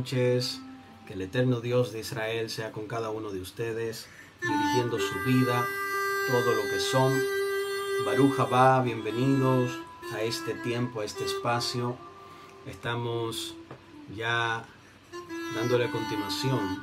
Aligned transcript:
noches. 0.00 0.62
Que 1.06 1.12
el 1.12 1.20
eterno 1.20 1.60
Dios 1.60 1.92
de 1.92 2.00
Israel 2.00 2.48
sea 2.48 2.72
con 2.72 2.86
cada 2.86 3.10
uno 3.10 3.32
de 3.32 3.40
ustedes, 3.40 4.06
dirigiendo 4.40 4.98
su 4.98 5.14
vida, 5.26 5.66
todo 6.26 6.54
lo 6.54 6.62
que 6.62 6.80
son. 6.80 7.12
Baruja 8.06 8.44
va, 8.44 8.82
bienvenidos 8.82 9.78
a 10.14 10.22
este 10.22 10.54
tiempo, 10.54 11.02
a 11.02 11.04
este 11.04 11.26
espacio. 11.26 11.98
Estamos 12.66 13.56
ya 14.16 14.64
dándole 15.54 15.90
continuación 15.90 16.82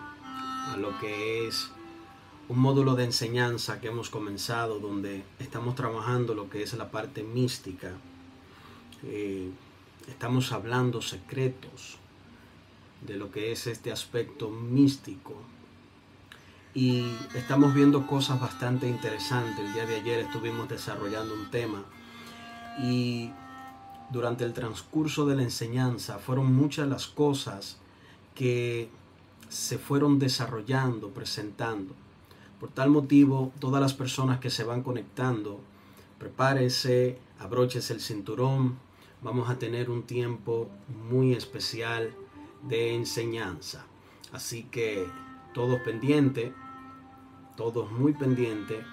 a 0.72 0.78
lo 0.78 1.00
que 1.00 1.48
es 1.48 1.72
un 2.50 2.60
módulo 2.60 2.94
de 2.94 3.06
enseñanza 3.06 3.82
que 3.82 3.88
hemos 3.88 4.12
comenzado 4.12 4.80
donde 4.80 5.24
estamos 5.40 5.74
trabajando 5.74 6.36
lo 6.36 6.52
que 6.52 6.62
es 6.62 6.72
la 6.74 6.92
parte 6.92 7.24
mística. 7.24 7.94
Eh, 9.04 9.50
estamos 10.08 10.52
hablando 10.52 11.02
secretos 11.02 11.98
de 13.02 13.16
lo 13.16 13.32
que 13.32 13.52
es 13.52 13.68
este 13.68 13.92
aspecto 13.92 14.50
místico. 14.50 15.36
Y 16.74 17.12
estamos 17.36 17.74
viendo 17.74 18.06
cosas 18.06 18.40
bastante 18.40 18.88
interesantes. 18.88 19.66
El 19.66 19.74
día 19.74 19.86
de 19.86 19.96
ayer 19.96 20.20
estuvimos 20.20 20.70
desarrollando 20.70 21.34
un 21.34 21.50
tema 21.50 21.84
y 22.80 23.32
durante 24.12 24.44
el 24.44 24.54
transcurso 24.54 25.26
de 25.26 25.36
la 25.36 25.44
enseñanza 25.44 26.20
fueron 26.20 26.56
muchas 26.56 26.88
las 26.88 27.08
cosas 27.08 27.78
que 28.36 28.90
se 29.50 29.78
fueron 29.78 30.20
desarrollando, 30.20 31.10
presentando. 31.10 31.94
Por 32.60 32.70
tal 32.70 32.90
motivo, 32.90 33.52
todas 33.60 33.82
las 33.82 33.94
personas 33.94 34.40
que 34.40 34.50
se 34.50 34.64
van 34.64 34.84
conectando, 34.84 35.60
prepárese, 36.20 37.20
abróchese 37.40 37.94
el 37.94 38.02
cinturón, 38.02 38.78
vamos 39.22 39.50
a 39.50 39.58
tener 39.58 39.90
un 39.90 40.04
tiempo 40.04 40.70
muy 41.10 41.34
especial 41.34 42.14
de 42.64 42.94
enseñanza. 42.94 43.86
Así 44.32 44.64
que 44.64 45.08
todos 45.54 45.80
pendientes, 45.82 46.54
todos 47.56 47.92
muy 47.92 48.14
pendientes, 48.14 48.86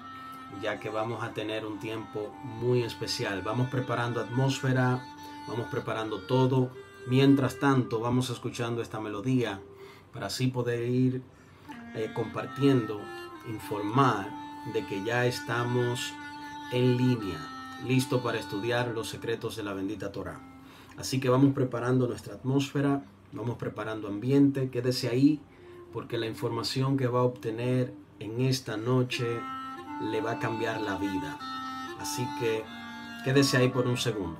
ya 0.63 0.79
que 0.79 0.89
vamos 0.89 1.23
a 1.23 1.33
tener 1.33 1.67
un 1.67 1.79
tiempo 1.79 2.33
muy 2.45 2.83
especial. 2.83 3.43
Vamos 3.43 3.69
preparando 3.69 4.21
atmósfera, 4.21 5.05
vamos 5.49 5.67
preparando 5.69 6.21
todo. 6.21 6.71
Mientras 7.07 7.59
tanto, 7.59 8.01
vamos 8.01 8.31
escuchando 8.31 8.81
esta 8.81 9.01
melodía 9.01 9.61
para 10.13 10.27
así 10.27 10.47
poder 10.47 10.89
ir 10.89 11.23
eh, 11.95 12.11
compartiendo, 12.15 13.01
informar 13.49 14.31
de 14.73 14.87
que 14.87 15.05
ya 15.05 15.27
estamos 15.27 16.13
en 16.73 16.97
línea 16.97 17.55
listo 17.87 18.23
para 18.23 18.39
estudiar 18.39 18.89
los 18.89 19.09
secretos 19.09 19.57
de 19.57 19.63
la 19.63 19.75
bendita 19.75 20.11
Torah. 20.13 20.41
Así 20.97 21.21
que 21.21 21.29
vamos 21.29 21.55
preparando 21.55 22.07
nuestra 22.07 22.35
atmósfera, 22.35 23.03
vamos 23.35 23.57
preparando 23.57 24.09
ambiente, 24.09 24.71
quédese 24.71 25.09
ahí 25.09 25.41
porque 25.93 26.19
la 26.19 26.27
información 26.27 26.97
que 26.97 27.07
va 27.07 27.21
a 27.21 27.25
obtener 27.25 27.95
en 28.19 28.41
esta 28.41 28.77
noche 28.77 29.27
le 30.01 30.21
va 30.21 30.33
a 30.33 30.39
cambiar 30.39 30.81
la 30.81 30.97
vida. 30.97 31.39
Así 32.01 32.27
que 32.41 32.65
quédese 33.25 33.59
ahí 33.59 33.69
por 33.69 33.87
un 33.87 33.97
segundo. 33.97 34.39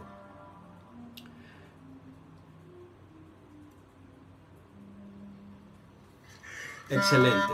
Excelente. 6.91 7.53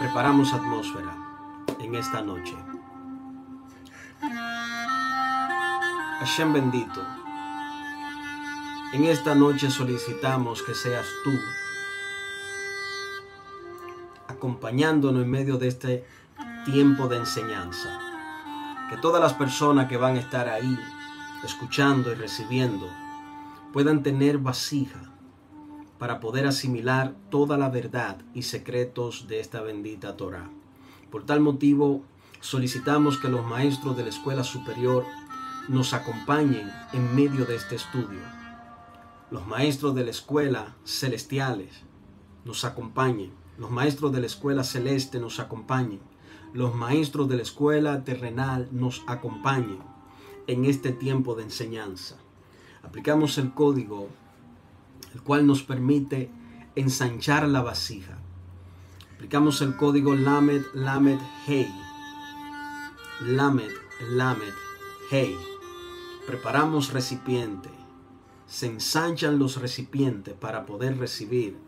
Preparamos 0.00 0.52
atmósfera 0.52 1.16
en 1.80 1.94
esta 1.94 2.22
noche. 2.22 2.56
Hashem 6.20 6.52
bendito, 6.52 7.00
en 8.92 9.04
esta 9.04 9.34
noche 9.34 9.70
solicitamos 9.70 10.62
que 10.62 10.74
seas 10.74 11.06
tú 11.22 11.32
acompañándonos 14.28 15.24
en 15.24 15.30
medio 15.30 15.58
de 15.58 15.68
este 15.68 16.04
tiempo 16.64 17.08
de 17.08 17.16
enseñanza. 17.16 17.98
Que 18.88 18.96
todas 18.96 19.20
las 19.20 19.34
personas 19.34 19.88
que 19.88 19.96
van 19.96 20.16
a 20.16 20.20
estar 20.20 20.48
ahí, 20.48 20.78
escuchando 21.44 22.12
y 22.12 22.14
recibiendo, 22.14 22.88
puedan 23.72 24.02
tener 24.02 24.38
vasija 24.38 25.12
para 25.98 26.20
poder 26.20 26.46
asimilar 26.46 27.14
toda 27.30 27.58
la 27.58 27.68
verdad 27.68 28.18
y 28.32 28.42
secretos 28.42 29.28
de 29.28 29.40
esta 29.40 29.60
bendita 29.60 30.16
Torah. 30.16 30.48
Por 31.10 31.26
tal 31.26 31.40
motivo, 31.40 32.02
solicitamos 32.40 33.18
que 33.18 33.28
los 33.28 33.44
maestros 33.44 33.96
de 33.96 34.04
la 34.04 34.10
escuela 34.10 34.44
superior 34.44 35.04
nos 35.68 35.92
acompañen 35.92 36.70
en 36.92 37.14
medio 37.14 37.44
de 37.44 37.56
este 37.56 37.74
estudio. 37.74 38.37
Los 39.30 39.46
maestros 39.46 39.94
de 39.94 40.04
la 40.04 40.10
escuela 40.10 40.76
celestiales 40.84 41.82
nos 42.44 42.64
acompañen. 42.64 43.32
Los 43.58 43.70
maestros 43.70 44.12
de 44.12 44.20
la 44.20 44.26
escuela 44.26 44.64
celeste 44.64 45.20
nos 45.20 45.38
acompañen. 45.38 46.00
Los 46.54 46.74
maestros 46.74 47.28
de 47.28 47.36
la 47.36 47.42
escuela 47.42 48.04
terrenal 48.04 48.68
nos 48.72 49.02
acompañen 49.06 49.80
en 50.46 50.64
este 50.64 50.92
tiempo 50.92 51.34
de 51.34 51.42
enseñanza. 51.42 52.16
Aplicamos 52.82 53.36
el 53.36 53.52
código, 53.52 54.08
el 55.14 55.22
cual 55.22 55.46
nos 55.46 55.62
permite 55.62 56.30
ensanchar 56.74 57.46
la 57.48 57.60
vasija. 57.60 58.16
Aplicamos 59.14 59.60
el 59.60 59.76
código 59.76 60.14
LAMED, 60.14 60.62
LAMED, 60.74 61.18
HEY. 61.46 61.68
LAMED, 63.20 63.72
LAMED, 64.10 64.54
HEY 65.10 65.36
preparamos 66.28 66.92
recipiente, 66.92 67.70
se 68.48 68.66
ensanchan 68.66 69.38
los 69.38 69.60
recipientes 69.60 70.34
para 70.34 70.64
poder 70.64 70.98
recibir 70.98 71.58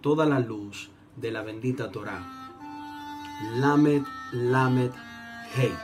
toda 0.00 0.24
la 0.24 0.38
luz 0.38 0.90
de 1.16 1.32
la 1.32 1.42
bendita 1.42 1.90
Torah. 1.90 2.24
Lamed, 3.56 4.02
Lamed, 4.32 4.92
Hey. 5.54 5.74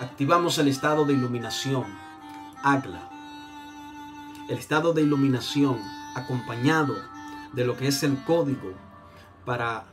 Activamos 0.00 0.58
el 0.58 0.68
estado 0.68 1.04
de 1.04 1.12
iluminación, 1.12 1.84
Agla. 2.62 3.10
El 4.48 4.56
estado 4.56 4.92
de 4.92 5.02
iluminación 5.02 5.78
acompañado 6.14 6.96
de 7.52 7.64
lo 7.64 7.76
que 7.76 7.88
es 7.88 8.02
el 8.02 8.22
código 8.24 8.72
para 9.44 9.86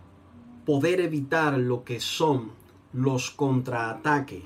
poder 0.65 1.01
evitar 1.01 1.57
lo 1.57 1.83
que 1.83 1.99
son 1.99 2.51
los 2.93 3.31
contraataques, 3.31 4.43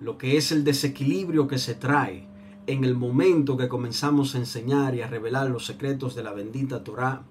lo 0.00 0.18
que 0.18 0.36
es 0.36 0.52
el 0.52 0.64
desequilibrio 0.64 1.48
que 1.48 1.58
se 1.58 1.74
trae 1.74 2.29
en 2.66 2.84
el 2.84 2.96
momento 2.96 3.56
que 3.56 3.68
comenzamos 3.68 4.34
a 4.34 4.38
enseñar 4.38 4.94
y 4.94 5.02
a 5.02 5.06
revelar 5.06 5.50
los 5.50 5.66
secretos 5.66 6.14
de 6.14 6.22
la 6.22 6.32
bendita 6.32 6.84
Torah, 6.84 7.22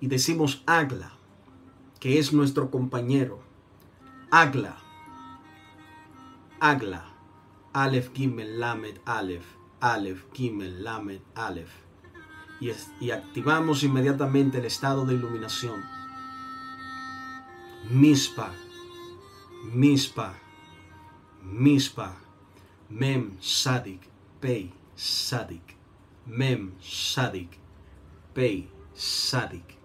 y 0.00 0.08
decimos 0.08 0.62
Agla, 0.66 1.12
que 2.00 2.18
es 2.18 2.32
nuestro 2.32 2.70
compañero, 2.70 3.40
Agla, 4.30 4.76
Agla, 6.58 7.04
Aleph 7.72 8.12
Gimel 8.12 8.58
Lamed 8.58 8.98
Aleph, 9.04 9.46
Aleph 9.80 10.24
Gimel 10.32 10.82
Lamed 10.82 11.20
Aleph, 11.34 11.72
y, 12.60 12.70
y 13.00 13.10
activamos 13.10 13.82
inmediatamente 13.82 14.58
el 14.58 14.64
estado 14.64 15.04
de 15.04 15.14
iluminación. 15.14 15.82
Mispa, 17.90 18.52
Mispa, 19.72 20.34
Mispa, 21.42 22.21
Mem 22.92 23.38
Sadik, 23.40 24.02
Pei 24.38 24.70
Sadik, 24.94 25.76
Mem 26.26 26.74
Sadik, 26.78 27.58
Pei 28.34 28.68
Sadik, 28.94 29.78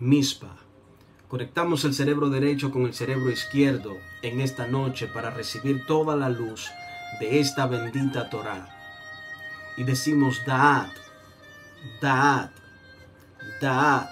Mispa. 0.00 0.56
Conectamos 1.28 1.84
el 1.84 1.92
cerebro 1.92 2.30
derecho 2.30 2.70
con 2.70 2.86
el 2.86 2.94
cerebro 2.94 3.30
izquierdo 3.30 3.98
en 4.22 4.40
esta 4.40 4.66
noche 4.66 5.06
para 5.08 5.28
recibir 5.28 5.84
toda 5.84 6.16
la 6.16 6.30
luz 6.30 6.70
de 7.20 7.38
esta 7.38 7.66
bendita 7.66 8.30
Torah. 8.30 8.66
Y 9.76 9.84
decimos 9.84 10.40
Daat, 10.46 10.92
Daat, 12.00 12.50
Daat. 13.60 14.08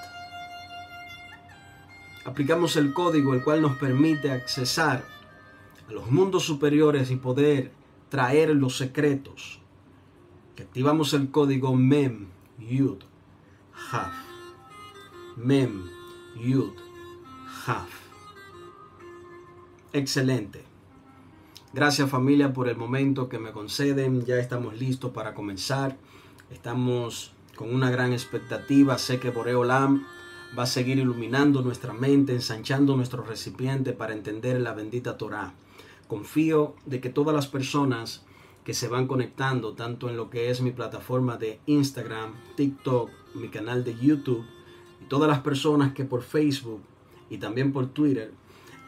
Aplicamos 2.27 2.77
el 2.77 2.93
código 2.93 3.33
el 3.33 3.43
cual 3.43 3.63
nos 3.63 3.79
permite 3.79 4.31
accesar 4.31 5.03
a 5.89 5.93
los 5.93 6.11
mundos 6.11 6.45
superiores 6.45 7.11
y 7.11 7.17
poder 7.17 7.81
traer 8.12 8.50
los 8.50 8.76
secretos. 8.76 9.59
Activamos 10.61 11.14
el 11.14 11.31
código 11.31 11.75
MEM 11.75 12.26
Yud 12.59 12.99
Haf. 13.91 14.12
MEM 15.38 15.82
Yud 16.38 16.75
Excelente. 19.94 20.62
Gracias 21.73 22.11
familia 22.11 22.53
por 22.53 22.69
el 22.69 22.76
momento 22.76 23.31
que 23.31 23.38
me 23.38 23.50
conceden. 23.50 24.26
Ya 24.26 24.37
estamos 24.37 24.79
listos 24.79 25.12
para 25.12 25.32
comenzar. 25.32 25.97
Estamos 26.50 27.32
con 27.56 27.75
una 27.75 27.91
gran 27.91 28.12
expectativa. 28.12 28.99
Sé 28.99 29.20
que 29.20 29.31
Boreolam 29.31 30.05
va 30.56 30.65
a 30.65 30.67
seguir 30.67 30.99
iluminando 30.99 31.62
nuestra 31.62 31.94
mente, 31.94 32.35
ensanchando 32.35 32.94
nuestro 32.94 33.23
recipiente 33.23 33.94
para 33.94 34.12
entender 34.12 34.61
la 34.61 34.75
bendita 34.75 35.17
Torah. 35.17 35.55
Confío 36.12 36.75
de 36.85 37.00
que 37.00 37.09
todas 37.09 37.35
las 37.35 37.47
personas 37.47 38.23
que 38.64 38.75
se 38.75 38.87
van 38.87 39.06
conectando, 39.06 39.73
tanto 39.73 40.11
en 40.11 40.19
lo 40.19 40.29
que 40.29 40.50
es 40.50 40.61
mi 40.61 40.70
plataforma 40.70 41.38
de 41.38 41.59
Instagram, 41.64 42.35
TikTok, 42.55 43.09
mi 43.35 43.49
canal 43.49 43.82
de 43.82 43.97
YouTube, 43.97 44.44
y 45.00 45.06
todas 45.06 45.26
las 45.26 45.41
personas 45.41 45.94
que 45.94 46.05
por 46.05 46.20
Facebook 46.20 46.82
y 47.31 47.38
también 47.38 47.73
por 47.73 47.87
Twitter 47.87 48.31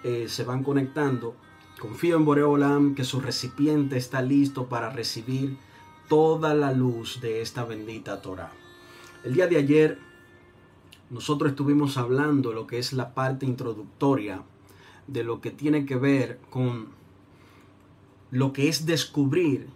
eh, 0.03 0.27
se 0.29 0.45
van 0.45 0.63
conectando. 0.63 1.35
Confío 1.81 2.17
en 2.17 2.27
Boreolam 2.27 2.95
que 2.95 3.05
su 3.05 3.23
recipiente 3.23 3.97
está 3.97 4.21
listo 4.21 4.67
para 4.67 4.91
recibir 4.91 5.57
toda 6.11 6.53
la 6.53 6.75
luz 6.75 7.23
de 7.23 7.41
esta 7.41 7.65
bendita 7.65 8.21
Torah. 8.21 8.53
El 9.25 9.33
día 9.33 9.47
de 9.47 9.57
ayer 9.57 9.99
nosotros 11.09 11.53
estuvimos 11.53 11.97
hablando 11.97 12.53
lo 12.53 12.67
que 12.67 12.79
es 12.79 12.93
la 12.93 13.15
parte 13.15 13.47
introductoria 13.47 14.43
de 15.07 15.25
lo 15.25 15.41
que 15.41 15.51
tiene 15.51 15.87
que 15.87 15.97
ver 15.97 16.39
con 16.51 16.94
lo 18.35 18.53
que 18.53 18.69
es 18.69 18.85
descubrir 18.85 19.69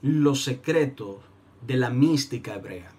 los 0.00 0.42
secretos 0.42 1.16
de 1.66 1.76
la 1.76 1.90
mística 1.90 2.54
hebrea. 2.54 2.90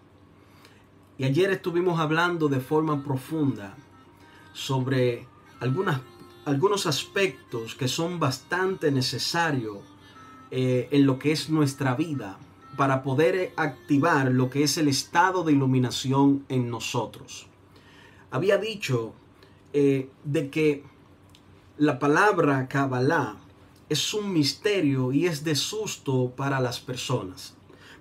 Y 1.17 1.23
ayer 1.23 1.49
estuvimos 1.49 1.99
hablando 1.99 2.47
de 2.47 2.59
forma 2.59 3.03
profunda 3.03 3.75
sobre 4.53 5.25
algunas, 5.61 6.01
algunos 6.45 6.85
aspectos 6.85 7.73
que 7.73 7.87
son 7.87 8.19
bastante 8.19 8.91
necesarios 8.91 9.79
eh, 10.51 10.87
en 10.91 11.07
lo 11.07 11.17
que 11.17 11.31
es 11.31 11.49
nuestra 11.49 11.95
vida 11.95 12.37
para 12.77 13.01
poder 13.01 13.51
activar 13.55 14.31
lo 14.31 14.51
que 14.51 14.61
es 14.61 14.77
el 14.77 14.87
estado 14.87 15.43
de 15.43 15.53
iluminación 15.53 16.45
en 16.49 16.69
nosotros. 16.69 17.47
Había 18.29 18.59
dicho 18.59 19.13
eh, 19.73 20.07
de 20.23 20.51
que 20.51 20.83
la 21.79 21.97
palabra 21.97 22.67
Kabbalah 22.67 23.48
es 23.89 24.13
un 24.13 24.31
misterio 24.31 25.11
y 25.11 25.25
es 25.25 25.43
de 25.43 25.55
susto 25.55 26.33
para 26.35 26.59
las 26.59 26.79
personas, 26.79 27.55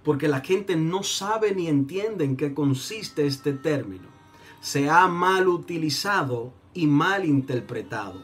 porque 0.05 0.29
la 0.29 0.41
gente 0.41 0.77
no 0.77 1.03
sabe 1.03 1.55
ni 1.55 1.67
entiende 1.67 2.25
en 2.25 2.37
qué 2.37 2.55
consiste 2.55 3.27
este 3.27 3.53
término 3.53 4.19
se 4.61 4.91
ha 4.91 5.07
mal 5.09 5.49
utilizado 5.49 6.53
y 6.75 6.87
mal 6.87 7.25
interpretado. 7.25 8.23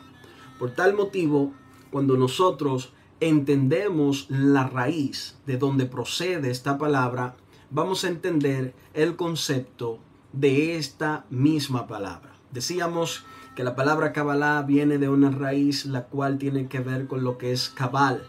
Por 0.58 0.72
tal 0.72 0.94
motivo, 0.94 1.52
cuando 1.90 2.16
nosotros 2.16 2.92
entendemos 3.20 4.26
la 4.28 4.66
raíz 4.66 5.36
de 5.46 5.56
donde 5.56 5.86
procede 5.86 6.50
esta 6.50 6.78
palabra, 6.78 7.36
vamos 7.70 8.04
a 8.04 8.08
entender 8.08 8.74
el 8.92 9.16
concepto 9.16 9.98
de 10.32 10.76
esta 10.76 11.24
misma 11.30 11.86
palabra. 11.86 12.32
Decíamos 12.50 13.24
que 13.54 13.64
la 13.64 13.76
palabra 13.76 14.12
Kabbalah 14.12 14.62
viene 14.62 14.98
de 14.98 15.08
una 15.08 15.30
raíz 15.30 15.86
la 15.86 16.04
cual 16.04 16.38
tiene 16.38 16.68
que 16.68 16.80
ver 16.80 17.06
con 17.06 17.24
lo 17.24 17.38
que 17.38 17.52
es 17.52 17.68
cabal, 17.68 18.26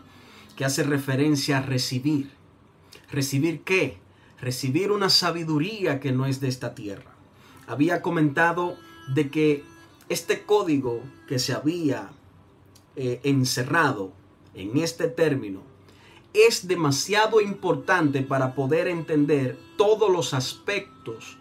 que 0.56 0.66
hace 0.66 0.84
referencia 0.84 1.58
a 1.58 1.62
recibir. 1.62 2.32
¿Recibir 3.12 3.62
qué? 3.62 3.98
Recibir 4.40 4.92
una 4.92 5.10
sabiduría 5.10 6.00
que 6.00 6.12
no 6.12 6.26
es 6.26 6.40
de 6.40 6.48
esta 6.48 6.76
tierra 6.76 7.16
había 7.68 8.02
comentado 8.02 8.78
de 9.14 9.30
que 9.30 9.64
este 10.10 10.44
código 10.44 11.02
que 11.28 11.40
se 11.40 11.54
había 11.54 12.10
eh, 12.96 13.20
encerrado 13.24 14.14
en 14.54 14.78
este 14.78 15.08
término 15.08 15.62
es 16.34 16.68
demasiado 16.68 17.42
importante 17.42 18.22
para 18.22 18.56
poder 18.56 18.88
entender 18.88 19.58
todos 19.78 20.12
los 20.12 20.34
aspectos 20.34 21.38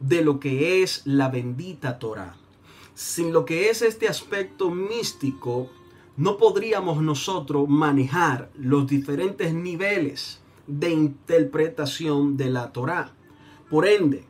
de 0.00 0.22
lo 0.22 0.40
que 0.40 0.82
es 0.82 1.02
la 1.04 1.28
bendita 1.28 1.98
Torah. 1.98 2.36
Sin 2.94 3.32
lo 3.32 3.44
que 3.44 3.70
es 3.70 3.82
este 3.82 4.08
aspecto 4.08 4.70
místico, 4.70 5.70
no 6.16 6.36
podríamos 6.36 7.02
nosotros 7.02 7.68
manejar 7.68 8.50
los 8.58 8.86
diferentes 8.86 9.54
niveles 9.54 10.40
de 10.66 10.90
interpretación 10.90 12.36
de 12.36 12.50
la 12.50 12.72
Torah. 12.72 13.14
Por 13.70 13.86
ende, 13.86 14.26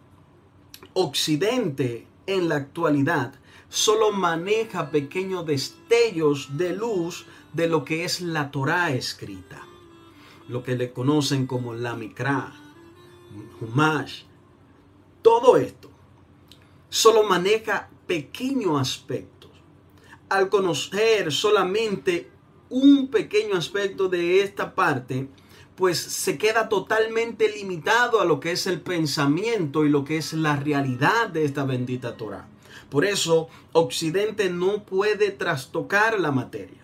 Occidente 0.95 2.07
en 2.27 2.49
la 2.49 2.57
actualidad 2.57 3.35
solo 3.69 4.13
maneja 4.13 4.91
pequeños 4.91 5.47
destellos 5.47 6.57
de 6.57 6.77
luz 6.77 7.27
de 7.53 7.67
lo 7.67 7.85
que 7.85 8.05
es 8.05 8.21
la 8.21 8.51
Torah 8.51 8.93
escrita, 8.93 9.63
lo 10.49 10.63
que 10.63 10.77
le 10.77 10.93
conocen 10.93 11.47
como 11.47 11.75
la 11.75 11.97
Mikra, 11.97 12.53
Humash, 13.61 14.25
todo 15.23 15.57
esto 15.57 15.91
solo 16.91 17.23
maneja 17.23 17.89
pequeños 18.13 18.79
aspectos. 18.79 19.51
Al 20.29 20.51
conocer 20.51 21.33
solamente 21.33 22.29
un 22.69 23.09
pequeño 23.09 23.57
aspecto 23.57 24.11
de 24.11 24.43
esta 24.43 24.75
parte, 24.75 25.29
pues 25.77 25.99
se 25.99 26.37
queda 26.37 26.69
totalmente 26.69 27.51
limitado 27.51 28.21
a 28.21 28.27
lo 28.27 28.39
que 28.39 28.53
es 28.53 28.67
el 28.67 28.83
pensamiento 28.83 29.87
y 29.87 29.89
lo 29.89 30.05
que 30.05 30.19
es 30.19 30.35
la 30.35 30.57
realidad 30.57 31.31
de 31.31 31.47
esta 31.47 31.65
bendita 31.65 32.19
Torah. 32.19 32.47
Por 32.91 33.07
eso 33.07 33.49
Occidente 33.73 34.51
no 34.51 34.85
puede 34.85 35.31
trastocar 35.31 36.21
la 36.21 36.33
materia, 36.33 36.83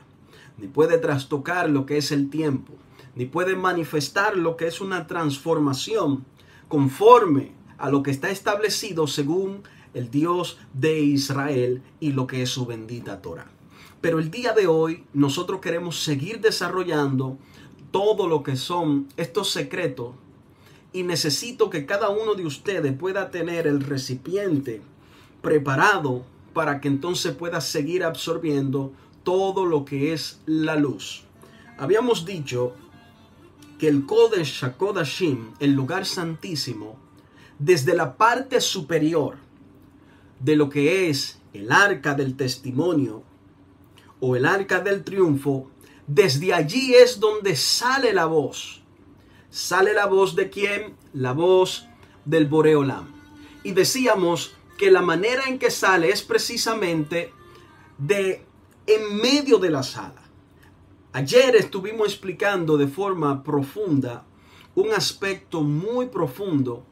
ni 0.57 0.67
puede 0.67 0.97
trastocar 0.97 1.69
lo 1.69 1.85
que 1.85 1.99
es 1.99 2.11
el 2.11 2.31
tiempo, 2.31 2.73
ni 3.15 3.27
puede 3.27 3.55
manifestar 3.55 4.35
lo 4.35 4.57
que 4.57 4.67
es 4.67 4.81
una 4.81 5.07
transformación 5.07 6.25
conforme 6.69 7.53
a 7.77 7.91
lo 7.91 8.03
que 8.03 8.13
está 8.13 8.31
establecido 8.31 9.07
según 9.07 9.63
el 9.99 10.11
Dios 10.11 10.59
de 10.73 11.01
Israel 11.01 11.83
y 12.01 12.13
lo 12.13 12.27
que 12.27 12.43
es 12.43 12.51
su 12.51 12.67
bendita 12.67 13.21
Torah. 13.21 13.51
Pero 14.01 14.19
el 14.19 14.31
día 14.31 14.53
de 14.53 14.67
hoy 14.67 15.05
nosotros 15.13 15.61
queremos 15.61 16.03
seguir 16.03 16.41
desarrollando 16.41 17.37
todo 17.91 18.29
lo 18.29 18.43
que 18.43 18.57
son 18.57 19.09
estos 19.17 19.51
secretos 19.51 20.15
y 20.93 21.03
necesito 21.03 21.69
que 21.69 21.85
cada 21.85 22.09
uno 22.09 22.35
de 22.35 22.47
ustedes 22.47 22.93
pueda 22.97 23.31
tener 23.31 23.67
el 23.67 23.81
recipiente 23.81 24.81
preparado 25.43 26.25
para 26.53 26.81
que 26.81 26.89
entonces 26.89 27.35
pueda 27.35 27.61
seguir 27.61 28.05
absorbiendo 28.05 28.93
todo 29.23 29.67
lo 29.67 29.85
que 29.85 30.13
es 30.13 30.41
la 30.47 30.77
luz. 30.77 31.25
Habíamos 31.77 32.25
dicho 32.25 32.73
que 33.79 33.89
el 33.89 34.07
Kodesh 34.07 34.65
HaKodashim, 34.65 35.53
el 35.61 35.73
lugar 35.73 36.07
santísimo, 36.07 36.97
desde 37.59 37.95
la 37.95 38.17
parte 38.17 38.61
superior 38.61 39.37
de 40.41 40.57
lo 40.57 40.69
que 40.69 41.09
es 41.09 41.41
el 41.53 41.73
arca 41.73 42.15
del 42.15 42.37
testimonio 42.37 43.23
o 44.21 44.37
el 44.37 44.47
arca 44.47 44.81
del 44.81 45.05
triunfo, 45.05 45.71
desde 46.07 46.55
allí 46.55 46.95
es 46.95 47.21
donde 47.21 47.57
sale 47.57 48.13
la 48.13 48.27
voz. 48.27 48.83
¿Sale 49.51 49.95
la 49.95 50.07
voz 50.07 50.35
de 50.35 50.51
quién? 50.51 50.97
La 51.13 51.33
voz 51.33 51.87
del 52.25 52.47
Boreolam. 52.47 53.07
Y 53.63 53.73
decíamos 53.73 54.55
que 54.77 54.91
la 54.91 55.03
manera 55.03 55.45
en 55.49 55.59
que 55.59 55.71
sale 55.71 56.11
es 56.11 56.23
precisamente 56.23 57.33
de 57.99 58.45
en 58.87 59.17
medio 59.17 59.59
de 59.59 59.71
la 59.71 59.83
sala. 59.83 60.23
Ayer 61.13 61.57
estuvimos 61.57 62.09
explicando 62.09 62.77
de 62.77 62.87
forma 62.87 63.43
profunda 63.43 64.25
un 64.75 64.93
aspecto 64.93 65.63
muy 65.63 66.07
profundo 66.07 66.85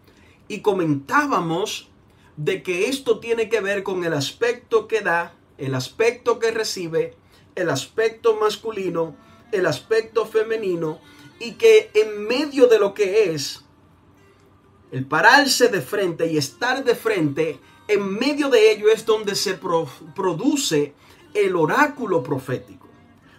y 0.48 0.60
comentábamos 0.60 1.90
de 2.36 2.62
que 2.62 2.88
esto 2.88 3.18
tiene 3.18 3.48
que 3.48 3.60
ver 3.60 3.82
con 3.82 4.04
el 4.04 4.12
aspecto 4.12 4.86
que 4.88 5.00
da 5.00 5.34
el 5.58 5.74
aspecto 5.74 6.38
que 6.38 6.50
recibe, 6.50 7.14
el 7.54 7.70
aspecto 7.70 8.36
masculino, 8.36 9.16
el 9.52 9.66
aspecto 9.66 10.26
femenino, 10.26 11.00
y 11.40 11.52
que 11.52 11.90
en 11.94 12.26
medio 12.26 12.66
de 12.66 12.78
lo 12.78 12.94
que 12.94 13.32
es 13.32 13.64
el 14.90 15.06
pararse 15.06 15.68
de 15.68 15.80
frente 15.80 16.30
y 16.30 16.36
estar 16.36 16.84
de 16.84 16.94
frente, 16.94 17.58
en 17.88 18.18
medio 18.18 18.48
de 18.50 18.72
ello 18.72 18.88
es 18.88 19.06
donde 19.06 19.34
se 19.34 19.54
produce 19.54 20.94
el 21.34 21.56
oráculo 21.56 22.22
profético. 22.22 22.86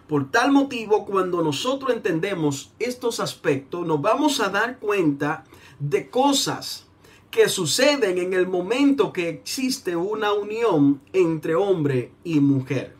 Por 0.08 0.30
tal 0.30 0.52
motivo, 0.52 1.04
cuando 1.04 1.42
nosotros 1.42 1.92
entendemos 1.92 2.72
estos 2.78 3.20
aspectos, 3.20 3.86
nos 3.86 4.00
vamos 4.00 4.40
a 4.40 4.48
dar 4.48 4.78
cuenta 4.78 5.44
de 5.78 6.08
cosas 6.08 6.87
que 7.30 7.48
suceden 7.48 8.18
en 8.18 8.32
el 8.32 8.46
momento 8.46 9.12
que 9.12 9.28
existe 9.28 9.96
una 9.96 10.32
unión 10.32 11.00
entre 11.12 11.54
hombre 11.54 12.12
y 12.24 12.40
mujer. 12.40 12.96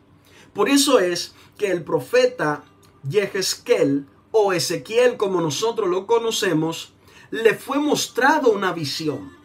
Por 0.52 0.68
eso 0.68 0.98
es 0.98 1.34
que 1.56 1.70
el 1.70 1.82
profeta 1.82 2.64
Yehezkel 3.08 4.06
o 4.30 4.52
Ezequiel 4.52 5.16
como 5.16 5.40
nosotros 5.40 5.88
lo 5.88 6.06
conocemos, 6.06 6.92
le 7.30 7.54
fue 7.54 7.78
mostrado 7.78 8.50
una 8.50 8.72
visión. 8.72 9.36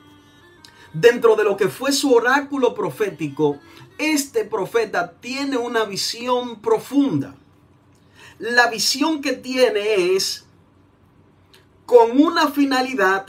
Dentro 0.93 1.35
de 1.35 1.43
lo 1.43 1.57
que 1.57 1.69
fue 1.69 1.91
su 1.91 2.13
oráculo 2.13 2.73
profético, 2.75 3.59
este 3.97 4.45
profeta 4.45 5.13
tiene 5.19 5.57
una 5.57 5.85
visión 5.85 6.61
profunda. 6.61 7.35
La 8.39 8.69
visión 8.69 9.21
que 9.21 9.33
tiene 9.33 10.15
es 10.15 10.45
con 11.85 12.19
una 12.19 12.49
finalidad, 12.49 13.27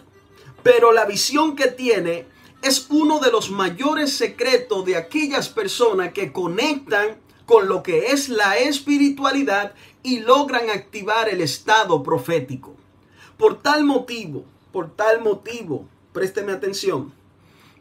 pero 0.64 0.92
la 0.92 1.04
visión 1.04 1.54
que 1.54 1.68
tiene 1.68 2.26
es 2.62 2.86
uno 2.88 3.20
de 3.20 3.30
los 3.30 3.50
mayores 3.50 4.16
secretos 4.16 4.84
de 4.86 4.96
aquellas 4.96 5.50
personas 5.50 6.12
que 6.14 6.32
conectan 6.32 7.18
con 7.44 7.68
lo 7.68 7.82
que 7.82 8.06
es 8.06 8.30
la 8.30 8.56
espiritualidad 8.56 9.74
y 10.02 10.20
logran 10.20 10.70
activar 10.70 11.28
el 11.28 11.42
estado 11.42 12.02
profético. 12.02 12.74
Por 13.36 13.60
tal 13.60 13.84
motivo, 13.84 14.46
por 14.72 14.90
tal 14.96 15.20
motivo, 15.20 15.86
présteme 16.14 16.52
atención, 16.52 17.12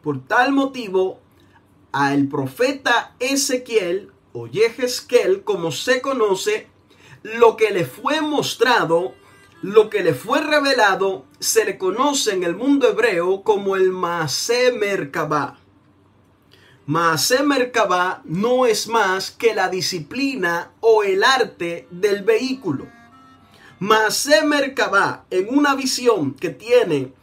por 0.03 0.21
tal 0.27 0.51
motivo, 0.51 1.21
al 1.93 2.27
profeta 2.27 3.15
Ezequiel 3.19 4.11
o 4.33 4.47
Yehezkel, 4.47 5.43
como 5.43 5.71
se 5.71 6.01
conoce, 6.01 6.67
lo 7.21 7.55
que 7.55 7.71
le 7.71 7.85
fue 7.85 8.19
mostrado, 8.19 9.13
lo 9.63 9.89
que 9.89 10.03
le 10.03 10.13
fue 10.13 10.41
revelado, 10.41 11.25
se 11.39 11.63
le 11.63 11.77
conoce 11.77 12.33
en 12.33 12.43
el 12.43 12.53
mundo 12.53 12.89
hebreo 12.89 13.43
como 13.43 13.77
el 13.77 13.91
Maase 13.91 14.73
Merkabah. 14.73 15.57
Maase 16.85 17.43
Merkabah 17.43 18.23
no 18.25 18.65
es 18.65 18.89
más 18.89 19.31
que 19.31 19.55
la 19.55 19.69
disciplina 19.69 20.73
o 20.81 21.03
el 21.03 21.23
arte 21.23 21.87
del 21.91 22.23
vehículo. 22.23 22.87
Maase 23.79 24.43
Merkabah, 24.43 25.23
en 25.29 25.47
una 25.47 25.75
visión 25.75 26.33
que 26.33 26.49
tiene 26.49 27.13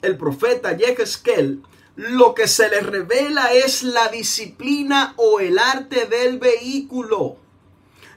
el 0.00 0.16
profeta 0.16 0.74
Yehezkel, 0.74 1.62
lo 1.96 2.32
que 2.34 2.48
se 2.48 2.70
le 2.70 2.80
revela 2.80 3.52
es 3.52 3.82
la 3.82 4.08
disciplina 4.08 5.12
o 5.18 5.38
el 5.38 5.58
arte 5.58 6.06
del 6.06 6.38
vehículo. 6.38 7.36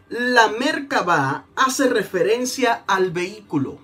La 0.10 0.50
Merkabah 0.50 1.46
hace 1.56 1.88
referencia 1.88 2.84
al 2.88 3.12
vehículo. 3.12 3.78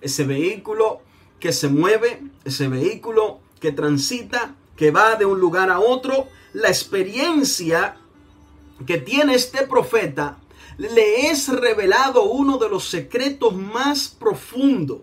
Ese 0.00 0.24
vehículo 0.24 1.00
que 1.38 1.52
se 1.52 1.68
mueve, 1.68 2.22
ese 2.44 2.68
vehículo 2.68 3.40
que 3.60 3.72
transita, 3.72 4.56
que 4.76 4.90
va 4.90 5.14
de 5.14 5.24
un 5.24 5.38
lugar 5.38 5.70
a 5.70 5.78
otro, 5.78 6.28
la 6.52 6.68
experiencia 6.68 7.96
que 8.86 8.98
tiene 8.98 9.34
este 9.34 9.66
profeta, 9.66 10.38
le 10.78 11.30
es 11.30 11.48
revelado 11.48 12.24
uno 12.24 12.58
de 12.58 12.68
los 12.68 12.88
secretos 12.88 13.54
más 13.54 14.08
profundos 14.08 15.00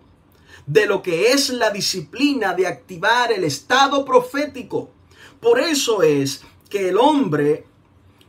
de 0.66 0.86
lo 0.86 1.01
que 1.01 1.32
es 1.32 1.50
la 1.50 1.72
disciplina 1.72 2.54
de 2.54 2.68
activar 2.68 3.32
el 3.32 3.44
estado 3.44 4.04
profético. 4.06 4.92
Por 5.39 5.60
eso 5.60 6.04
es 6.04 6.44
que 6.70 6.89
el 6.89 6.98
hombre, 6.98 7.66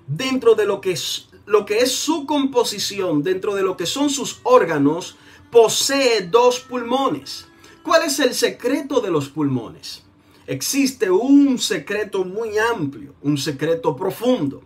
dentro 0.07 0.55
de 0.55 0.65
lo 0.65 0.81
que 0.81 0.93
es, 0.93 1.29
lo 1.51 1.67
que 1.67 1.79
es 1.79 1.93
su 1.93 2.27
composición, 2.27 3.23
dentro 3.23 3.55
de 3.55 3.63
lo 3.63 3.77
que 3.77 3.87
son 3.87 4.09
sus 4.09 4.41
órganos, 4.45 5.17
posee 5.51 6.23
dos 6.23 6.61
pulmones. 6.61 7.47
¿Cuál 7.83 8.05
es 8.05 8.19
el 8.21 8.35
secreto 8.35 9.01
de 9.01 9.11
los 9.11 9.29
pulmones? 9.29 10.05
existe 10.51 11.09
un 11.09 11.61
secreto 11.61 12.25
muy 12.25 12.59
amplio, 12.59 13.15
un 13.23 13.39
secreto 13.39 13.95
profundo. 13.95 14.63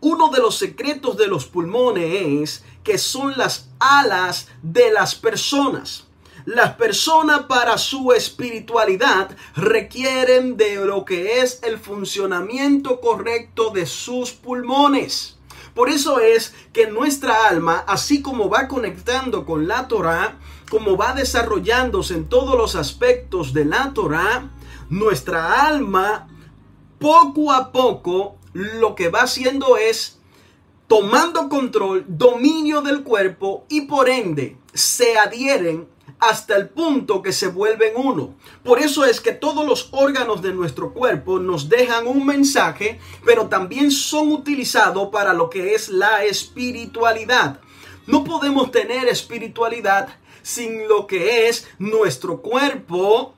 Uno 0.00 0.30
de 0.30 0.40
los 0.40 0.58
secretos 0.58 1.16
de 1.16 1.28
los 1.28 1.46
pulmones 1.46 2.42
es 2.42 2.64
que 2.82 2.98
son 2.98 3.34
las 3.36 3.68
alas 3.78 4.48
de 4.62 4.90
las 4.90 5.14
personas. 5.14 6.06
Las 6.44 6.74
personas 6.74 7.42
para 7.42 7.78
su 7.78 8.10
espiritualidad 8.10 9.36
requieren 9.54 10.56
de 10.56 10.84
lo 10.84 11.04
que 11.04 11.38
es 11.40 11.60
el 11.62 11.78
funcionamiento 11.78 13.00
correcto 13.00 13.70
de 13.70 13.86
sus 13.86 14.32
pulmones. 14.32 15.36
Por 15.74 15.88
eso 15.88 16.20
es 16.20 16.54
que 16.72 16.86
nuestra 16.86 17.48
alma, 17.48 17.84
así 17.86 18.20
como 18.20 18.48
va 18.50 18.68
conectando 18.68 19.46
con 19.46 19.68
la 19.68 19.88
Torah, 19.88 20.38
como 20.70 20.96
va 20.96 21.14
desarrollándose 21.14 22.14
en 22.14 22.28
todos 22.28 22.56
los 22.56 22.76
aspectos 22.76 23.52
de 23.52 23.64
la 23.64 23.92
Torah, 23.94 24.50
nuestra 24.90 25.66
alma 25.66 26.28
poco 26.98 27.52
a 27.52 27.72
poco 27.72 28.36
lo 28.52 28.94
que 28.94 29.08
va 29.08 29.22
haciendo 29.22 29.76
es 29.76 30.18
tomando 30.86 31.48
control, 31.48 32.04
dominio 32.06 32.82
del 32.82 33.02
cuerpo 33.02 33.64
y 33.68 33.82
por 33.82 34.10
ende 34.10 34.58
se 34.74 35.18
adhieren 35.18 35.88
hasta 36.22 36.56
el 36.56 36.68
punto 36.68 37.20
que 37.20 37.32
se 37.32 37.48
vuelven 37.48 37.94
uno. 37.96 38.36
Por 38.62 38.78
eso 38.78 39.04
es 39.04 39.20
que 39.20 39.32
todos 39.32 39.66
los 39.66 39.88
órganos 39.90 40.40
de 40.40 40.54
nuestro 40.54 40.94
cuerpo 40.94 41.40
nos 41.40 41.68
dejan 41.68 42.06
un 42.06 42.24
mensaje, 42.24 43.00
pero 43.24 43.48
también 43.48 43.90
son 43.90 44.30
utilizados 44.30 45.08
para 45.08 45.32
lo 45.32 45.50
que 45.50 45.74
es 45.74 45.88
la 45.88 46.24
espiritualidad. 46.24 47.60
No 48.06 48.22
podemos 48.22 48.70
tener 48.70 49.08
espiritualidad 49.08 50.08
sin 50.42 50.86
lo 50.86 51.08
que 51.08 51.48
es 51.48 51.66
nuestro 51.78 52.40
cuerpo 52.40 53.34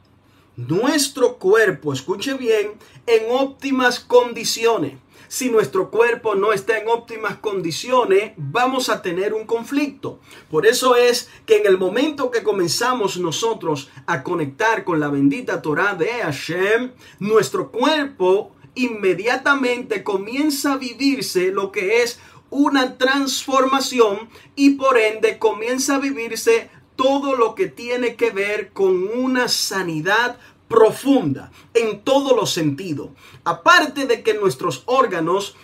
nuestro 0.56 1.38
cuerpo, 1.38 1.92
escuche 1.92 2.34
bien, 2.34 2.74
en 3.06 3.24
óptimas 3.30 4.00
condiciones. 4.00 4.94
Si 5.28 5.50
nuestro 5.50 5.90
cuerpo 5.90 6.34
no 6.34 6.52
está 6.52 6.78
en 6.78 6.88
óptimas 6.88 7.36
condiciones, 7.36 8.32
vamos 8.36 8.88
a 8.88 9.02
tener 9.02 9.34
un 9.34 9.46
conflicto. 9.46 10.20
Por 10.50 10.66
eso 10.66 10.96
es 10.96 11.28
que 11.46 11.58
en 11.58 11.66
el 11.66 11.78
momento 11.78 12.30
que 12.30 12.42
comenzamos 12.42 13.16
nosotros 13.18 13.90
a 14.06 14.22
conectar 14.22 14.84
con 14.84 15.00
la 15.00 15.08
bendita 15.08 15.62
Torah 15.62 15.94
de 15.94 16.08
Hashem, 16.08 16.92
nuestro 17.18 17.70
cuerpo 17.70 18.52
inmediatamente 18.74 20.02
comienza 20.02 20.74
a 20.74 20.78
vivirse 20.78 21.50
lo 21.50 21.70
que 21.72 22.02
es 22.02 22.18
una 22.50 22.98
transformación 22.98 24.28
y 24.54 24.70
por 24.70 24.98
ende 24.98 25.38
comienza 25.38 25.96
a 25.96 25.98
vivirse 25.98 26.70
todo 26.96 27.34
lo 27.34 27.54
que 27.54 27.66
tiene 27.66 28.14
que 28.14 28.30
ver 28.30 28.70
con 28.70 29.08
una 29.08 29.48
sanidad 29.48 30.38
profunda 30.74 31.52
en 31.72 32.00
todos 32.00 32.34
los 32.34 32.50
sentidos. 32.50 33.10
Aparte 33.44 34.06
de 34.06 34.24
que 34.24 34.34
nuestros 34.34 34.82
órganos 34.86 35.54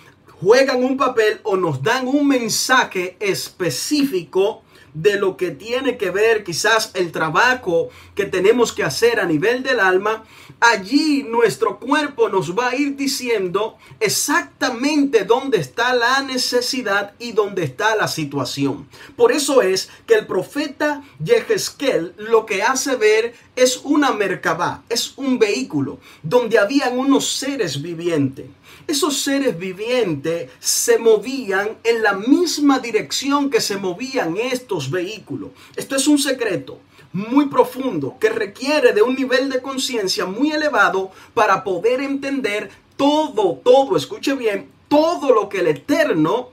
juegan 0.40 0.85
un 0.85 0.97
papel 0.97 1.40
o 1.43 1.57
nos 1.57 1.83
dan 1.83 2.07
un 2.07 2.29
mensaje 2.29 3.17
específico 3.19 4.62
de 4.94 5.18
lo 5.18 5.37
que 5.37 5.50
tiene 5.50 5.97
que 5.97 6.11
ver 6.11 6.44
quizás 6.44 6.90
el 6.94 7.12
trabajo 7.12 7.90
que 8.14 8.26
tenemos 8.26 8.73
que 8.73 8.85
hacer 8.85 9.20
a 9.20 9.26
nivel 9.26 9.62
del 9.62 9.80
alma, 9.80 10.25
allí 10.61 11.23
nuestro 11.23 11.78
cuerpo 11.78 12.28
nos 12.28 12.56
va 12.56 12.70
a 12.70 12.76
ir 12.76 12.97
diciendo 12.97 13.76
exactamente 13.99 15.25
dónde 15.25 15.59
está 15.59 15.94
la 15.94 16.23
necesidad 16.23 17.14
y 17.18 17.32
dónde 17.32 17.64
está 17.64 17.97
la 17.97 18.09
situación. 18.09 18.88
Por 19.16 19.32
eso 19.32 19.62
es 19.62 19.88
que 20.06 20.14
el 20.14 20.26
profeta 20.26 21.02
Yehezkel 21.23 22.14
lo 22.18 22.47
que 22.47 22.62
hace 22.62 22.97
ver 22.97 23.35
es 23.56 23.80
una 23.85 24.12
merkabah, 24.12 24.82
es 24.88 25.14
un 25.16 25.38
vehículo 25.38 25.99
donde 26.23 26.59
habían 26.59 26.99
unos 26.99 27.32
seres 27.32 27.80
vivientes 27.80 28.47
esos 28.90 29.20
seres 29.20 29.59
vivientes 29.59 30.50
se 30.59 30.99
movían 30.99 31.78
en 31.85 32.02
la 32.02 32.14
misma 32.14 32.78
dirección 32.80 33.49
que 33.49 33.61
se 33.61 33.76
movían 33.76 34.37
estos 34.37 34.90
vehículos. 34.90 35.50
Esto 35.76 35.97
es 35.97 36.06
un 36.09 36.18
secreto 36.18 36.78
muy 37.12 37.47
profundo 37.47 38.16
que 38.20 38.30
requiere 38.30 38.92
de 38.92 39.02
un 39.02 39.14
nivel 39.14 39.49
de 39.49 39.62
conciencia 39.62 40.26
muy 40.26 40.52
elevado 40.52 41.11
para 41.35 41.64
poder 41.64 42.00
entender 42.00 42.70
todo, 42.97 43.61
todo, 43.64 43.97
escuche 43.97 44.35
bien, 44.35 44.70
todo 44.88 45.32
lo 45.32 45.49
que 45.49 45.61
el 45.61 45.68
Eterno 45.68 46.50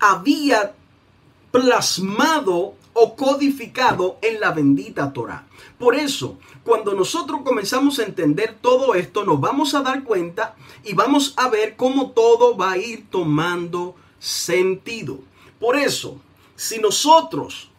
había 0.00 0.74
plasmado 1.50 2.74
o 2.92 3.16
codificado 3.16 4.18
en 4.20 4.40
la 4.40 4.50
bendita 4.50 5.12
Torah. 5.12 5.46
Por 5.78 5.94
eso, 5.94 6.38
cuando 6.64 6.94
nosotros 6.94 7.42
comenzamos 7.44 7.98
a 7.98 8.04
entender 8.04 8.56
todo 8.60 8.94
esto, 8.94 9.24
nos 9.24 9.40
vamos 9.40 9.74
a 9.74 9.82
dar 9.82 10.02
cuenta 10.02 10.56
y 10.82 10.94
vamos 10.94 11.34
a 11.36 11.48
ver 11.48 11.76
cómo 11.76 12.10
todo 12.10 12.56
va 12.56 12.72
a 12.72 12.78
ir 12.78 13.06
tomando 13.10 13.94
sentido. 14.18 15.18
Por 15.60 15.76
eso, 15.76 16.18
si 16.56 16.78
nosotros 16.78 17.70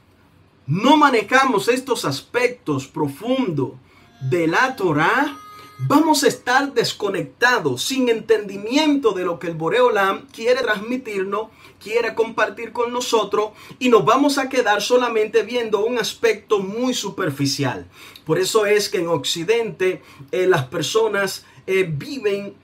no 0.67 0.97
manejamos 0.97 1.67
estos 1.67 2.05
aspectos 2.05 2.87
profundos 2.87 3.71
de 4.21 4.47
la 4.47 4.75
Torah, 4.75 5.35
vamos 5.79 6.23
a 6.23 6.27
estar 6.27 6.73
desconectados, 6.73 7.83
sin 7.83 8.09
entendimiento 8.09 9.11
de 9.11 9.25
lo 9.25 9.39
que 9.39 9.47
el 9.47 9.55
Boreolam 9.55 10.27
quiere 10.27 10.61
transmitirnos, 10.61 11.47
quiere 11.81 12.15
compartir 12.15 12.71
con 12.71 12.91
nosotros 12.91 13.51
y 13.79 13.89
nos 13.89 14.05
vamos 14.05 14.37
a 14.37 14.49
quedar 14.49 14.81
solamente 14.81 15.43
viendo 15.43 15.85
un 15.85 15.97
aspecto 15.97 16.59
muy 16.59 16.93
superficial. 16.93 17.87
Por 18.25 18.39
eso 18.39 18.65
es 18.65 18.89
que 18.89 18.99
en 18.99 19.07
Occidente 19.07 20.01
eh, 20.31 20.47
las 20.47 20.65
personas 20.65 21.45
eh, 21.67 21.87
viven 21.87 22.55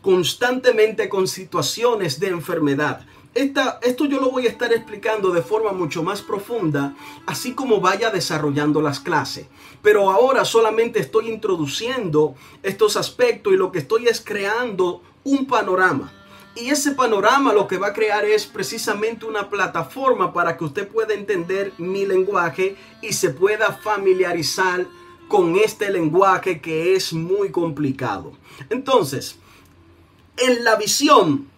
constantemente 0.00 1.08
con 1.08 1.28
situaciones 1.28 2.20
de 2.20 2.28
enfermedad 2.28 3.04
esto 3.34 4.06
yo 4.06 4.20
lo 4.20 4.30
voy 4.30 4.46
a 4.46 4.50
estar 4.50 4.72
explicando 4.72 5.30
de 5.30 5.42
forma 5.42 5.72
mucho 5.72 6.02
más 6.02 6.20
profunda, 6.20 6.94
así 7.26 7.54
como 7.54 7.80
vaya 7.80 8.10
desarrollando 8.10 8.82
las 8.82 9.00
clases. 9.00 9.46
Pero 9.82 10.10
ahora 10.10 10.44
solamente 10.44 10.98
estoy 10.98 11.28
introduciendo 11.28 12.34
estos 12.62 12.96
aspectos 12.96 13.52
y 13.52 13.56
lo 13.56 13.70
que 13.70 13.78
estoy 13.78 14.08
es 14.08 14.20
creando 14.20 15.02
un 15.24 15.46
panorama. 15.46 16.12
Y 16.56 16.70
ese 16.70 16.92
panorama 16.92 17.52
lo 17.52 17.68
que 17.68 17.78
va 17.78 17.88
a 17.88 17.92
crear 17.92 18.24
es 18.24 18.46
precisamente 18.46 19.24
una 19.24 19.48
plataforma 19.48 20.32
para 20.32 20.56
que 20.56 20.64
usted 20.64 20.88
pueda 20.88 21.14
entender 21.14 21.72
mi 21.78 22.04
lenguaje 22.06 22.76
y 23.00 23.12
se 23.12 23.30
pueda 23.30 23.72
familiarizar 23.72 24.86
con 25.28 25.54
este 25.54 25.90
lenguaje 25.90 26.60
que 26.60 26.96
es 26.96 27.12
muy 27.12 27.52
complicado. 27.52 28.32
Entonces, 28.68 29.36
en 30.36 30.64
la 30.64 30.74
visión 30.74 31.49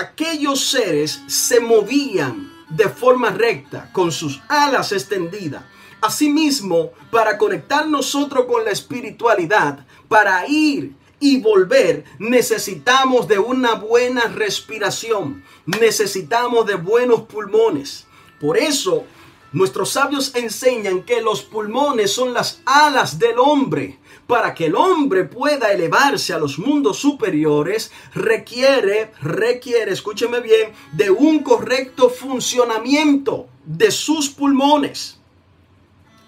aquellos 0.00 0.70
seres 0.70 1.20
se 1.26 1.60
movían 1.60 2.50
de 2.68 2.88
forma 2.88 3.30
recta 3.30 3.90
con 3.92 4.10
sus 4.10 4.40
alas 4.48 4.92
extendidas. 4.92 5.62
Asimismo, 6.00 6.92
para 7.10 7.36
conectar 7.36 7.86
nosotros 7.86 8.46
con 8.46 8.64
la 8.64 8.70
espiritualidad, 8.70 9.84
para 10.08 10.46
ir 10.48 10.94
y 11.18 11.40
volver, 11.40 12.04
necesitamos 12.18 13.28
de 13.28 13.38
una 13.38 13.74
buena 13.74 14.22
respiración, 14.28 15.44
necesitamos 15.66 16.64
de 16.66 16.76
buenos 16.76 17.22
pulmones. 17.22 18.06
Por 18.40 18.56
eso, 18.56 19.04
nuestros 19.52 19.90
sabios 19.90 20.34
enseñan 20.34 21.02
que 21.02 21.20
los 21.20 21.42
pulmones 21.42 22.12
son 22.12 22.32
las 22.32 22.60
alas 22.64 23.18
del 23.18 23.38
hombre 23.38 23.98
para 24.26 24.54
que 24.54 24.66
el 24.66 24.76
hombre 24.76 25.24
pueda 25.24 25.72
elevarse 25.72 26.32
a 26.32 26.38
los 26.38 26.56
mundos 26.56 26.98
superiores, 26.98 27.90
requiere, 28.14 29.10
requiere, 29.20 29.90
escúcheme 29.90 30.38
bien, 30.40 30.72
de 30.92 31.10
un 31.10 31.40
correcto 31.40 32.08
funcionamiento 32.08 33.48
de 33.64 33.90
sus 33.90 34.28
pulmones. 34.28 35.18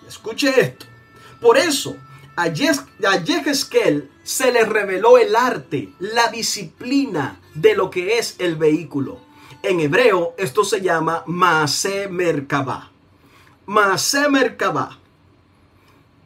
Escuche 0.08 0.60
esto. 0.60 0.86
Por 1.40 1.56
eso, 1.56 1.96
a, 2.34 2.48
Yehezkel 2.48 4.10
se 4.24 4.50
le 4.50 4.64
reveló 4.64 5.16
el 5.16 5.36
arte, 5.36 5.90
la 6.00 6.28
disciplina 6.28 7.40
de 7.54 7.76
lo 7.76 7.88
que 7.88 8.18
es 8.18 8.34
el 8.38 8.56
vehículo. 8.56 9.20
En 9.62 9.78
hebreo 9.78 10.34
esto 10.38 10.64
se 10.64 10.80
llama 10.80 11.22
Maase 11.26 12.08
Merkabah. 12.08 12.91
Maase 13.66 14.28
Merkabah 14.28 14.98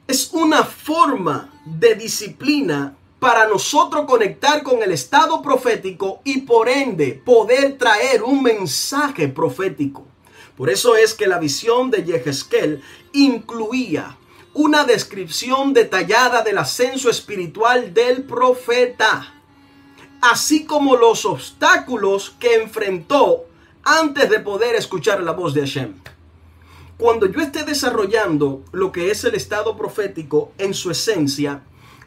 es 0.08 0.30
una 0.32 0.64
forma 0.64 1.50
de 1.66 1.94
disciplina 1.94 2.96
para 3.18 3.46
nosotros 3.46 4.06
conectar 4.06 4.62
con 4.62 4.82
el 4.82 4.92
estado 4.92 5.42
profético 5.42 6.22
y 6.24 6.42
por 6.42 6.68
ende 6.68 7.12
poder 7.12 7.76
traer 7.76 8.22
un 8.22 8.42
mensaje 8.42 9.28
profético. 9.28 10.06
Por 10.56 10.70
eso 10.70 10.96
es 10.96 11.12
que 11.12 11.26
la 11.26 11.38
visión 11.38 11.90
de 11.90 12.04
Yehezkel 12.04 12.82
incluía 13.12 14.16
una 14.54 14.84
descripción 14.84 15.74
detallada 15.74 16.40
del 16.42 16.56
ascenso 16.56 17.10
espiritual 17.10 17.92
del 17.92 18.22
profeta, 18.22 19.34
así 20.22 20.64
como 20.64 20.96
los 20.96 21.26
obstáculos 21.26 22.34
que 22.40 22.54
enfrentó 22.54 23.44
antes 23.82 24.30
de 24.30 24.40
poder 24.40 24.74
escuchar 24.74 25.22
la 25.22 25.32
voz 25.32 25.52
de 25.52 25.60
Hashem. 25.60 26.15
Cuando 26.98 27.26
yo 27.26 27.42
esté 27.42 27.62
desarrollando 27.62 28.64
lo 28.72 28.90
que 28.90 29.10
es 29.10 29.22
el 29.24 29.34
estado 29.34 29.76
profético 29.76 30.52
en 30.56 30.72
su 30.72 30.90
esencia, 30.90 31.62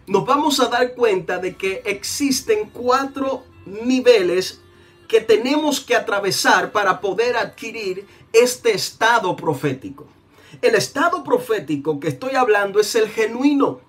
nos 0.08 0.26
vamos 0.26 0.60
a 0.60 0.68
dar 0.68 0.96
cuenta 0.96 1.38
de 1.38 1.56
que 1.56 1.84
existen 1.86 2.72
cuatro 2.72 3.44
niveles 3.68 4.62
que 5.08 5.22
tenemos 5.22 5.80
que 5.80 5.96
atravesar 5.96 6.72
para 6.72 7.02
poder 7.02 7.38
adquirir 7.38 8.08
este 8.34 8.72
estado 8.72 9.36
profético. 9.36 10.08
El 10.60 10.74
estado 10.74 11.24
profético 11.24 12.00
que 12.00 12.08
estoy 12.08 12.34
hablando 12.34 12.80
es 12.80 12.96
el 12.96 13.10
genuino, 13.10 13.82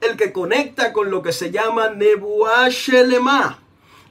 el 0.00 0.16
que 0.16 0.32
conecta 0.32 0.94
con 0.94 1.10
lo 1.10 1.20
que 1.20 1.34
se 1.34 1.50
llama 1.50 1.90
Nebuah 1.90 2.70
Shelema. 2.70 3.62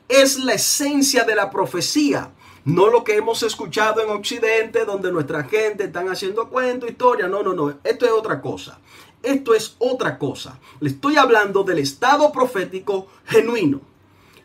Es 0.08 0.38
la 0.38 0.54
esencia 0.54 1.24
de 1.24 1.34
la 1.34 1.50
profecía 1.50 2.35
no 2.66 2.90
lo 2.90 3.04
que 3.04 3.16
hemos 3.16 3.44
escuchado 3.44 4.02
en 4.02 4.10
Occidente, 4.10 4.86
donde 4.86 5.12
nuestra 5.12 5.44
gente 5.44 5.86
están 5.86 6.10
haciendo 6.10 6.50
cuento, 6.50 6.88
historia. 6.88 7.28
No, 7.28 7.44
no, 7.44 7.54
no. 7.54 7.78
Esto 7.84 8.06
es 8.06 8.12
otra 8.12 8.42
cosa. 8.42 8.80
Esto 9.22 9.54
es 9.54 9.76
otra 9.78 10.18
cosa. 10.18 10.60
Le 10.80 10.90
estoy 10.90 11.16
hablando 11.16 11.64
del 11.64 11.78
estado 11.78 12.32
profético 12.32 13.08
genuino. 13.26 13.82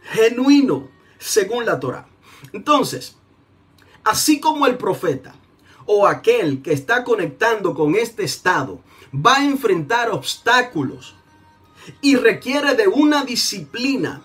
Genuino, 0.03 0.89
según 1.19 1.65
la 1.65 1.81
Torah. 1.81 2.07
Entonces, 2.53 3.17
así 4.05 4.39
como 4.39 4.67
el 4.67 4.77
profeta 4.77 5.35
o 5.87 6.07
aquel 6.07 6.61
que 6.61 6.75
está 6.75 7.05
conectando 7.05 7.75
con 7.75 7.95
este 7.95 8.25
estado 8.25 8.81
va 9.15 9.37
a 9.37 9.45
enfrentar 9.45 10.11
obstáculos 10.11 11.17
y 12.03 12.17
requiere 12.17 12.75
de 12.75 12.87
una 12.87 13.25
disciplina 13.25 14.23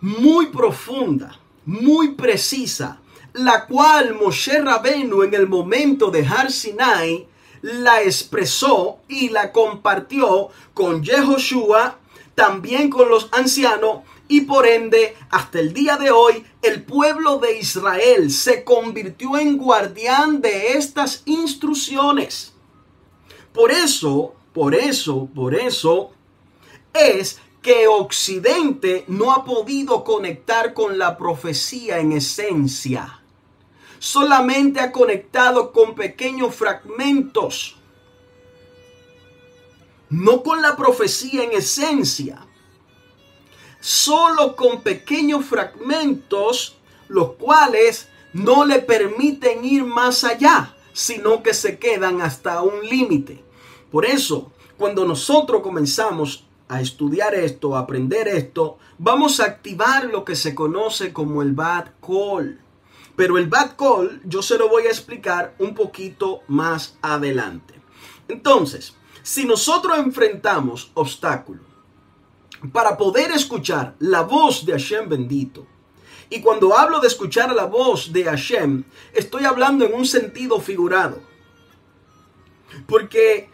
muy 0.00 0.46
profunda, 0.46 1.39
muy 1.70 2.14
precisa, 2.14 3.00
la 3.32 3.66
cual 3.66 4.14
Moshe 4.14 4.58
Rabenu 4.60 5.22
en 5.22 5.34
el 5.34 5.48
momento 5.48 6.10
de 6.10 6.26
Har 6.26 6.50
Sinai 6.50 7.28
la 7.62 8.02
expresó 8.02 8.98
y 9.06 9.28
la 9.28 9.52
compartió 9.52 10.48
con 10.74 11.04
Yehoshua, 11.04 11.98
también 12.34 12.90
con 12.90 13.08
los 13.08 13.28
ancianos 13.30 14.00
y 14.26 14.40
por 14.42 14.66
ende 14.66 15.16
hasta 15.30 15.60
el 15.60 15.72
día 15.72 15.96
de 15.96 16.10
hoy 16.10 16.44
el 16.60 16.82
pueblo 16.82 17.38
de 17.38 17.60
Israel 17.60 18.32
se 18.32 18.64
convirtió 18.64 19.38
en 19.38 19.56
guardián 19.56 20.40
de 20.40 20.72
estas 20.72 21.22
instrucciones. 21.24 22.52
Por 23.52 23.70
eso, 23.70 24.34
por 24.52 24.74
eso, 24.74 25.28
por 25.32 25.54
eso 25.54 26.10
es 26.92 27.38
que 27.62 27.86
Occidente 27.86 29.04
no 29.08 29.32
ha 29.32 29.44
podido 29.44 30.02
conectar 30.02 30.72
con 30.72 30.98
la 30.98 31.16
profecía 31.18 31.98
en 31.98 32.12
esencia. 32.12 33.20
Solamente 33.98 34.80
ha 34.80 34.92
conectado 34.92 35.72
con 35.72 35.94
pequeños 35.94 36.54
fragmentos, 36.54 37.76
no 40.08 40.42
con 40.42 40.62
la 40.62 40.74
profecía 40.74 41.44
en 41.44 41.52
esencia, 41.52 42.46
solo 43.78 44.56
con 44.56 44.80
pequeños 44.82 45.44
fragmentos, 45.44 46.76
los 47.08 47.32
cuales 47.32 48.08
no 48.32 48.64
le 48.64 48.78
permiten 48.78 49.64
ir 49.64 49.84
más 49.84 50.24
allá, 50.24 50.74
sino 50.94 51.42
que 51.42 51.52
se 51.52 51.78
quedan 51.78 52.22
hasta 52.22 52.62
un 52.62 52.82
límite. 52.86 53.44
Por 53.90 54.06
eso, 54.06 54.50
cuando 54.78 55.04
nosotros 55.04 55.60
comenzamos 55.60 56.44
a 56.70 56.80
estudiar 56.80 57.34
esto, 57.34 57.74
a 57.76 57.80
aprender 57.80 58.28
esto, 58.28 58.78
vamos 58.96 59.40
a 59.40 59.44
activar 59.44 60.04
lo 60.04 60.24
que 60.24 60.36
se 60.36 60.54
conoce 60.54 61.12
como 61.12 61.42
el 61.42 61.52
bad 61.52 61.86
call. 62.00 62.60
Pero 63.16 63.38
el 63.38 63.48
bad 63.48 63.72
call 63.76 64.22
yo 64.24 64.40
se 64.40 64.56
lo 64.56 64.68
voy 64.68 64.84
a 64.84 64.90
explicar 64.90 65.56
un 65.58 65.74
poquito 65.74 66.42
más 66.46 66.96
adelante. 67.02 67.74
Entonces, 68.28 68.94
si 69.24 69.44
nosotros 69.44 69.98
enfrentamos 69.98 70.92
obstáculos 70.94 71.66
para 72.72 72.96
poder 72.96 73.32
escuchar 73.32 73.96
la 73.98 74.22
voz 74.22 74.64
de 74.64 74.72
Hashem 74.72 75.08
bendito, 75.08 75.66
y 76.30 76.40
cuando 76.40 76.78
hablo 76.78 77.00
de 77.00 77.08
escuchar 77.08 77.52
la 77.52 77.64
voz 77.64 78.12
de 78.12 78.22
Hashem, 78.22 78.84
estoy 79.12 79.44
hablando 79.44 79.84
en 79.84 79.92
un 79.92 80.06
sentido 80.06 80.60
figurado. 80.60 81.20
Porque 82.86 83.50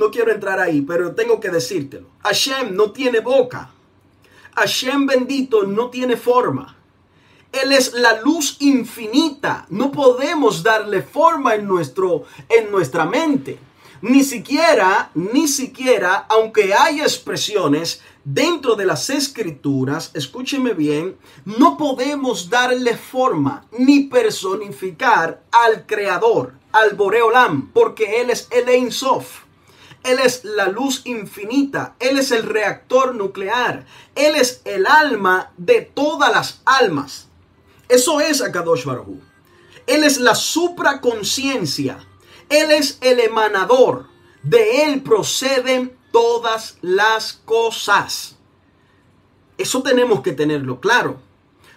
no 0.00 0.10
quiero 0.10 0.32
entrar 0.32 0.58
ahí, 0.58 0.80
pero 0.80 1.14
tengo 1.14 1.38
que 1.38 1.50
decírtelo. 1.50 2.08
Hashem 2.22 2.74
no 2.74 2.90
tiene 2.90 3.20
boca. 3.20 3.70
Hashem 4.56 5.06
bendito 5.06 5.64
no 5.64 5.90
tiene 5.90 6.16
forma. 6.16 6.74
Él 7.52 7.72
es 7.72 7.92
la 7.92 8.18
luz 8.22 8.56
infinita. 8.60 9.66
No 9.68 9.92
podemos 9.92 10.62
darle 10.62 11.02
forma 11.02 11.54
en, 11.54 11.66
nuestro, 11.68 12.24
en 12.48 12.70
nuestra 12.70 13.04
mente. 13.04 13.58
Ni 14.00 14.24
siquiera, 14.24 15.10
ni 15.14 15.46
siquiera, 15.46 16.24
aunque 16.30 16.72
hay 16.72 17.02
expresiones 17.02 18.00
dentro 18.24 18.76
de 18.76 18.86
las 18.86 19.10
escrituras, 19.10 20.12
escúcheme 20.14 20.72
bien, 20.72 21.18
no 21.44 21.76
podemos 21.76 22.48
darle 22.48 22.96
forma 22.96 23.66
ni 23.78 24.04
personificar 24.04 25.42
al 25.52 25.84
creador, 25.84 26.54
al 26.72 26.94
Boreolam, 26.94 27.70
porque 27.74 28.22
él 28.22 28.30
es 28.30 28.48
el 28.50 28.70
Ein 28.70 28.90
Sof. 28.90 29.49
Él 30.02 30.18
es 30.18 30.44
la 30.44 30.68
luz 30.68 31.02
infinita. 31.04 31.94
Él 31.98 32.18
es 32.18 32.30
el 32.30 32.44
reactor 32.44 33.14
nuclear. 33.14 33.86
Él 34.14 34.34
es 34.36 34.62
el 34.64 34.86
alma 34.86 35.52
de 35.56 35.82
todas 35.82 36.32
las 36.32 36.62
almas. 36.64 37.28
Eso 37.88 38.20
es 38.20 38.40
Akadosh 38.40 38.84
Baruj 38.84 39.18
Él 39.86 40.04
es 40.04 40.18
la 40.18 40.34
supraconciencia. 40.34 41.98
Él 42.48 42.70
es 42.70 42.98
el 43.00 43.20
emanador. 43.20 44.06
De 44.42 44.84
él 44.84 45.02
proceden 45.02 45.96
todas 46.12 46.78
las 46.80 47.34
cosas. 47.44 48.36
Eso 49.58 49.82
tenemos 49.82 50.22
que 50.22 50.32
tenerlo 50.32 50.80
claro. 50.80 51.20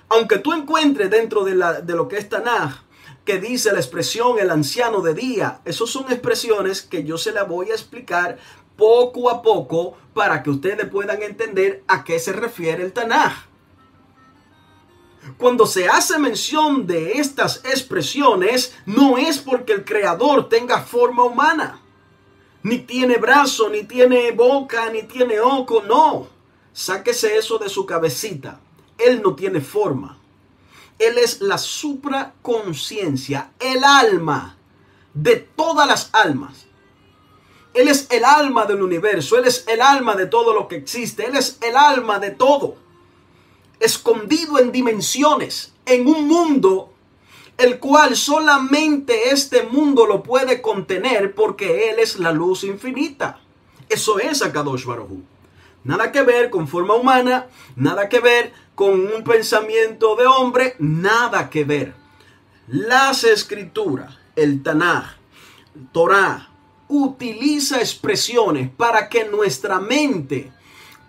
Aunque 0.08 0.38
tú 0.38 0.54
encuentres 0.54 1.10
dentro 1.10 1.44
de, 1.44 1.56
la, 1.56 1.82
de 1.82 1.94
lo 1.94 2.08
que 2.08 2.18
es 2.18 2.30
Tanaj 2.30 2.83
que 3.26 3.40
dice 3.40 3.72
la 3.72 3.80
expresión 3.80 4.40
el 4.40 4.50
anciano 4.50 5.02
de 5.02 5.14
día. 5.14 5.62
Esas 5.66 5.90
son 5.90 6.12
expresiones 6.12 6.82
que 6.82 7.04
yo 7.04 7.18
se 7.18 7.32
las 7.32 7.48
voy 7.48 7.72
a 7.72 7.76
explicar 7.76 8.38
poco 8.76 9.30
a 9.30 9.42
poco 9.42 9.98
para 10.14 10.44
que 10.44 10.50
ustedes 10.50 10.88
puedan 10.88 11.22
entender 11.22 11.84
a 11.88 12.04
qué 12.04 12.20
se 12.20 12.34
refiere 12.34 12.84
el 12.84 12.94
Tanaj. 12.94 13.48
Cuando 15.38 15.66
se 15.66 15.88
hace 15.88 16.20
mención 16.20 16.86
de 16.86 17.14
estas 17.14 17.64
expresiones, 17.64 18.76
no 18.86 19.18
es 19.18 19.38
porque 19.38 19.72
el 19.72 19.86
creador 19.86 20.50
tenga 20.50 20.82
forma 20.82 21.24
humana, 21.24 21.80
ni 22.62 22.80
tiene 22.80 23.18
brazo, 23.18 23.70
ni 23.70 23.84
tiene 23.84 24.32
boca, 24.32 24.90
ni 24.90 25.04
tiene 25.04 25.40
ojo, 25.40 25.82
no. 25.84 26.28
Sáquese 26.74 27.38
eso 27.38 27.58
de 27.58 27.70
su 27.70 27.86
cabecita. 27.86 28.60
Él 28.98 29.22
no 29.24 29.36
tiene 29.36 29.62
forma. 29.62 30.18
Él 31.00 31.18
es 31.18 31.42
la 31.42 31.58
supraconciencia, 31.58 33.52
el 33.60 33.84
alma 33.84 34.58
de 35.14 35.38
todas 35.38 35.88
las 35.88 36.10
almas. 36.14 36.66
Él 37.74 37.88
es 37.88 38.08
el 38.12 38.24
alma 38.24 38.66
del 38.66 38.84
universo, 38.84 39.38
Él 39.38 39.46
es 39.46 39.66
el 39.68 39.82
alma 39.82 40.16
de 40.16 40.28
todo 40.28 40.54
lo 40.54 40.68
que 40.68 40.76
existe, 40.76 41.26
Él 41.26 41.36
es 41.36 41.58
el 41.62 41.76
alma 41.76 42.20
de 42.20 42.32
todo. 42.32 42.76
Escondido 43.80 44.60
en 44.60 44.72
dimensiones, 44.72 45.74
en 45.86 46.08
un 46.08 46.28
mundo 46.28 46.94
el 47.58 47.80
cual 47.80 48.16
solamente 48.16 49.30
este 49.30 49.64
mundo 49.64 50.06
lo 50.06 50.24
puede 50.24 50.62
contener 50.62 51.36
porque 51.36 51.90
Él 51.90 52.00
es 52.00 52.18
la 52.18 52.32
luz 52.32 52.64
infinita. 52.64 53.40
Eso 53.90 54.20
es 54.20 54.42
Akadosh 54.42 54.86
Baruj 54.86 55.33
Nada 55.84 56.12
que 56.12 56.22
ver 56.22 56.50
con 56.50 56.68
forma 56.68 56.94
humana, 56.96 57.48
nada 57.76 58.08
que 58.08 58.20
ver 58.20 58.54
con 58.76 58.92
un 58.92 59.24
pensamiento 59.24 60.16
de 60.16 60.26
hombre, 60.26 60.76
nada 60.80 61.50
que 61.50 61.66
ver. 61.66 61.94
Las 62.68 63.24
escrituras, 63.26 64.18
el 64.36 64.64
Tanaj, 64.64 65.18
Torah, 65.92 66.50
utiliza 66.88 67.80
expresiones 67.80 68.70
para 68.70 69.10
que 69.10 69.26
nuestra 69.26 69.80
mente 69.80 70.52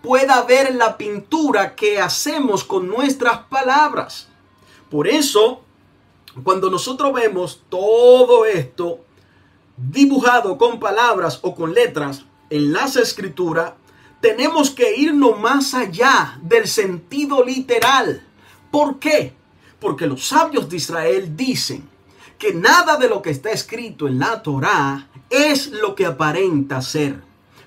pueda 0.03 0.43
ver 0.43 0.75
la 0.75 0.97
pintura 0.97 1.75
que 1.75 2.01
hacemos 2.01 2.65
con 2.65 2.89
nuestras 2.89 3.45
palabras. 3.45 4.29
Por 4.91 5.07
eso, 5.07 5.63
cuando 6.43 6.69
nosotros 6.69 7.13
vemos 7.13 7.63
todo 7.69 8.45
esto 8.45 9.01
dibujado 9.77 10.59
con 10.59 10.81
palabras 10.81 11.39
o 11.43 11.55
con 11.55 11.73
letras 11.75 12.25
en 12.51 12.73
las 12.73 12.97
escrituras, 12.97 13.73
tenemos 14.25 14.71
que 14.71 14.97
irnos 14.97 15.39
más 15.39 15.75
allá 15.75 16.39
del 16.41 16.67
sentido 16.67 17.45
literal. 17.45 18.27
¿Por 18.71 18.99
qué? 18.99 19.35
Porque 19.79 20.07
los 20.07 20.27
sabios 20.27 20.71
de 20.71 20.79
Israel 20.79 21.37
dicen 21.37 21.87
que 22.39 22.55
nada 22.55 22.97
de 22.97 23.11
lo 23.11 23.21
que 23.21 23.29
está 23.29 23.51
escrito 23.51 24.09
en 24.09 24.19
la 24.19 24.43
Torá 24.43 25.11
es 25.29 25.73
lo 25.73 25.95
que 25.95 26.07
aparenta 26.07 26.81
ser. 26.81 27.21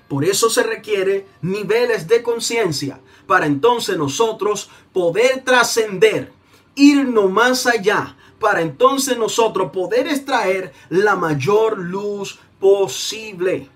Por 0.08 0.26
eso 0.26 0.50
se 0.50 0.63
requiere 0.63 1.28
niveles 1.43 2.08
de 2.08 2.24
conciencia 2.24 3.02
para 3.28 3.46
entonces 3.46 3.96
nosotros 3.96 4.72
poder 4.93 5.43
trascender, 5.43 6.34
irnos 6.74 7.30
más 7.30 7.67
allá, 7.67 8.17
para 8.39 8.62
entonces 8.62 9.15
nosotros 9.15 9.72
poder 9.72 10.08
extraer 10.08 10.74
la 10.89 11.15
mayor 11.15 11.78
luz 11.78 12.39
posible. 12.60 13.70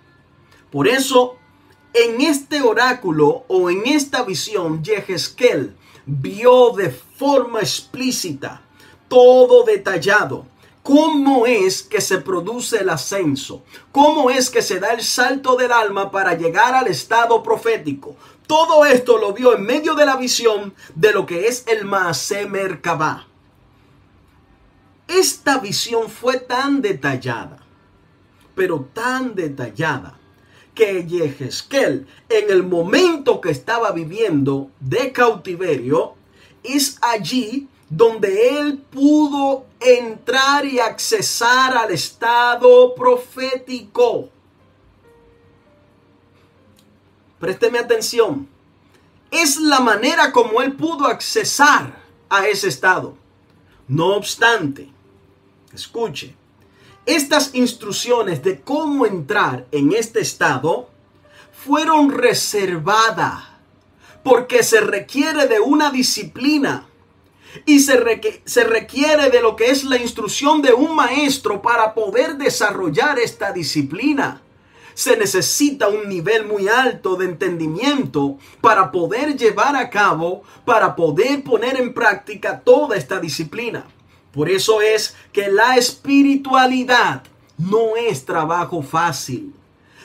Por 0.72 0.88
eso 0.88 1.38
en 1.94 2.22
este 2.22 2.62
oráculo 2.62 3.44
o 3.48 3.70
en 3.70 3.86
esta 3.86 4.24
visión, 4.24 4.84
Yehezkel 4.84 5.76
vio 6.06 6.72
de 6.72 6.90
forma 6.90 7.60
explícita, 7.60 8.62
todo 9.08 9.64
detallado, 9.64 10.46
cómo 10.84 11.46
es 11.46 11.84
que 11.84 12.02
se 12.02 12.18
produce 12.20 12.80
el 12.80 12.90
ascenso, 12.90 13.64
cómo 13.92 14.30
es 14.30 14.50
que 14.50 14.62
se 14.62 14.80
da 14.80 14.94
el 14.94 15.04
salto 15.04 15.56
del 15.56 15.72
alma 15.72 16.12
para 16.12 16.34
llegar 16.34 16.74
al 16.74 16.88
estado 16.88 17.44
profético. 17.44 18.16
Todo 18.48 18.86
esto 18.86 19.18
lo 19.18 19.34
vio 19.34 19.56
en 19.56 19.64
medio 19.64 19.96
de 19.96 20.06
la 20.06 20.18
visión 20.18 20.74
de 20.96 21.14
lo 21.14 21.26
que 21.26 21.48
es 21.48 21.64
el 21.68 21.86
Maase 21.86 22.48
Merkabah. 22.48 23.28
Esta 25.08 25.60
visión 25.60 26.10
fue 26.10 26.38
tan 26.38 26.82
detallada, 26.82 27.58
pero 28.56 28.90
tan 28.94 29.36
detallada, 29.36 30.18
que 30.74 31.06
Yehezkel, 31.06 32.08
en 32.30 32.52
el 32.52 32.64
momento 32.64 33.42
que 33.42 33.52
estaba 33.52 33.92
viviendo 33.92 34.70
de 34.80 35.12
cautiverio, 35.12 36.16
es 36.64 36.98
allí 37.02 37.68
donde 37.90 38.60
él 38.60 38.78
pudo 38.78 39.66
entrar 39.80 40.66
y 40.66 40.80
accesar 40.80 41.76
al 41.76 41.92
estado 41.92 42.96
profético. 42.96 44.30
Présteme 47.40 47.80
atención. 47.80 48.48
Es 49.30 49.58
la 49.58 49.80
manera 49.80 50.32
como 50.32 50.62
él 50.62 50.74
pudo 50.74 51.06
accesar 51.06 52.02
a 52.30 52.48
ese 52.48 52.68
estado. 52.68 53.16
No 53.88 54.16
obstante, 54.16 54.90
escuche, 55.74 56.36
estas 57.06 57.56
instrucciones 57.56 58.44
de 58.44 58.62
cómo 58.62 59.06
entrar 59.06 59.66
en 59.72 59.94
este 59.94 60.20
estado 60.20 60.90
fueron 61.52 62.12
reservadas 62.12 63.52
porque 64.24 64.64
se 64.64 64.82
requiere 64.82 65.48
de 65.48 65.60
una 65.60 65.92
disciplina 65.92 66.88
y 67.66 67.80
se, 67.80 68.00
se, 68.46 68.64
requiere 68.64 69.30
de 69.30 69.42
lo 69.42 69.56
que 69.56 69.72
es 69.72 69.84
la 69.84 69.98
instrucción 69.98 70.62
de 70.62 70.74
un 70.74 70.96
maestro 70.96 71.62
para 71.62 71.94
poder 71.94 72.38
desarrollar 72.38 73.20
esta 73.20 73.52
disciplina. 73.52 74.42
Se 74.94 75.18
necesita 75.18 75.88
un 75.88 76.08
nivel 76.08 76.46
muy 76.46 76.68
alto 76.68 77.16
de 77.16 77.26
entendimiento 77.26 78.38
para 78.62 78.92
poder 78.92 79.36
llevar 79.36 79.76
a 79.76 79.90
cabo, 79.90 80.44
para 80.66 80.96
poder 80.96 81.44
poner 81.44 81.80
en 81.80 81.94
práctica 81.94 82.62
toda 82.62 82.96
esta 82.96 83.20
disciplina. 83.20 83.86
Por 84.34 84.50
eso 84.50 84.82
es 84.82 85.16
que 85.34 85.50
la 85.50 85.76
espiritualidad 85.76 87.24
no 87.58 87.96
es 87.96 88.26
trabajo 88.26 88.82
fácil. 88.82 89.54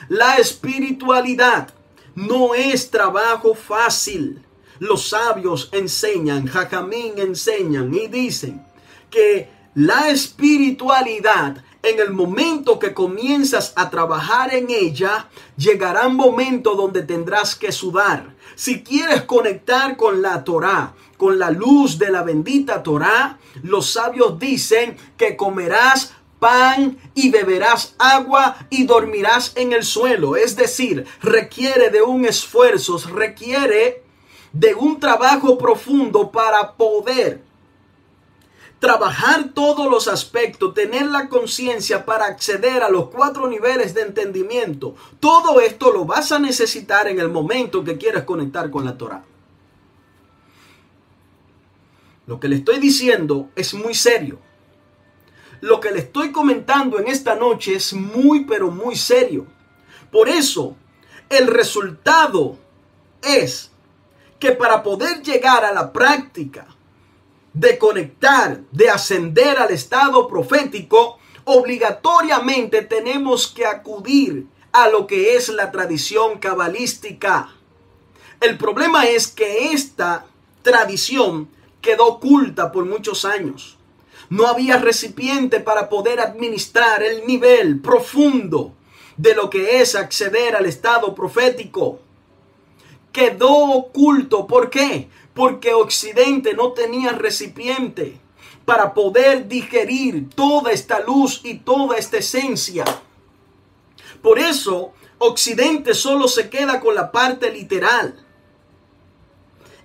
La 0.08 0.36
espiritualidad 0.36 1.72
no 2.14 2.54
es 2.54 2.90
trabajo 2.90 3.54
fácil. 3.54 4.42
Los 4.78 5.08
sabios 5.08 5.70
enseñan, 5.72 6.46
Jacamín 6.46 7.14
enseñan 7.16 7.94
y 7.94 8.08
dicen 8.08 8.64
que 9.10 9.48
la 9.74 10.10
espiritualidad 10.10 11.62
en 11.86 12.00
el 12.00 12.12
momento 12.12 12.78
que 12.78 12.92
comienzas 12.92 13.72
a 13.76 13.90
trabajar 13.90 14.52
en 14.52 14.70
ella, 14.70 15.28
llegará 15.56 16.08
un 16.08 16.16
momento 16.16 16.74
donde 16.74 17.02
tendrás 17.02 17.54
que 17.54 17.70
sudar. 17.70 18.34
Si 18.56 18.82
quieres 18.82 19.22
conectar 19.22 19.96
con 19.96 20.20
la 20.20 20.42
Torah, 20.42 20.94
con 21.16 21.38
la 21.38 21.50
luz 21.50 21.98
de 21.98 22.10
la 22.10 22.22
bendita 22.22 22.82
Torah, 22.82 23.38
los 23.62 23.90
sabios 23.90 24.38
dicen 24.38 24.96
que 25.16 25.36
comerás 25.36 26.12
pan 26.38 26.98
y 27.14 27.30
beberás 27.30 27.94
agua 27.98 28.56
y 28.70 28.84
dormirás 28.84 29.52
en 29.56 29.72
el 29.72 29.84
suelo. 29.84 30.36
Es 30.36 30.56
decir, 30.56 31.06
requiere 31.22 31.90
de 31.90 32.02
un 32.02 32.24
esfuerzo, 32.24 32.98
requiere 33.14 34.02
de 34.52 34.74
un 34.74 35.00
trabajo 35.00 35.58
profundo 35.58 36.30
para 36.30 36.72
poder 36.72 37.42
trabajar 38.78 39.50
todos 39.54 39.90
los 39.90 40.06
aspectos, 40.06 40.74
tener 40.74 41.06
la 41.06 41.28
conciencia 41.28 42.04
para 42.04 42.26
acceder 42.26 42.82
a 42.82 42.90
los 42.90 43.08
cuatro 43.08 43.48
niveles 43.48 43.94
de 43.94 44.02
entendimiento. 44.02 44.94
Todo 45.18 45.60
esto 45.60 45.90
lo 45.90 46.04
vas 46.04 46.30
a 46.32 46.38
necesitar 46.38 47.08
en 47.08 47.18
el 47.18 47.28
momento 47.28 47.82
que 47.82 47.96
quieras 47.96 48.24
conectar 48.24 48.70
con 48.70 48.84
la 48.84 48.96
Torah. 48.96 49.24
Lo 52.26 52.40
que 52.40 52.48
le 52.48 52.56
estoy 52.56 52.78
diciendo 52.78 53.50
es 53.54 53.72
muy 53.72 53.94
serio. 53.94 54.38
Lo 55.60 55.80
que 55.80 55.90
le 55.90 56.00
estoy 56.00 56.32
comentando 56.32 56.98
en 56.98 57.06
esta 57.08 57.34
noche 57.34 57.74
es 57.74 57.92
muy, 57.92 58.44
pero 58.44 58.70
muy 58.70 58.96
serio. 58.96 59.46
Por 60.10 60.28
eso, 60.28 60.76
el 61.28 61.46
resultado 61.46 62.58
es 63.22 63.70
que 64.38 64.52
para 64.52 64.82
poder 64.82 65.22
llegar 65.22 65.64
a 65.64 65.72
la 65.72 65.92
práctica 65.92 66.66
de 67.52 67.78
conectar, 67.78 68.60
de 68.70 68.90
ascender 68.90 69.58
al 69.58 69.70
estado 69.70 70.28
profético, 70.28 71.18
obligatoriamente 71.44 72.82
tenemos 72.82 73.46
que 73.46 73.64
acudir 73.64 74.46
a 74.72 74.88
lo 74.88 75.06
que 75.06 75.36
es 75.36 75.48
la 75.48 75.70
tradición 75.70 76.38
cabalística. 76.38 77.54
El 78.40 78.58
problema 78.58 79.06
es 79.06 79.28
que 79.28 79.72
esta 79.72 80.26
tradición 80.62 81.48
quedó 81.86 82.06
oculta 82.08 82.72
por 82.72 82.84
muchos 82.84 83.24
años. 83.24 83.78
No 84.28 84.48
había 84.48 84.76
recipiente 84.76 85.60
para 85.60 85.88
poder 85.88 86.18
administrar 86.18 87.00
el 87.04 87.24
nivel 87.28 87.80
profundo 87.80 88.72
de 89.16 89.36
lo 89.36 89.48
que 89.48 89.80
es 89.80 89.94
acceder 89.94 90.56
al 90.56 90.66
estado 90.66 91.14
profético. 91.14 92.00
Quedó 93.12 93.54
oculto. 93.70 94.48
¿Por 94.48 94.68
qué? 94.68 95.08
Porque 95.32 95.74
Occidente 95.74 96.54
no 96.54 96.72
tenía 96.72 97.12
recipiente 97.12 98.18
para 98.64 98.92
poder 98.92 99.46
digerir 99.46 100.28
toda 100.34 100.72
esta 100.72 100.98
luz 100.98 101.40
y 101.44 101.58
toda 101.58 101.98
esta 101.98 102.16
esencia. 102.18 102.84
Por 104.22 104.40
eso, 104.40 104.92
Occidente 105.18 105.94
solo 105.94 106.26
se 106.26 106.50
queda 106.50 106.80
con 106.80 106.96
la 106.96 107.12
parte 107.12 107.52
literal. 107.52 108.25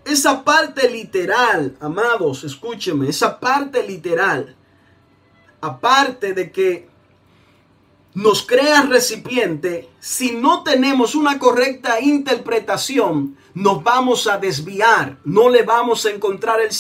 Esa 0.04 0.44
parte 0.44 0.90
literal, 0.90 1.78
amados, 1.80 2.44
escúcheme, 2.44 3.08
esa 3.08 3.40
parte 3.40 3.84
literal, 3.84 4.56
aparte 5.62 6.34
de 6.34 6.52
que 6.52 6.90
nos 8.14 8.42
crea 8.42 8.82
recipiente, 8.82 9.90
si 10.00 10.32
no 10.32 10.64
tenemos 10.64 11.14
una 11.16 11.38
correcta 11.38 12.02
interpretación, 12.02 13.38
nos 13.54 13.84
vamos 13.84 14.28
a 14.28 14.38
desviar, 14.38 15.18
no 15.24 15.50
le 15.50 15.64
vamos 15.64 16.06
a 16.06 16.10
encontrar 16.10 16.60
el, 16.62 16.72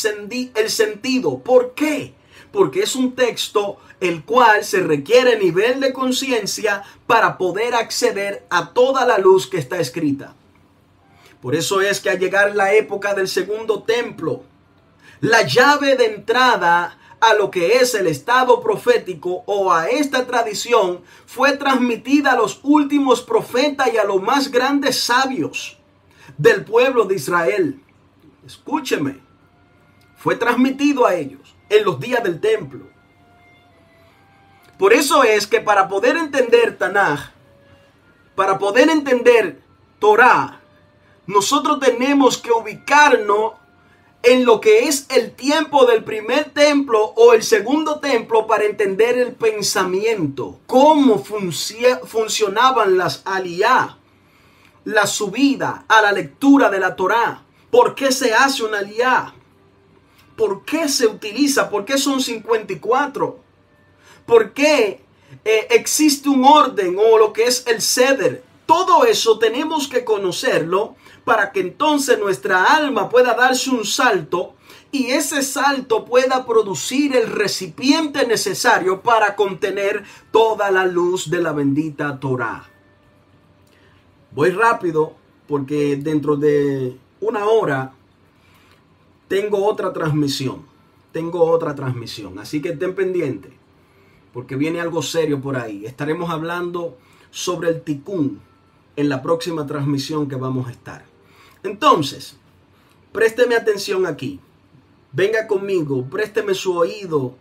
el 0.56 0.70
sentido. 0.70 1.40
¿Por 1.40 1.74
qué? 1.74 2.16
Porque 2.52 2.82
es 2.82 2.96
un 2.96 3.14
texto 3.14 3.78
el 4.00 4.24
cual 4.26 4.66
se 4.66 4.82
requiere 4.82 5.38
nivel 5.38 5.80
de 5.80 5.94
conciencia 5.94 6.82
para 7.06 7.38
poder 7.38 7.76
acceder 7.76 8.46
a 8.50 8.74
toda 8.74 9.06
la 9.06 9.20
luz 9.20 9.48
que 9.48 9.58
está 9.58 9.80
escrita. 9.80 10.36
Por 11.42 11.56
eso 11.56 11.82
es 11.82 12.00
que 12.00 12.10
al 12.10 12.20
llegar 12.20 12.56
la 12.56 12.74
época 12.74 13.14
del 13.14 13.28
segundo 13.28 13.84
templo, 13.84 14.44
la 15.22 15.42
llave 15.44 15.96
de 15.96 16.06
entrada 16.06 16.98
a 17.20 17.34
lo 17.36 17.52
que 17.52 17.78
es 17.78 17.94
el 17.94 18.08
estado 18.08 18.62
profético 18.62 19.44
o 19.46 19.72
a 19.72 19.90
esta 19.90 20.26
tradición 20.26 21.02
fue 21.26 21.58
transmitida 21.58 22.32
a 22.32 22.36
los 22.36 22.60
últimos 22.64 23.22
profetas 23.22 23.94
y 23.94 23.98
a 23.98 24.04
los 24.04 24.22
más 24.22 24.50
grandes 24.50 25.00
sabios 25.00 25.78
del 26.38 26.64
pueblo 26.64 27.06
de 27.06 27.16
Israel. 27.16 27.80
Escúcheme, 28.46 29.20
fue 30.18 30.36
transmitido 30.36 31.06
a 31.06 31.16
ellos 31.16 31.56
en 31.70 31.86
los 31.86 32.00
días 32.00 32.24
del 32.24 32.40
templo. 32.40 32.88
Por 34.78 34.94
eso 34.94 35.24
es 35.24 35.46
que 35.46 35.62
para 35.62 35.88
poder 35.88 36.18
entender 36.18 36.78
Tanaj, 36.78 37.32
para 38.36 38.58
poder 38.58 38.90
entender 38.90 39.62
Torah, 40.00 40.61
nosotros 41.28 41.80
tenemos 41.80 42.38
que 42.38 42.52
ubicarnos 42.52 43.54
en 44.24 44.46
lo 44.46 44.62
que 44.62 44.88
es 44.88 45.08
el 45.10 45.32
tiempo 45.32 45.86
del 45.86 46.04
primer 46.04 46.52
templo 46.52 47.14
o 47.16 47.34
el 47.34 47.42
segundo 47.42 48.00
templo 48.00 48.46
para 48.46 48.66
entender 48.66 49.18
el 49.18 49.34
pensamiento, 49.34 50.60
cómo 50.68 51.24
funcionaban 51.24 52.98
las 52.98 53.22
aliá, 53.26 53.98
la 54.84 55.08
subida 55.08 55.86
a 55.88 56.02
la 56.02 56.12
lectura 56.12 56.70
de 56.70 56.80
la 56.80 56.96
Torá, 56.96 57.44
por 57.72 57.96
qué 57.96 58.12
se 58.12 58.34
hace 58.34 58.64
una 58.64 58.80
aliá, 58.80 59.34
por 60.36 60.66
qué 60.66 60.88
se 60.88 61.08
utiliza, 61.08 61.70
por 61.70 61.86
qué 61.86 61.98
son 61.98 62.22
54, 62.22 63.40
por 64.26 64.54
qué 64.54 65.04
eh, 65.46 65.68
existe 65.72 66.30
un 66.30 66.46
orden 66.46 66.96
o 67.00 67.18
lo 67.18 67.34
que 67.34 67.44
es 67.44 67.66
el 67.68 67.82
ceder. 67.82 68.44
Todo 68.72 69.04
eso 69.04 69.38
tenemos 69.38 69.90
que 69.90 70.06
conocerlo 70.06 70.96
para 71.26 71.52
que 71.52 71.60
entonces 71.60 72.18
nuestra 72.18 72.74
alma 72.74 73.10
pueda 73.10 73.34
darse 73.34 73.70
un 73.70 73.84
salto 73.84 74.54
y 74.94 75.08
ese 75.08 75.42
salto 75.42 76.06
pueda 76.06 76.46
producir 76.46 77.14
el 77.14 77.28
recipiente 77.30 78.26
necesario 78.26 79.02
para 79.02 79.36
contener 79.36 80.06
toda 80.32 80.72
la 80.72 80.86
luz 80.86 81.30
de 81.30 81.42
la 81.42 81.52
bendita 81.52 82.18
Torah. 82.18 82.64
Voy 84.32 84.52
rápido 84.52 85.16
porque 85.50 85.98
dentro 85.98 86.38
de 86.38 86.98
una 87.20 87.48
hora 87.48 87.94
tengo 89.28 89.66
otra 89.66 89.92
transmisión. 89.92 90.66
Tengo 91.12 91.44
otra 91.44 91.76
transmisión. 91.76 92.40
Así 92.40 92.62
que 92.62 92.70
estén 92.70 92.96
pendientes 92.96 93.52
porque 94.32 94.56
viene 94.56 94.80
algo 94.80 95.02
serio 95.02 95.42
por 95.42 95.58
ahí. 95.58 95.86
Estaremos 95.86 96.30
hablando 96.30 96.98
sobre 97.32 97.68
el 97.68 97.82
ticún 97.82 98.50
en 98.96 99.10
la 99.10 99.22
próxima 99.22 99.66
transmisión 99.66 100.28
que 100.28 100.36
vamos 100.36 100.68
a 100.68 100.72
estar. 100.72 101.06
Entonces, 101.64 102.36
présteme 103.12 103.56
atención 103.56 104.06
aquí. 104.06 104.40
Venga 105.12 105.48
conmigo, 105.48 106.06
présteme 106.10 106.54
su 106.54 106.76
oído, 106.78 107.36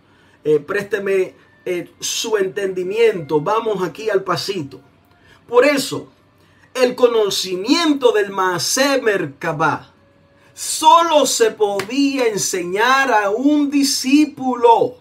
eh, 0.45 0.59
présteme 0.59 1.35
eh, 1.65 1.91
su 2.01 2.37
entendimiento. 2.37 3.41
Vamos 3.41 3.83
aquí 3.83 4.11
al 4.11 4.25
pasito. 4.25 4.81
Por 5.47 5.65
eso, 5.65 6.09
el 6.75 6.95
conocimiento 6.95 8.13
del 8.13 8.31
Maaseh 8.31 9.03
Merkabah 9.03 9.93
solo 10.55 11.27
se 11.27 11.51
podía 11.51 12.27
enseñar 12.27 13.13
a 13.13 13.31
un 13.31 13.71
discípulo 13.71 15.00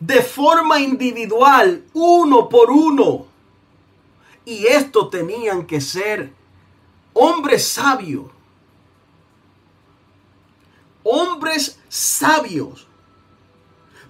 de 0.00 0.22
forma 0.22 0.80
individual, 0.80 1.84
uno 1.92 2.48
por 2.48 2.70
uno. 2.70 3.26
Y 4.44 4.66
estos 4.66 5.10
tenían 5.10 5.66
que 5.66 5.80
ser 5.80 6.32
hombres 7.12 7.66
sabios. 7.68 8.26
Hombres 11.02 11.78
sabios. 11.88 12.86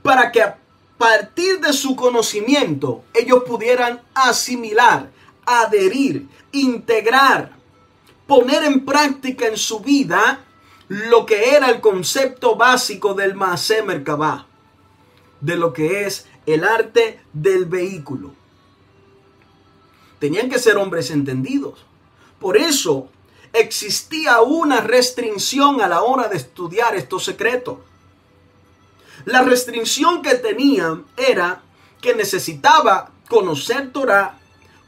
Para 0.03 0.31
que 0.33 0.43
a 0.43 0.59
partir 0.99 1.61
de 1.61 1.73
su 1.73 1.97
conocimiento 1.97 3.05
ellos 3.13 3.43
pudieran 3.45 4.03
asimilar, 4.15 5.11
adherir, 5.47 6.29
integrar, 6.53 7.53
poner 8.27 8.65
en 8.65 8.85
práctica 8.85 9.47
en 9.47 9.57
su 9.57 9.81
vida 9.81 10.41
lo 10.89 11.27
que 11.27 11.57
era 11.57 11.71
el 11.71 11.81
concepto 11.81 12.57
básico 12.57 13.15
del 13.15 13.35
Maaseh 13.35 13.83
Merkabah, 13.83 14.47
de 15.41 15.57
lo 15.57 15.73
que 15.73 16.07
es 16.07 16.27
el 16.47 16.65
arte 16.65 17.21
del 17.33 17.65
vehículo 17.67 18.33
tenían 20.25 20.49
que 20.49 20.59
ser 20.59 20.79
hombres 20.79 21.11
entendidos. 21.11 21.85
Por 22.41 22.57
eso 22.57 23.11
existía 23.53 24.41
una 24.41 24.81
restricción 24.81 25.83
a 25.83 25.87
la 25.87 26.01
hora 26.01 26.29
de 26.29 26.39
estudiar 26.39 26.97
estos 26.97 27.27
secretos. 27.27 27.77
La 29.27 29.43
restricción 29.43 30.23
que 30.23 30.37
tenían 30.37 31.05
era 31.19 31.61
que 32.01 32.15
necesitaba 32.15 33.11
conocer 33.29 33.93
Torah, 33.93 34.39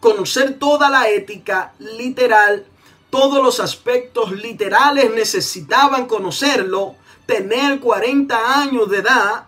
conocer 0.01 0.59
toda 0.59 0.89
la 0.89 1.11
ética 1.11 1.75
literal, 1.81 2.67
todos 3.11 3.45
los 3.45 3.61
aspectos 3.61 4.33
literales 4.33 5.13
necesitaban 5.15 6.07
conocerlo, 6.07 6.95
tener 7.27 7.81
40 7.81 8.61
años 8.63 8.89
de 8.89 9.01
edad 9.01 9.45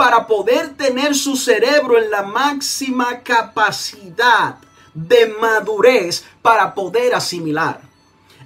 para 0.00 0.26
poder 0.26 0.78
tener 0.78 1.14
su 1.14 1.36
cerebro 1.36 1.98
en 1.98 2.10
la 2.10 2.22
máxima 2.22 3.22
capacidad 3.22 4.56
de 4.94 5.26
madurez 5.38 6.24
para 6.40 6.74
poder 6.74 7.14
asimilar. 7.14 7.82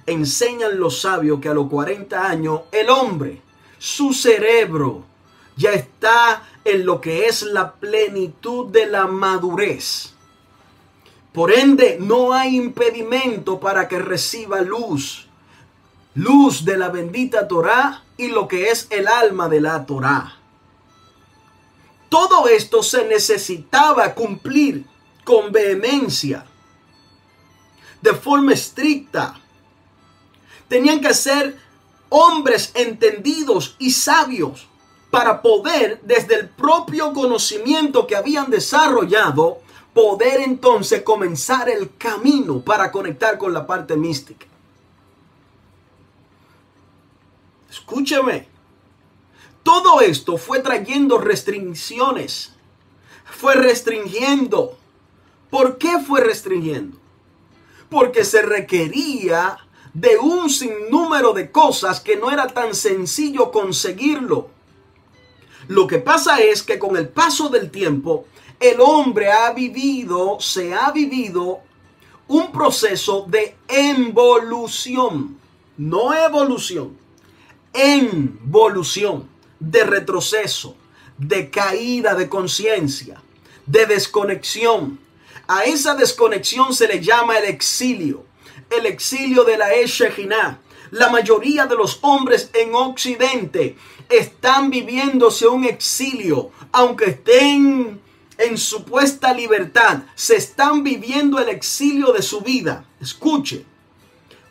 Enseñan 0.05 0.77
los 0.77 0.99
sabios 0.99 1.39
que 1.39 1.47
a 1.47 1.53
los 1.53 1.69
40 1.69 2.27
años 2.27 2.63
el 2.73 2.89
hombre, 2.89 3.41
su 3.77 4.11
cerebro, 4.11 5.05
ya 5.55 5.71
está 5.71 6.43
en 6.65 6.85
lo 6.85 6.99
que 6.99 7.27
es 7.27 7.43
la 7.43 7.71
plenitud 7.71 8.69
de 8.69 8.87
la 8.87 9.07
madurez. 9.07 10.11
Por 11.31 11.53
ende, 11.53 11.99
no 12.01 12.33
hay 12.33 12.57
impedimento 12.57 13.61
para 13.61 13.87
que 13.87 13.99
reciba 13.99 14.59
luz. 14.59 15.29
Luz 16.15 16.65
de 16.65 16.75
la 16.75 16.89
bendita 16.89 17.47
Torah 17.47 18.03
y 18.17 18.27
lo 18.27 18.45
que 18.45 18.71
es 18.71 18.87
el 18.89 19.07
alma 19.07 19.47
de 19.47 19.61
la 19.61 19.85
Torah. 19.85 20.41
Todo 22.15 22.47
esto 22.47 22.81
se 22.81 23.03
necesitaba 23.03 24.15
cumplir 24.15 24.85
con 25.25 25.51
vehemencia, 25.51 26.45
de 28.01 28.13
forma 28.13 28.53
estricta. 28.53 29.37
Tenían 30.69 31.01
que 31.01 31.13
ser 31.13 31.57
hombres 32.07 32.71
entendidos 32.73 33.75
y 33.79 33.91
sabios 33.91 34.65
para 35.11 35.41
poder, 35.41 35.99
desde 36.03 36.35
el 36.35 36.47
propio 36.47 37.11
conocimiento 37.11 38.07
que 38.07 38.15
habían 38.15 38.49
desarrollado, 38.49 39.59
poder 39.93 40.39
entonces 40.39 41.01
comenzar 41.01 41.67
el 41.67 41.97
camino 41.97 42.61
para 42.61 42.93
conectar 42.93 43.37
con 43.37 43.51
la 43.51 43.67
parte 43.67 43.97
mística. 43.97 44.45
Escúcheme, 47.69 48.54
todo 49.65 49.99
esto 49.99 50.37
fue 50.37 50.59
trayendo 50.59 51.17
restricciones, 51.17 52.53
fue 53.25 53.55
restringiendo. 53.55 54.77
¿Por 55.49 55.79
qué 55.79 55.97
fue 55.97 56.21
restringiendo? 56.21 56.99
Porque 57.89 58.23
se 58.23 58.43
requería 58.43 59.57
de 59.91 60.19
un 60.19 60.51
sinnúmero 60.51 61.33
de 61.33 61.49
cosas 61.49 61.99
que 61.99 62.15
no 62.15 62.29
era 62.29 62.45
tan 62.45 62.75
sencillo 62.75 63.49
conseguirlo. 63.49 64.49
Lo 65.67 65.87
que 65.87 65.97
pasa 65.97 66.41
es 66.41 66.61
que 66.61 66.77
con 66.77 66.95
el 66.95 67.09
paso 67.09 67.49
del 67.49 67.71
tiempo, 67.71 68.27
el 68.59 68.79
hombre 68.79 69.31
ha 69.31 69.51
vivido, 69.51 70.37
se 70.39 70.75
ha 70.75 70.91
vivido 70.91 71.61
un 72.27 72.51
proceso 72.51 73.25
de 73.27 73.55
involución, 73.95 75.39
no 75.75 76.13
evolución, 76.13 76.95
involución, 77.73 79.33
de 79.65 79.83
retroceso, 79.83 80.75
de 81.17 81.49
caída 81.49 82.13
de 82.15 82.29
conciencia, 82.29 83.21
de 83.65 83.85
desconexión. 83.85 84.99
A 85.47 85.63
esa 85.63 85.95
desconexión 85.95 86.73
se 86.73 86.87
le 86.87 87.01
llama 87.01 87.37
el 87.37 87.45
exilio, 87.45 88.25
el 88.69 88.85
exilio 88.85 89.43
de 89.43 89.57
la 89.57 89.73
Eshejinah. 89.73 90.59
La 90.91 91.09
mayoría 91.09 91.65
de 91.65 91.75
los 91.75 91.99
hombres 92.01 92.51
en 92.53 92.75
Occidente 92.75 93.75
están 94.07 94.69
viviéndose 94.69 95.47
un 95.47 95.65
exilio, 95.65 96.51
aunque 96.71 97.05
estén 97.05 97.99
en 98.37 98.57
supuesta 98.57 99.33
libertad, 99.33 100.03
se 100.13 100.35
están 100.35 100.83
viviendo 100.83 101.39
el 101.39 101.49
exilio 101.49 102.13
de 102.13 102.21
su 102.21 102.41
vida. 102.41 102.85
Escuche, 103.01 103.65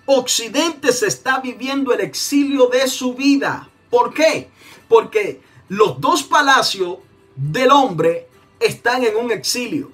Occidente 0.07 0.93
se 0.93 1.07
está 1.07 1.39
viviendo 1.39 1.93
el 1.93 2.01
exilio 2.01 2.67
de 2.67 2.89
su 2.89 3.15
vida. 3.15 3.69
¿Por 3.91 4.13
qué? 4.13 4.51
Porque 4.95 5.41
los 5.71 6.01
dos 6.01 6.23
palacios 6.23 6.99
del 7.35 7.73
hombre 7.73 8.29
están 8.61 9.03
en 9.03 9.17
un 9.17 9.33
exilio. 9.33 9.91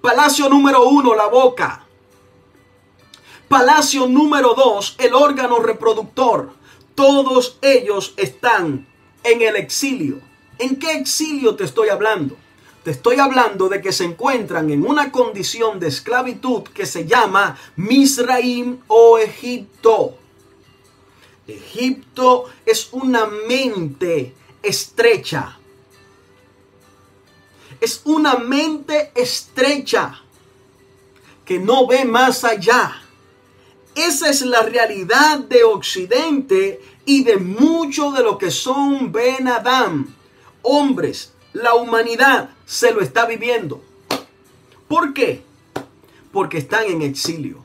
Palacio 0.00 0.48
número 0.48 0.88
uno, 0.88 1.14
la 1.14 1.26
boca. 1.26 1.84
Palacio 3.46 4.06
número 4.06 4.54
dos, 4.54 4.96
el 4.98 5.12
órgano 5.12 5.58
reproductor. 5.58 6.54
Todos 6.94 7.58
ellos 7.60 8.14
están 8.16 8.86
en 9.22 9.42
el 9.42 9.56
exilio. 9.56 10.22
¿En 10.58 10.78
qué 10.78 10.92
exilio 10.92 11.54
te 11.54 11.64
estoy 11.64 11.90
hablando? 11.90 12.38
Te 12.82 12.92
estoy 12.92 13.16
hablando 13.16 13.68
de 13.68 13.82
que 13.82 13.92
se 13.92 14.04
encuentran 14.04 14.70
en 14.70 14.86
una 14.86 15.12
condición 15.12 15.80
de 15.80 15.88
esclavitud 15.88 16.62
que 16.62 16.86
se 16.86 17.06
llama 17.06 17.58
Misraim 17.76 18.78
o 18.86 19.18
Egipto. 19.18 20.23
Egipto 21.46 22.46
es 22.64 22.88
una 22.92 23.26
mente 23.26 24.34
estrecha. 24.62 25.58
Es 27.80 28.00
una 28.04 28.36
mente 28.36 29.12
estrecha 29.14 30.20
que 31.44 31.58
no 31.58 31.86
ve 31.86 32.04
más 32.04 32.44
allá. 32.44 33.02
Esa 33.94 34.30
es 34.30 34.42
la 34.42 34.62
realidad 34.62 35.40
de 35.40 35.64
Occidente 35.64 36.80
y 37.04 37.24
de 37.24 37.36
mucho 37.36 38.10
de 38.12 38.22
lo 38.22 38.38
que 38.38 38.50
son 38.50 39.12
Ben 39.12 39.48
Adam 39.48 40.14
hombres, 40.64 41.32
la 41.52 41.74
humanidad 41.74 42.50
se 42.66 42.92
lo 42.92 43.00
está 43.00 43.26
viviendo. 43.26 43.80
¿Por 44.88 45.14
qué? 45.14 45.42
Porque 46.32 46.58
están 46.58 46.86
en 46.86 47.02
exilio. 47.02 47.64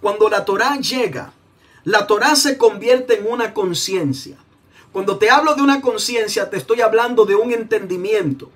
Cuando 0.00 0.30
la 0.30 0.44
Torah 0.44 0.78
llega, 0.78 1.32
la 1.84 2.06
Torah 2.06 2.36
se 2.36 2.56
convierte 2.58 3.18
en 3.18 3.26
una 3.26 3.54
conciencia. 3.54 4.36
Cuando 4.92 5.18
te 5.18 5.30
hablo 5.30 5.54
de 5.54 5.62
una 5.62 5.80
conciencia, 5.80 6.50
te 6.50 6.56
estoy 6.56 6.80
hablando 6.80 7.24
de 7.24 7.34
un 7.34 7.52
entendimiento. 7.52 8.50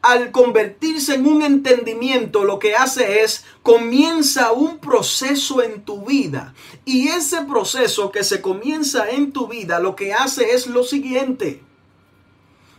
Al 0.00 0.30
convertirse 0.30 1.14
en 1.14 1.26
un 1.26 1.42
entendimiento, 1.42 2.44
lo 2.44 2.58
que 2.58 2.76
hace 2.76 3.22
es 3.22 3.44
comienza 3.62 4.52
un 4.52 4.78
proceso 4.78 5.62
en 5.62 5.82
tu 5.82 6.04
vida. 6.04 6.54
Y 6.84 7.08
ese 7.08 7.42
proceso 7.42 8.12
que 8.12 8.22
se 8.22 8.40
comienza 8.40 9.10
en 9.10 9.32
tu 9.32 9.48
vida, 9.48 9.80
lo 9.80 9.96
que 9.96 10.12
hace 10.14 10.52
es 10.52 10.66
lo 10.66 10.84
siguiente 10.84 11.62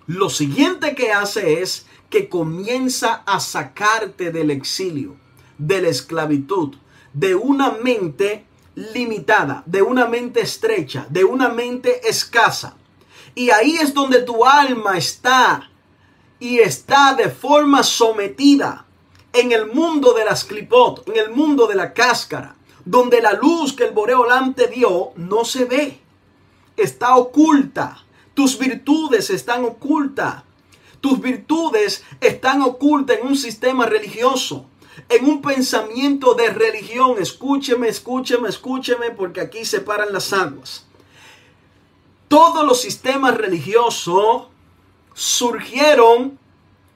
lo 0.08 0.30
siguiente 0.30 0.96
que 0.96 1.14
hace 1.14 1.62
es 1.62 1.86
que 2.10 2.28
comienza 2.28 3.24
a 3.26 3.40
sacarte 3.40 4.32
del 4.32 4.52
exilio, 4.52 5.16
de 5.58 5.82
la 5.82 5.88
esclavitud, 5.88 6.76
de 7.14 7.36
una 7.36 7.72
mente 7.72 8.46
limitada, 8.76 9.64
de 9.66 9.82
una 9.82 10.08
mente 10.08 10.42
estrecha, 10.42 11.06
de 11.10 11.24
una 11.24 11.50
mente 11.50 12.08
escasa. 12.08 12.76
Y 13.36 13.50
ahí 13.50 13.78
es 13.78 13.94
donde 13.94 14.22
tu 14.22 14.46
alma 14.46 14.98
está 14.98 15.70
y 16.40 16.60
está 16.60 17.14
de 17.14 17.30
forma 17.30 17.84
sometida 17.84 18.86
en 19.32 19.52
el 19.52 19.68
mundo 19.68 20.14
de 20.14 20.26
las 20.26 20.44
clipot, 20.44 21.08
en 21.08 21.18
el 21.18 21.32
mundo 21.32 21.68
de 21.68 21.76
la 21.76 21.94
cáscara, 21.94 22.56
donde 22.86 23.22
la 23.22 23.34
luz 23.34 23.74
que 23.74 23.86
el 23.86 23.92
Boreolam 23.92 24.54
te 24.54 24.68
dio 24.68 25.12
no 25.16 25.46
se 25.46 25.66
ve, 25.66 26.00
está 26.78 27.16
oculta. 27.16 28.04
Tus 28.34 28.58
virtudes 28.58 29.30
están 29.30 29.64
ocultas. 29.64 30.44
Tus 31.02 31.20
virtudes 31.20 32.04
están 32.22 32.62
ocultas 32.62 33.18
en 33.20 33.28
un 33.28 33.36
sistema 33.36 33.86
religioso, 33.86 34.66
en 35.10 35.26
un 35.26 35.42
pensamiento 35.42 36.34
de 36.34 36.50
religión. 36.50 37.16
Escúcheme, 37.20 37.88
escúcheme, 37.88 38.50
escúcheme, 38.50 39.12
porque 39.12 39.42
aquí 39.42 39.66
se 39.66 39.82
paran 39.82 40.14
las 40.14 40.34
aguas. 40.34 40.86
Todos 42.28 42.66
los 42.66 42.82
sistemas 42.82 43.38
religiosos 43.38 44.48
surgieron, 45.14 46.40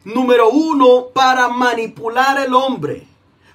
número 0.04 0.50
uno, 0.50 1.08
para 1.14 1.50
manipular 1.50 2.40
el 2.40 2.54
hombre, 2.54 3.08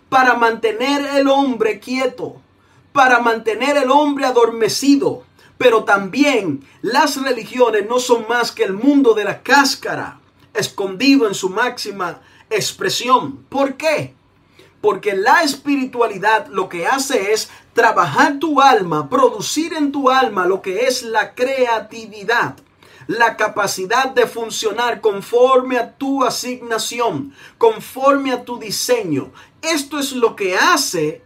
para 0.08 0.34
mantener 0.34 1.16
el 1.16 1.28
hombre 1.28 1.80
quieto, 1.80 2.36
para 2.92 3.18
mantener 3.20 3.76
el 3.76 3.90
hombre 3.90 4.26
adormecido 4.26 5.24
pero 5.62 5.84
también 5.84 6.66
las 6.80 7.22
religiones 7.22 7.86
no 7.88 8.00
son 8.00 8.26
más 8.28 8.50
que 8.50 8.64
el 8.64 8.72
mundo 8.72 9.14
de 9.14 9.22
la 9.22 9.44
cáscara, 9.44 10.18
escondido 10.54 11.28
en 11.28 11.34
su 11.34 11.50
máxima 11.50 12.20
expresión. 12.50 13.44
¿Por 13.48 13.76
qué? 13.76 14.16
Porque 14.82 15.14
la 15.14 15.42
espiritualidad 15.42 16.48
lo 16.48 16.68
que 16.68 16.86
hace 16.86 17.32
es 17.32 17.48
trabajar 17.72 18.38
tu 18.38 18.60
alma, 18.60 19.08
producir 19.08 19.72
en 19.72 19.92
tu 19.92 20.10
alma 20.10 20.44
lo 20.44 20.60
que 20.60 20.80
es 20.80 21.02
la 21.02 21.34
creatividad, 21.34 22.56
la 23.06 23.38
capacidad 23.38 24.10
de 24.10 24.26
funcionar 24.26 25.00
conforme 25.00 25.78
a 25.78 25.96
tu 25.96 26.24
asignación, 26.24 27.34
conforme 27.56 28.32
a 28.32 28.44
tu 28.44 28.58
diseño. 28.58 29.32
Esto 29.62 29.98
es 29.98 30.12
lo 30.12 30.36
que 30.36 30.56
hace, 30.56 31.22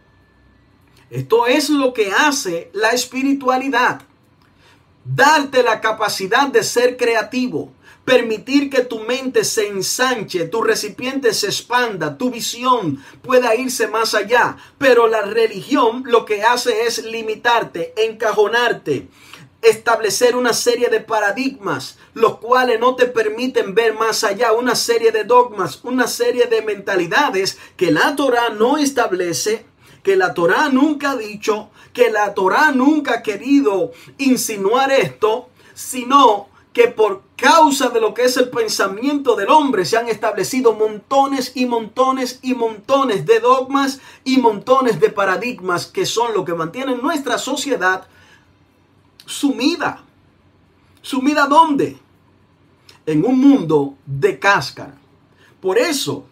esto 1.09 1.47
es 1.47 1.69
lo 1.69 1.93
que 1.93 2.13
hace 2.13 2.69
la 2.73 2.91
espiritualidad 2.91 4.01
darte 5.15 5.63
la 5.63 5.79
capacidad 5.79 6.47
de 6.47 6.63
ser 6.63 6.97
creativo, 6.97 7.71
permitir 8.07 8.69
que 8.69 8.85
tu 8.85 9.01
mente 9.01 9.43
se 9.43 9.67
ensanche, 9.67 10.45
tu 10.45 10.61
recipiente 10.61 11.33
se 11.33 11.47
expanda, 11.47 12.17
tu 12.17 12.31
visión 12.31 13.03
pueda 13.21 13.53
irse 13.53 13.89
más 13.89 14.15
allá. 14.15 14.55
Pero 14.77 15.07
la 15.07 15.23
religión 15.23 16.03
lo 16.05 16.23
que 16.23 16.41
hace 16.41 16.83
es 16.83 17.03
limitarte, 17.03 17.93
encajonarte, 17.97 19.09
establecer 19.61 20.37
una 20.37 20.53
serie 20.53 20.87
de 20.87 21.01
paradigmas, 21.01 21.97
los 22.13 22.37
cuales 22.37 22.79
no 22.79 22.95
te 22.95 23.07
permiten 23.07 23.75
ver 23.75 23.93
más 23.93 24.23
allá, 24.23 24.53
una 24.53 24.75
serie 24.75 25.11
de 25.11 25.25
dogmas, 25.25 25.81
una 25.83 26.07
serie 26.07 26.45
de 26.45 26.61
mentalidades 26.61 27.57
que 27.75 27.91
la 27.91 28.15
Torah 28.15 28.51
no 28.51 28.77
establece 28.77 29.65
que 30.01 30.15
la 30.15 30.33
Torá 30.33 30.69
nunca 30.69 31.11
ha 31.11 31.17
dicho, 31.17 31.69
que 31.91 32.09
la 32.09 32.33
Torá 32.33 32.71
nunca 32.71 33.15
ha 33.15 33.21
querido 33.21 33.91
insinuar 34.17 34.89
esto, 34.93 35.49
sino 35.73 36.46
que 36.77 36.89
por 36.89 37.23
causa 37.35 37.89
de 37.89 37.99
lo 37.99 38.13
que 38.13 38.25
es 38.25 38.37
el 38.37 38.49
pensamiento 38.49 39.35
del 39.35 39.49
hombre 39.49 39.83
se 39.83 39.97
han 39.97 40.09
establecido 40.09 40.75
montones 40.75 41.53
y 41.55 41.65
montones 41.65 42.37
y 42.43 42.53
montones 42.53 43.25
de 43.25 43.39
dogmas 43.39 43.99
y 44.23 44.37
montones 44.37 44.99
de 44.99 45.09
paradigmas 45.09 45.87
que 45.87 46.05
son 46.05 46.35
lo 46.35 46.45
que 46.45 46.53
mantienen 46.53 47.01
nuestra 47.01 47.39
sociedad 47.39 48.05
sumida. 49.25 50.03
¿Sumida 51.01 51.47
dónde? 51.47 51.97
En 53.07 53.25
un 53.25 53.39
mundo 53.39 53.95
de 54.05 54.37
cáscara. 54.37 54.99
Por 55.59 55.79
eso 55.79 56.25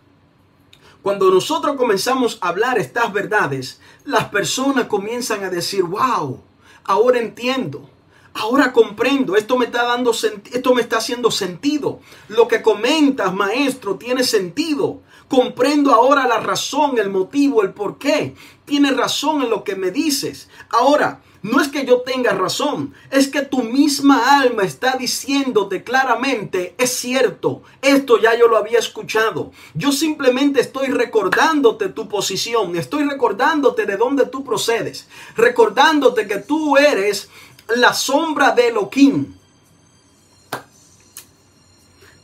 cuando 1.02 1.32
nosotros 1.32 1.76
comenzamos 1.76 2.38
a 2.40 2.50
hablar 2.50 2.78
estas 2.78 3.12
verdades, 3.12 3.82
las 4.04 4.26
personas 4.26 4.86
comienzan 4.86 5.44
a 5.44 5.50
decir, 5.50 5.82
wow, 5.82 6.40
ahora 6.84 7.18
entiendo. 7.18 7.90
Ahora 8.38 8.74
comprendo, 8.74 9.38
esto 9.38 9.58
me 9.58 9.64
está 9.64 9.86
dando 9.86 10.12
esto 10.12 10.76
me 10.76 10.82
está 10.82 10.98
haciendo 10.98 11.32
sentido. 11.32 12.02
Lo 12.28 12.50
que 12.50 12.62
comentas, 12.62 13.34
maestro, 13.34 13.96
tiene 13.96 14.26
sentido. 14.26 15.00
Comprendo 15.30 15.94
ahora 15.94 16.28
la 16.28 16.42
razón, 16.42 16.98
el 16.98 17.10
motivo, 17.10 17.64
el 17.64 17.72
por 17.72 17.98
qué. 17.98 18.36
Tiene 18.66 18.92
razón 18.92 19.42
en 19.42 19.50
lo 19.50 19.64
que 19.64 19.78
me 19.78 19.90
dices. 19.90 20.50
Ahora, 20.70 21.22
no 21.44 21.62
es 21.62 21.68
que 21.68 21.86
yo 21.86 22.02
tenga 22.02 22.34
razón, 22.34 22.96
es 23.12 23.28
que 23.28 23.44
tu 23.44 23.62
misma 23.62 24.40
alma 24.40 24.64
está 24.64 24.98
diciéndote 24.98 25.84
claramente, 25.84 26.74
es 26.80 26.90
cierto, 26.90 27.62
esto 27.84 28.20
ya 28.20 28.36
yo 28.36 28.48
lo 28.48 28.58
había 28.58 28.80
escuchado. 28.80 29.52
Yo 29.76 29.92
simplemente 29.92 30.60
estoy 30.60 30.88
recordándote 30.88 31.90
tu 31.90 32.10
posición, 32.10 32.76
estoy 32.76 33.04
recordándote 33.04 33.86
de 33.86 33.96
dónde 33.96 34.26
tú 34.26 34.44
procedes, 34.44 35.08
recordándote 35.38 36.26
que 36.26 36.38
tú 36.38 36.78
eres 36.78 37.30
la 37.70 37.94
sombra 37.94 38.52
de 38.52 38.68
Elohim. 38.68 39.34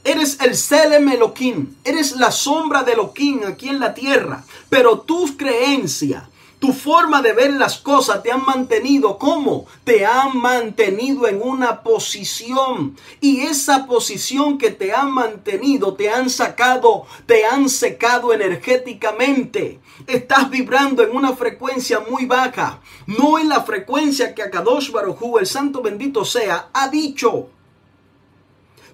Eres 0.03 0.39
el 0.41 0.55
Selem 0.55 1.09
Elohim, 1.09 1.75
eres 1.83 2.13
la 2.13 2.31
sombra 2.31 2.83
de 2.83 2.93
Elohim 2.93 3.41
aquí 3.47 3.69
en 3.69 3.79
la 3.79 3.93
tierra, 3.93 4.43
pero 4.69 5.01
tu 5.01 5.37
creencia, 5.37 6.27
tu 6.61 6.73
forma 6.73 7.23
de 7.23 7.33
ver 7.33 7.53
las 7.53 7.79
cosas 7.79 8.21
te 8.21 8.31
han 8.31 8.45
mantenido 8.45 9.17
como 9.17 9.65
te 9.83 10.05
han 10.05 10.37
mantenido 10.37 11.27
en 11.27 11.41
una 11.41 11.81
posición 11.81 12.95
y 13.19 13.41
esa 13.41 13.87
posición 13.87 14.59
que 14.59 14.69
te 14.69 14.93
han 14.93 15.11
mantenido 15.11 15.95
te 15.95 16.11
han 16.11 16.29
sacado, 16.29 17.07
te 17.25 17.47
han 17.47 17.67
secado 17.67 18.31
energéticamente. 18.31 19.79
Estás 20.05 20.51
vibrando 20.51 21.01
en 21.01 21.15
una 21.15 21.35
frecuencia 21.35 21.99
muy 22.07 22.27
baja, 22.27 22.79
no 23.07 23.39
en 23.39 23.49
la 23.49 23.63
frecuencia 23.63 24.35
que 24.35 24.43
Akadosh 24.43 24.91
Baruj 24.91 25.39
el 25.39 25.47
santo 25.47 25.81
bendito 25.81 26.23
sea, 26.23 26.69
ha 26.73 26.87
dicho. 26.89 27.49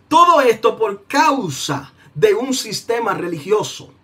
Todo 0.08 0.40
esto 0.40 0.78
por 0.78 1.04
causa 1.04 1.92
de 2.16 2.34
un 2.34 2.54
sistema 2.54 3.14
religioso 3.14 3.97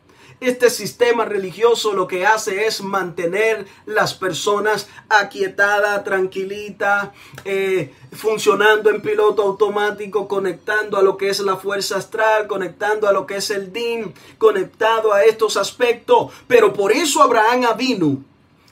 este 0.47 0.69
sistema 0.69 1.25
religioso 1.25 1.93
lo 1.93 2.07
que 2.07 2.25
hace 2.25 2.65
es 2.65 2.81
mantener 2.81 3.65
las 3.85 4.13
personas 4.13 4.89
aquietadas, 5.09 6.03
tranquilitas, 6.03 7.09
eh, 7.45 7.93
funcionando 8.11 8.89
en 8.89 9.01
piloto 9.01 9.41
automático, 9.43 10.27
conectando 10.27 10.97
a 10.97 11.01
lo 11.01 11.17
que 11.17 11.29
es 11.29 11.39
la 11.39 11.57
fuerza 11.57 11.97
astral, 11.97 12.47
conectando 12.47 13.07
a 13.07 13.13
lo 13.13 13.25
que 13.25 13.37
es 13.37 13.49
el 13.49 13.71
DIN, 13.71 14.13
conectado 14.37 15.13
a 15.13 15.23
estos 15.23 15.57
aspectos. 15.57 16.31
Pero 16.47 16.73
por 16.73 16.91
eso 16.91 17.21
Abraham 17.21 17.65
Avinu 17.65 18.23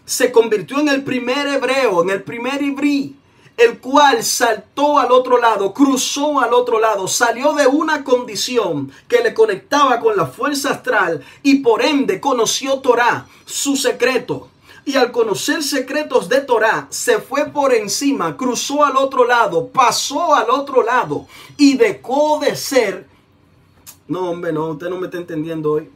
se 0.05 0.31
convirtió 0.31 0.79
en 0.79 0.89
el 0.89 1.03
primer 1.03 1.47
hebreo, 1.47 2.03
en 2.03 2.09
el 2.09 2.23
primer 2.23 2.61
ibrí 2.61 3.20
el 3.63 3.79
cual 3.79 4.23
saltó 4.23 4.97
al 4.97 5.11
otro 5.11 5.37
lado, 5.37 5.73
cruzó 5.73 6.39
al 6.39 6.53
otro 6.53 6.79
lado, 6.79 7.07
salió 7.07 7.53
de 7.53 7.67
una 7.67 8.03
condición 8.03 8.91
que 9.07 9.21
le 9.21 9.33
conectaba 9.33 9.99
con 9.99 10.17
la 10.17 10.25
fuerza 10.25 10.71
astral 10.71 11.23
y 11.43 11.59
por 11.59 11.81
ende 11.81 12.19
conoció 12.19 12.79
Torah, 12.79 13.27
su 13.45 13.75
secreto. 13.75 14.49
Y 14.83 14.95
al 14.95 15.11
conocer 15.11 15.61
secretos 15.61 16.27
de 16.27 16.41
Torah, 16.41 16.87
se 16.89 17.19
fue 17.19 17.45
por 17.45 17.73
encima, 17.73 18.35
cruzó 18.35 18.83
al 18.83 18.97
otro 18.97 19.25
lado, 19.25 19.67
pasó 19.67 20.33
al 20.33 20.49
otro 20.49 20.81
lado 20.81 21.27
y 21.55 21.77
dejó 21.77 22.39
de 22.39 22.55
ser, 22.55 23.07
no 24.07 24.31
hombre, 24.31 24.51
no, 24.51 24.69
usted 24.69 24.89
no 24.89 24.97
me 24.97 25.05
está 25.05 25.17
entendiendo 25.17 25.73
hoy, 25.73 25.89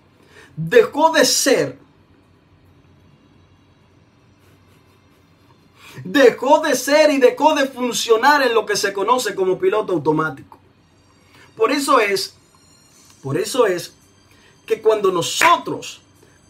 dejó 0.55 1.11
de 1.11 1.26
ser 1.26 1.80
dejó 6.06 6.60
de 6.60 6.76
ser 6.76 7.10
y 7.10 7.18
dejó 7.18 7.56
de 7.56 7.66
funcionar 7.66 8.43
en 8.43 8.53
lo 8.53 8.66
que 8.66 8.78
se 8.78 8.93
conoce 8.93 9.34
como 9.34 9.58
piloto 9.58 9.91
automático. 9.91 10.60
Por 11.58 11.72
eso 11.72 11.99
es, 11.99 12.36
por 13.24 13.38
eso 13.38 13.66
es 13.66 13.93
que 14.68 14.82
cuando 14.82 15.12
nosotros 15.12 16.01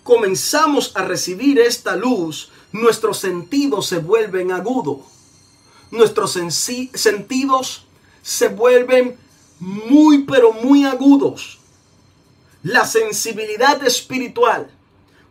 comenzamos 0.03 0.91
a 0.95 1.03
recibir 1.03 1.57
esta 1.59 1.95
luz, 1.95 2.51
nuestros 2.73 3.17
sentidos 3.17 3.87
se 3.87 3.99
vuelven 3.99 4.51
agudos. 4.51 4.99
Nuestros 5.89 6.33
sentidos 6.93 7.85
se 8.21 8.49
vuelven 8.49 9.17
muy, 9.59 10.23
pero 10.23 10.51
muy 10.51 10.83
agudos. 10.83 11.59
La 12.61 12.85
sensibilidad 12.85 13.81
espiritual 13.85 14.69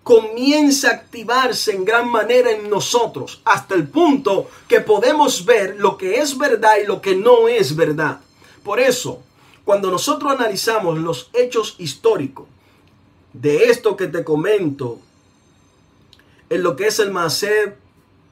comienza 0.05 0.91
a 0.91 0.95
activarse 0.95 1.73
en 1.73 1.85
gran 1.85 2.09
manera 2.11 2.51
en 2.51 2.69
nosotros, 2.69 3.41
hasta 3.45 3.75
el 3.75 3.89
punto 3.89 4.51
que 4.69 4.81
podemos 4.81 5.45
ver 5.47 5.77
lo 5.79 5.97
que 5.97 6.17
es 6.17 6.37
verdad 6.37 6.77
y 6.83 6.87
lo 6.87 7.01
que 7.01 7.17
no 7.17 7.49
es 7.49 7.75
verdad. 7.75 8.21
Por 8.63 8.79
eso, 8.79 9.23
cuando 9.65 9.91
nosotros 9.91 10.31
analizamos 10.31 10.99
los 10.99 11.31
hechos 11.33 11.75
históricos 11.79 12.47
de 13.33 13.65
esto 13.71 13.97
que 13.97 14.07
te 14.07 14.23
comento, 14.23 15.01
en 16.51 16.63
lo 16.63 16.77
que 16.77 16.87
es 16.89 16.99
el 16.99 17.11
Maser 17.11 17.79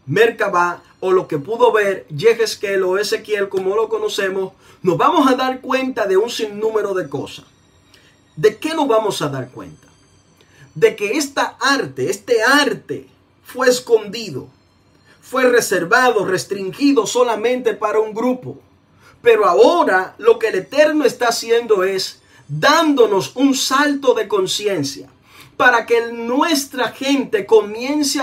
Merkabah 0.06 0.82
o 1.00 1.10
lo 1.10 1.26
que 1.26 1.38
pudo 1.38 1.72
ver 1.72 2.06
Yehezkel 2.08 2.82
o 2.82 2.98
Ezequiel 2.98 3.48
como 3.48 3.74
lo 3.74 3.88
conocemos, 3.88 4.52
nos 4.82 4.98
vamos 4.98 5.26
a 5.26 5.34
dar 5.36 5.62
cuenta 5.62 6.06
de 6.06 6.18
un 6.18 6.28
sinnúmero 6.28 6.92
de 6.92 7.08
cosas. 7.08 7.46
¿De 8.36 8.58
qué 8.58 8.74
nos 8.74 8.86
vamos 8.86 9.22
a 9.22 9.28
dar 9.28 9.50
cuenta? 9.50 9.91
De 10.74 10.96
que 10.96 11.12
esta 11.12 11.56
arte, 11.60 12.10
este 12.10 12.42
arte, 12.42 13.06
fue 13.44 13.68
escondido, 13.68 14.48
fue 15.20 15.48
reservado, 15.48 16.24
restringido 16.24 17.06
solamente 17.06 17.74
para 17.74 18.00
un 18.00 18.14
grupo. 18.14 18.58
Pero 19.20 19.46
ahora 19.46 20.14
lo 20.18 20.38
que 20.38 20.48
el 20.48 20.56
Eterno 20.56 21.04
está 21.04 21.28
haciendo 21.28 21.84
es 21.84 22.20
dándonos 22.48 23.32
un 23.36 23.54
salto 23.54 24.14
de 24.14 24.28
conciencia 24.28 25.08
para 25.56 25.86
que 25.86 26.12
nuestra 26.12 26.88
gente 26.88 27.46
comience 27.46 28.20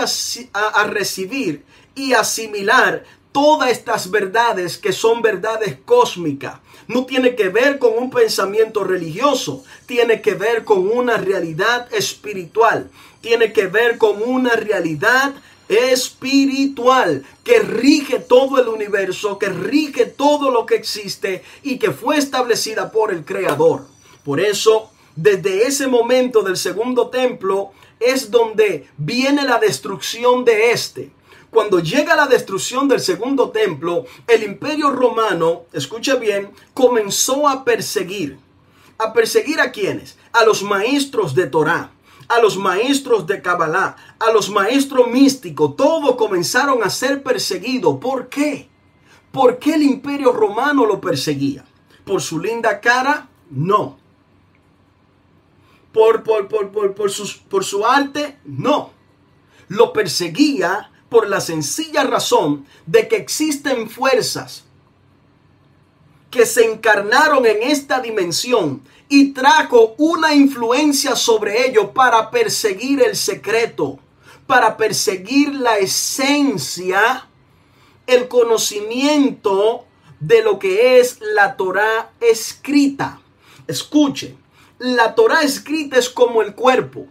a, 0.52 0.84
recibir 0.84 1.64
y 1.94 2.12
asimilar 2.12 3.04
todas 3.32 3.70
estas 3.70 4.10
verdades 4.10 4.76
que 4.76 4.92
son 4.92 5.22
verdades 5.22 5.78
cósmicas. 5.84 6.58
No 6.90 7.06
tiene 7.06 7.36
que 7.36 7.50
ver 7.50 7.78
con 7.78 7.96
un 7.96 8.10
pensamiento 8.10 8.82
religioso, 8.82 9.62
tiene 9.86 10.20
que 10.20 10.34
ver 10.34 10.64
con 10.64 10.88
una 10.88 11.18
realidad 11.18 11.86
espiritual, 11.94 12.90
tiene 13.20 13.52
que 13.52 13.68
ver 13.68 13.96
con 13.96 14.20
una 14.20 14.56
realidad 14.56 15.32
espiritual 15.68 17.24
que 17.44 17.60
rige 17.60 18.18
todo 18.18 18.60
el 18.60 18.66
universo, 18.66 19.38
que 19.38 19.50
rige 19.50 20.04
todo 20.04 20.50
lo 20.50 20.66
que 20.66 20.74
existe 20.74 21.44
y 21.62 21.78
que 21.78 21.92
fue 21.92 22.18
establecida 22.18 22.90
por 22.90 23.12
el 23.12 23.24
Creador. 23.24 23.86
Por 24.24 24.40
eso, 24.40 24.90
desde 25.14 25.68
ese 25.68 25.86
momento 25.86 26.42
del 26.42 26.56
segundo 26.56 27.06
templo 27.06 27.70
es 28.00 28.32
donde 28.32 28.88
viene 28.96 29.44
la 29.44 29.60
destrucción 29.60 30.44
de 30.44 30.72
este 30.72 31.12
cuando 31.50 31.80
llega 31.80 32.14
la 32.14 32.26
destrucción 32.26 32.86
del 32.86 33.00
segundo 33.00 33.50
templo, 33.50 34.04
el 34.28 34.44
imperio 34.44 34.90
romano, 34.90 35.62
escucha 35.72 36.14
bien, 36.14 36.52
comenzó 36.74 37.48
a 37.48 37.64
perseguir. 37.64 38.38
¿A 38.98 39.12
perseguir 39.12 39.60
a 39.60 39.72
quienes? 39.72 40.16
A 40.32 40.44
los 40.44 40.62
maestros 40.62 41.34
de 41.34 41.46
Torah, 41.46 41.90
a 42.28 42.38
los 42.40 42.56
maestros 42.56 43.26
de 43.26 43.42
Kabbalah, 43.42 43.96
a 44.18 44.30
los 44.30 44.48
maestros 44.50 45.08
místicos. 45.08 45.74
Todos 45.74 46.14
comenzaron 46.16 46.84
a 46.84 46.90
ser 46.90 47.22
perseguidos. 47.22 47.98
¿Por 47.98 48.28
qué? 48.28 48.68
¿Por 49.32 49.58
qué 49.58 49.74
el 49.74 49.82
imperio 49.82 50.32
romano 50.32 50.86
lo 50.86 51.00
perseguía? 51.00 51.64
¿Por 52.04 52.20
su 52.20 52.38
linda 52.38 52.80
cara? 52.80 53.28
No. 53.50 53.98
¿Por, 55.92 56.22
por, 56.22 56.46
por, 56.46 56.70
por, 56.70 56.94
por, 56.94 57.10
por 57.48 57.64
su 57.64 57.86
arte? 57.86 58.38
No. 58.44 58.92
Lo 59.66 59.92
perseguía 59.92 60.90
por 61.10 61.28
la 61.28 61.40
sencilla 61.40 62.04
razón 62.04 62.64
de 62.86 63.08
que 63.08 63.16
existen 63.16 63.90
fuerzas 63.90 64.64
que 66.30 66.46
se 66.46 66.64
encarnaron 66.64 67.44
en 67.44 67.62
esta 67.62 68.00
dimensión 68.00 68.82
y 69.08 69.32
trajo 69.32 69.94
una 69.98 70.32
influencia 70.32 71.16
sobre 71.16 71.66
ello 71.66 71.92
para 71.92 72.30
perseguir 72.30 73.02
el 73.02 73.16
secreto, 73.16 73.98
para 74.46 74.76
perseguir 74.76 75.52
la 75.54 75.78
esencia, 75.78 77.26
el 78.06 78.28
conocimiento 78.28 79.84
de 80.20 80.42
lo 80.42 80.58
que 80.60 81.00
es 81.00 81.18
la 81.20 81.56
Torah 81.56 82.12
escrita. 82.20 83.20
Escuche, 83.66 84.36
la 84.78 85.14
Torah 85.16 85.42
escrita 85.42 85.98
es 85.98 86.08
como 86.08 86.42
el 86.42 86.54
cuerpo, 86.54 87.06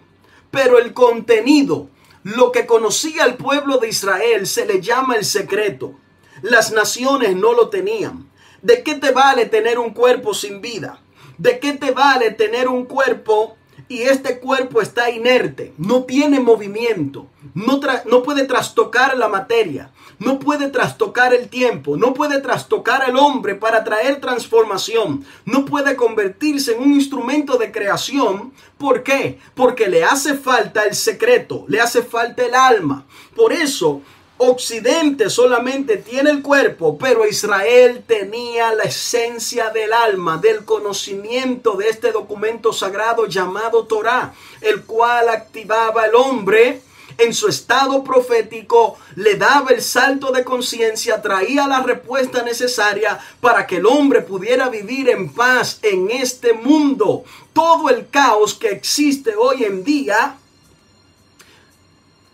pero 0.52 0.80
el 0.80 0.94
contenido, 0.94 1.90
lo 2.24 2.52
que 2.52 2.66
conocía 2.66 3.26
el 3.26 3.36
pueblo 3.36 3.78
de 3.78 3.90
Israel 3.90 4.48
se 4.48 4.66
le 4.66 4.82
llama 4.82 5.16
el 5.16 5.26
secreto. 5.26 5.94
Las 6.42 6.72
naciones 6.72 7.36
no 7.36 7.54
lo 7.54 7.70
tenían. 7.70 8.30
¿De 8.62 8.84
qué 8.84 8.96
te 8.96 9.12
vale 9.12 9.46
tener 9.46 9.80
un 9.80 9.92
cuerpo 9.92 10.34
sin 10.34 10.62
vida? 10.62 11.02
¿De 11.38 11.60
qué 11.60 11.74
te 11.74 11.92
vale 11.92 12.32
tener 12.32 12.68
un 12.68 12.86
cuerpo 12.86 13.58
y 13.88 14.04
este 14.04 14.40
cuerpo 14.40 14.82
está 14.82 15.10
inerte, 15.10 15.74
no 15.78 16.04
tiene 16.04 16.40
movimiento, 16.40 17.28
no, 17.56 17.80
no, 18.06 18.24
puede 18.24 18.46
trastocar 18.46 19.18
la 19.18 19.28
materia, 19.28 19.92
no 20.20 20.38
puede 20.38 20.68
trastocar 20.68 21.34
el 21.34 21.50
tiempo, 21.50 21.98
no 21.98 22.14
puede 22.14 22.40
trastocar 22.42 23.02
al 23.02 23.18
hombre 23.18 23.56
para 23.56 23.84
traer 23.84 24.20
transformación, 24.20 25.26
no 25.46 25.66
puede 25.66 25.96
convertirse 25.96 26.74
en 26.74 26.84
un 26.84 26.94
instrumento 26.94 27.58
de 27.58 27.72
creación. 27.72 28.54
¿Por 28.78 29.04
qué? 29.04 29.40
Porque 29.56 29.88
le 29.88 30.04
hace 30.04 30.36
falta 30.36 30.84
el 30.84 30.94
secreto, 30.94 31.66
le 31.68 31.80
hace 31.80 32.04
falta 32.04 32.46
el 32.46 32.54
alma. 32.54 33.06
Por 33.36 33.54
eso 33.54 34.02
Occidente 34.42 35.30
solamente 35.30 35.98
tiene 35.98 36.30
el 36.30 36.42
cuerpo, 36.42 36.98
pero 36.98 37.28
Israel 37.28 38.06
tenía 38.08 38.74
la 38.74 38.84
esencia 38.84 39.70
del 39.70 39.92
alma, 39.92 40.38
del 40.38 40.64
conocimiento 40.64 41.74
de 41.76 41.90
este 41.90 42.14
documento 42.14 42.72
sagrado 42.72 43.26
llamado 43.26 43.86
Torah, 43.86 44.34
el 44.62 44.84
cual 44.84 45.28
activaba 45.28 46.04
al 46.04 46.16
hombre 46.16 46.82
en 47.20 47.34
su 47.34 47.48
estado 47.48 48.04
profético, 48.04 48.98
le 49.16 49.36
daba 49.36 49.72
el 49.72 49.82
salto 49.82 50.32
de 50.32 50.44
conciencia, 50.44 51.22
traía 51.22 51.68
la 51.68 51.82
respuesta 51.84 52.42
necesaria 52.44 53.20
para 53.42 53.68
que 53.68 53.78
el 53.78 53.86
hombre 53.86 54.22
pudiera 54.22 54.70
vivir 54.70 55.10
en 55.10 55.32
paz 55.32 55.80
en 55.82 56.10
este 56.10 56.54
mundo. 56.54 57.24
Todo 57.54 57.90
el 57.90 58.10
caos 58.10 58.54
que 58.54 58.70
existe 58.70 59.36
hoy 59.36 59.64
en 59.64 59.84
día 59.84 60.38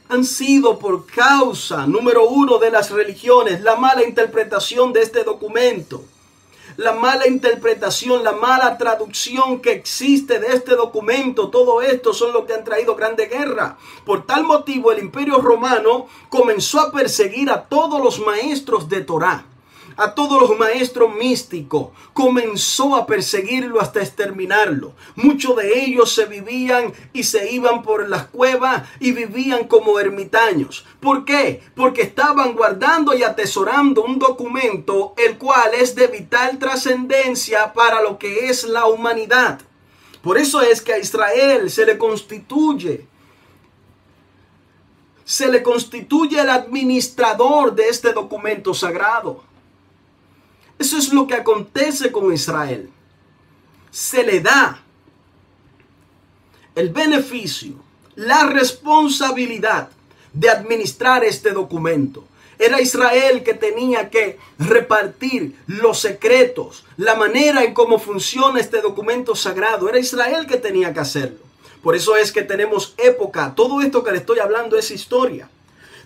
han 0.08 0.24
sido 0.24 0.78
por 0.78 1.06
causa 1.08 1.88
número 1.88 2.30
uno 2.30 2.58
de 2.58 2.70
las 2.72 2.92
religiones, 2.92 3.62
la 3.62 3.76
mala 3.76 4.04
interpretación 4.04 4.94
de 4.94 5.02
este 5.02 5.24
documento, 5.24 6.04
la 6.78 6.94
mala 6.94 7.28
interpretación, 7.28 8.24
la 8.24 8.34
mala 8.34 8.78
traducción 8.78 9.62
que 9.62 9.72
existe 9.72 10.40
de 10.40 10.48
este 10.48 10.76
documento, 10.76 11.50
todo 11.50 11.82
esto 11.82 12.14
son 12.14 12.34
lo 12.34 12.46
que 12.46 12.54
han 12.54 12.64
traído 12.64 12.96
grande 12.96 13.28
guerra. 13.28 13.78
Por 14.06 14.26
tal 14.26 14.44
motivo 14.44 14.92
el 14.92 15.00
imperio 15.00 15.38
romano 15.38 16.08
comenzó 16.30 16.80
a 16.80 16.92
perseguir 16.92 17.50
a 17.50 17.64
todos 17.64 18.02
los 18.04 18.20
maestros 18.20 18.90
de 18.90 19.02
Torá 19.02 19.46
a 19.98 20.14
todos 20.14 20.42
los 20.42 20.58
maestros 20.58 21.14
místicos, 21.16 21.90
comenzó 22.14 22.96
a 22.96 23.06
perseguirlo 23.06 23.80
hasta 23.82 24.02
exterminarlo. 24.02 24.94
Muchos 25.16 25.56
de 25.56 25.86
ellos 25.86 26.14
se 26.14 26.26
vivían 26.26 26.94
y 27.14 27.24
se 27.24 27.52
iban 27.52 27.84
por 27.84 28.08
las 28.10 28.26
cuevas 28.28 28.88
y 29.00 29.12
vivían 29.12 29.68
como 29.68 30.00
ermitaños. 30.00 30.86
¿Por 31.00 31.26
qué? 31.26 31.62
Porque 31.76 32.02
estaban 32.02 32.54
guardando 32.54 33.14
y 33.14 33.24
atesorando 33.24 34.04
un 34.04 34.20
documento 34.20 35.14
el 35.18 35.38
cual 35.38 35.74
es 35.74 35.96
de 35.96 36.08
vital 36.08 36.60
trascendencia 36.60 37.74
para 37.74 38.02
lo 38.02 38.18
que 38.18 38.50
es 38.50 38.64
la 38.64 38.86
humanidad. 38.86 39.62
Por 40.22 40.38
eso 40.38 40.62
es 40.62 40.82
que 40.82 40.94
a 40.94 40.98
Israel 40.98 41.70
se 41.70 41.86
le 41.86 41.98
constituye 41.98 43.08
se 45.26 45.52
le 45.52 45.64
constituye 45.64 46.40
el 46.40 46.50
administrador 46.50 47.74
de 47.74 47.90
este 47.90 48.14
documento 48.14 48.76
sagrado. 48.76 49.44
Eso 50.78 50.98
es 50.98 51.14
lo 51.14 51.26
que 51.28 51.36
acontece 51.36 52.12
con 52.12 52.34
Israel. 52.34 52.90
Se 53.92 54.24
le 54.24 54.42
da 54.42 54.82
el 56.76 56.90
beneficio, 56.90 57.76
la 58.16 58.48
responsabilidad 58.48 59.90
de 60.34 60.50
administrar 60.50 61.24
este 61.24 61.52
documento. 61.52 62.26
Era 62.60 62.82
Israel 62.82 63.44
que 63.44 63.54
tenía 63.54 64.10
que 64.10 64.38
repartir 64.60 65.58
los 65.68 66.00
secretos, 66.00 66.86
la 66.98 67.16
manera 67.16 67.64
en 67.64 67.74
cómo 67.74 68.00
funciona 68.00 68.60
este 68.60 68.82
documento 68.82 69.36
sagrado. 69.36 69.90
Era 69.90 70.00
Israel 70.00 70.46
que 70.46 70.58
tenía 70.58 70.94
que 70.94 71.00
hacerlo. 71.00 71.40
Por 71.82 71.96
eso 71.96 72.16
es 72.16 72.32
que 72.32 72.42
tenemos 72.42 72.96
época. 72.98 73.54
Todo 73.56 73.82
esto 73.82 74.04
que 74.04 74.12
le 74.12 74.18
estoy 74.18 74.40
hablando 74.40 74.78
es 74.78 74.92
historia 74.92 75.50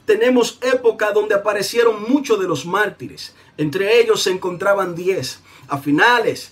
tenemos 0.09 0.57
época 0.61 1.11
donde 1.11 1.35
aparecieron 1.35 2.09
muchos 2.11 2.39
de 2.39 2.47
los 2.47 2.65
mártires. 2.65 3.31
Entre 3.57 4.01
ellos 4.01 4.23
se 4.23 4.31
encontraban 4.31 4.95
diez. 4.95 5.39
A 5.67 5.77
finales 5.77 6.51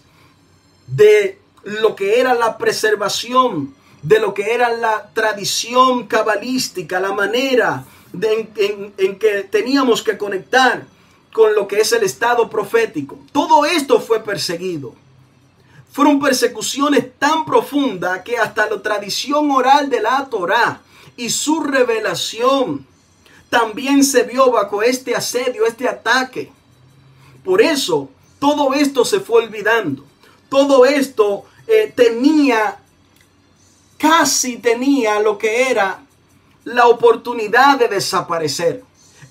de 0.85 1.39
lo 1.63 1.95
que 1.95 2.19
era 2.19 2.35
la 2.35 2.59
preservación, 2.59 3.73
de 4.03 4.19
lo 4.19 4.35
que 4.35 4.53
era 4.53 4.69
la 4.69 5.09
tradición 5.11 6.05
cabalística, 6.05 6.99
la 6.99 7.13
manera 7.13 7.83
en, 8.13 8.93
en 8.95 9.17
que 9.17 9.41
teníamos 9.49 10.03
que 10.03 10.19
conectar 10.19 10.85
con 11.33 11.55
lo 11.55 11.67
que 11.67 11.79
es 11.79 11.91
el 11.93 12.03
estado 12.03 12.51
profético. 12.51 13.17
Todo 13.31 13.65
esto 13.65 13.99
fue 13.99 14.23
perseguido. 14.23 14.93
Fueron 15.91 16.19
persecuciones 16.19 17.17
tan 17.17 17.43
profundas 17.43 18.21
que 18.21 18.37
hasta 18.37 18.69
la 18.69 18.79
tradición 18.83 19.49
oral 19.49 19.89
de 19.89 19.99
la 19.99 20.27
Torah 20.29 20.81
y 21.15 21.31
su 21.31 21.63
revelación 21.63 22.85
también 23.49 24.03
se 24.03 24.23
vio 24.23 24.51
bajo 24.51 24.81
este 24.83 25.15
asedio, 25.15 25.65
este 25.65 25.87
ataque. 25.87 26.51
Por 27.43 27.61
eso 27.61 28.09
todo 28.39 28.73
esto 28.73 29.05
se 29.05 29.19
fue 29.19 29.43
olvidando. 29.43 30.03
Todo 30.49 30.85
esto 30.85 31.45
eh, 31.67 31.91
tenía, 31.95 32.79
casi 33.97 34.57
tenía 34.57 35.19
lo 35.19 35.37
que 35.37 35.69
era 35.69 36.01
la 36.63 36.87
oportunidad 36.87 37.79
de 37.79 37.87
desaparecer. 37.87 38.83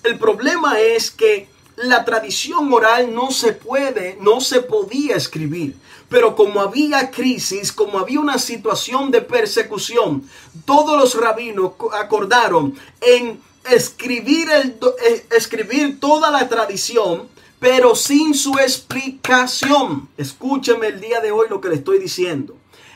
El 0.03 0.17
problema 0.17 0.79
es 0.79 1.11
que 1.11 1.49
la 1.75 2.03
tradición 2.03 2.73
oral 2.73 3.13
no 3.13 3.29
se 3.31 3.53
puede, 3.53 4.17
no 4.19 4.41
se 4.41 4.61
podía 4.61 5.15
escribir. 5.15 5.77
Pero 6.09 6.35
como 6.35 6.61
había 6.61 7.11
crisis, 7.11 7.71
como 7.71 7.99
había 7.99 8.19
una 8.19 8.39
situación 8.39 9.11
de 9.11 9.21
persecución, 9.21 10.27
todos 10.65 10.97
los 10.97 11.21
rabinos 11.21 11.73
acordaron 11.93 12.75
en 13.01 13.39
escribir, 13.69 14.49
el, 14.49 14.79
eh, 15.05 15.25
escribir 15.31 15.99
toda 15.99 16.31
la 16.31 16.47
tradición, 16.47 17.27
pero 17.59 17.95
sin 17.95 18.33
su 18.33 18.53
explicación. 18.59 20.09
Escúcheme 20.17 20.87
el 20.87 21.01
día 21.01 21.21
de 21.21 21.31
hoy 21.31 21.47
lo 21.49 21.59
que 21.59 21.69
le 21.69 21.75
estoy 21.75 21.99
diciendo. 21.99 22.55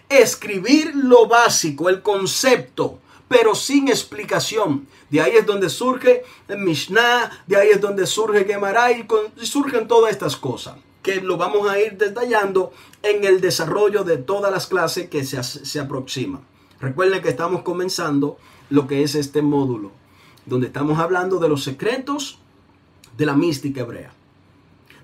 Escribir 0.10 0.94
lo 0.96 1.28
básico, 1.28 1.90
el 1.90 2.02
concepto, 2.02 3.00
pero 3.28 3.56
sin 3.56 3.88
explicación. 3.88 4.88
De 5.10 5.22
ahí 5.22 5.34
es 5.36 5.46
donde 5.46 5.70
surge 5.70 6.24
Mishnah, 6.50 7.44
de 7.48 7.58
ahí 7.58 7.70
es 7.70 7.82
donde 7.82 8.06
surge 8.06 8.46
Gemara 8.46 8.92
y 8.92 9.06
surgen 9.46 9.88
todas 9.88 10.12
estas 10.12 10.36
cosas 10.36 10.76
que 11.02 11.16
lo 11.16 11.36
vamos 11.36 11.68
a 11.68 11.80
ir 11.80 11.98
detallando 11.98 12.74
en 13.02 13.24
el 13.24 13.42
desarrollo 13.42 14.04
de 14.04 14.18
todas 14.18 14.52
las 14.52 14.68
clases 14.68 15.10
que 15.10 15.26
se, 15.26 15.42
se 15.42 15.80
aproximan. 15.80 16.42
Recuerden 16.80 17.24
que 17.24 17.30
estamos 17.30 17.64
comenzando 17.64 18.38
lo 18.70 18.86
que 18.86 19.02
es 19.02 19.16
este 19.16 19.42
módulo 19.42 19.92
donde 20.52 20.68
estamos 20.68 21.00
hablando 21.00 21.40
de 21.40 21.48
los 21.48 21.64
secretos 21.64 22.38
de 23.16 23.26
la 23.26 23.36
mística 23.36 23.82
hebrea. 23.82 24.12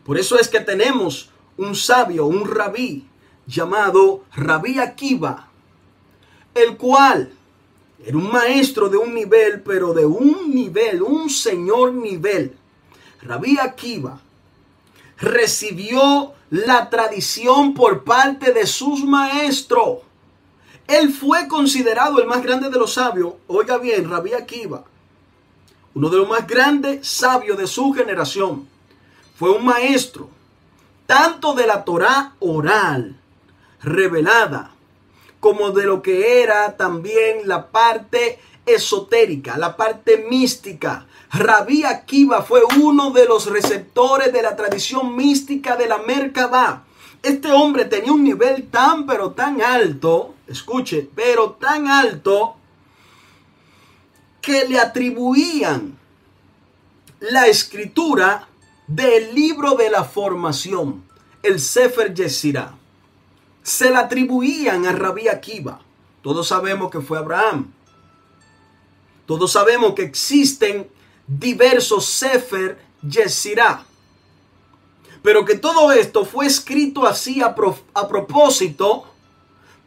Por 0.04 0.18
eso 0.18 0.38
es 0.38 0.50
que 0.50 0.60
tenemos 0.60 1.30
un 1.56 1.74
sabio, 1.74 2.26
un 2.26 2.46
rabí 2.46 3.06
llamado 3.46 4.26
Rabí 4.36 4.78
Akiva, 4.78 5.48
el 6.54 6.76
cual 6.76 7.32
era 8.06 8.18
un 8.18 8.30
maestro 8.30 8.90
de 8.90 8.98
un 8.98 9.14
nivel, 9.14 9.62
pero 9.62 9.94
de 9.94 10.06
un 10.06 10.54
nivel, 10.54 11.02
un 11.02 11.30
señor 11.30 11.94
nivel. 11.94 12.58
Rabí 13.22 13.58
Akiva 13.58 14.20
recibió 15.18 16.34
la 16.50 16.90
tradición 16.90 17.74
por 17.74 18.04
parte 18.04 18.52
de 18.52 18.68
sus 18.68 19.06
maestros. 19.06 20.00
Él 20.88 21.10
fue 21.14 21.48
considerado 21.48 22.20
el 22.20 22.28
más 22.28 22.44
grande 22.44 22.70
de 22.70 22.78
los 22.78 22.96
sabios. 22.96 23.36
Oiga 23.48 23.78
bien, 23.78 24.10
Rabí 24.10 24.34
Akiva 24.34 24.84
uno 25.98 26.10
de 26.12 26.18
los 26.18 26.30
más 26.30 26.46
grandes 26.46 27.08
sabios 27.08 27.58
de 27.58 27.66
su 27.66 27.92
generación. 27.92 28.68
Fue 29.36 29.50
un 29.50 29.66
maestro 29.66 30.30
tanto 31.08 31.56
de 31.56 31.66
la 31.66 31.84
Torá 31.84 32.34
oral, 32.40 33.20
revelada, 33.82 34.76
como 35.40 35.72
de 35.72 35.86
lo 35.86 36.04
que 36.04 36.44
era 36.44 36.78
también 36.78 37.48
la 37.48 37.72
parte 37.72 38.38
esotérica, 38.68 39.58
la 39.58 39.76
parte 39.76 40.28
mística. 40.30 41.08
Rabí 41.32 41.84
Akiva 41.84 42.44
fue 42.44 42.62
uno 42.80 43.10
de 43.10 43.26
los 43.26 43.48
receptores 43.48 44.32
de 44.32 44.44
la 44.44 44.56
tradición 44.56 45.16
mística 45.16 45.76
de 45.78 45.88
la 45.88 45.98
Merkabah. 45.98 46.84
Este 47.24 47.52
hombre 47.52 47.86
tenía 47.86 48.12
un 48.12 48.24
nivel 48.24 48.68
tan 48.70 49.08
pero 49.08 49.32
tan 49.32 49.64
alto, 49.64 50.36
escuche, 50.48 51.10
pero 51.16 51.54
tan 51.54 51.88
alto 51.88 52.58
que 54.48 54.64
le 54.64 54.80
atribuían 54.80 56.00
la 57.20 57.48
escritura 57.48 58.48
del 58.88 59.36
libro 59.36 59.76
de 59.76 59.90
la 59.90 60.06
formación, 60.06 61.04
el 61.44 61.60
Sefer 61.60 62.14
Yesirá. 62.14 62.74
Se 63.62 63.90
la 63.90 64.00
atribuían 64.00 64.86
a 64.86 64.94
Rabí 64.94 65.28
Akiva. 65.28 65.82
Todos 66.22 66.48
sabemos 66.48 66.90
que 66.90 67.02
fue 67.02 67.18
Abraham. 67.18 67.74
Todos 69.26 69.52
sabemos 69.52 69.94
que 69.96 70.04
existen 70.04 70.90
diversos 71.28 72.06
Sefer 72.06 72.80
Yesirá. 73.02 73.84
Pero 75.24 75.44
que 75.44 75.58
todo 75.58 75.92
esto 75.92 76.24
fue 76.24 76.46
escrito 76.46 77.06
así 77.06 77.42
a, 77.42 77.54
a 77.94 78.08
propósito 78.08 79.14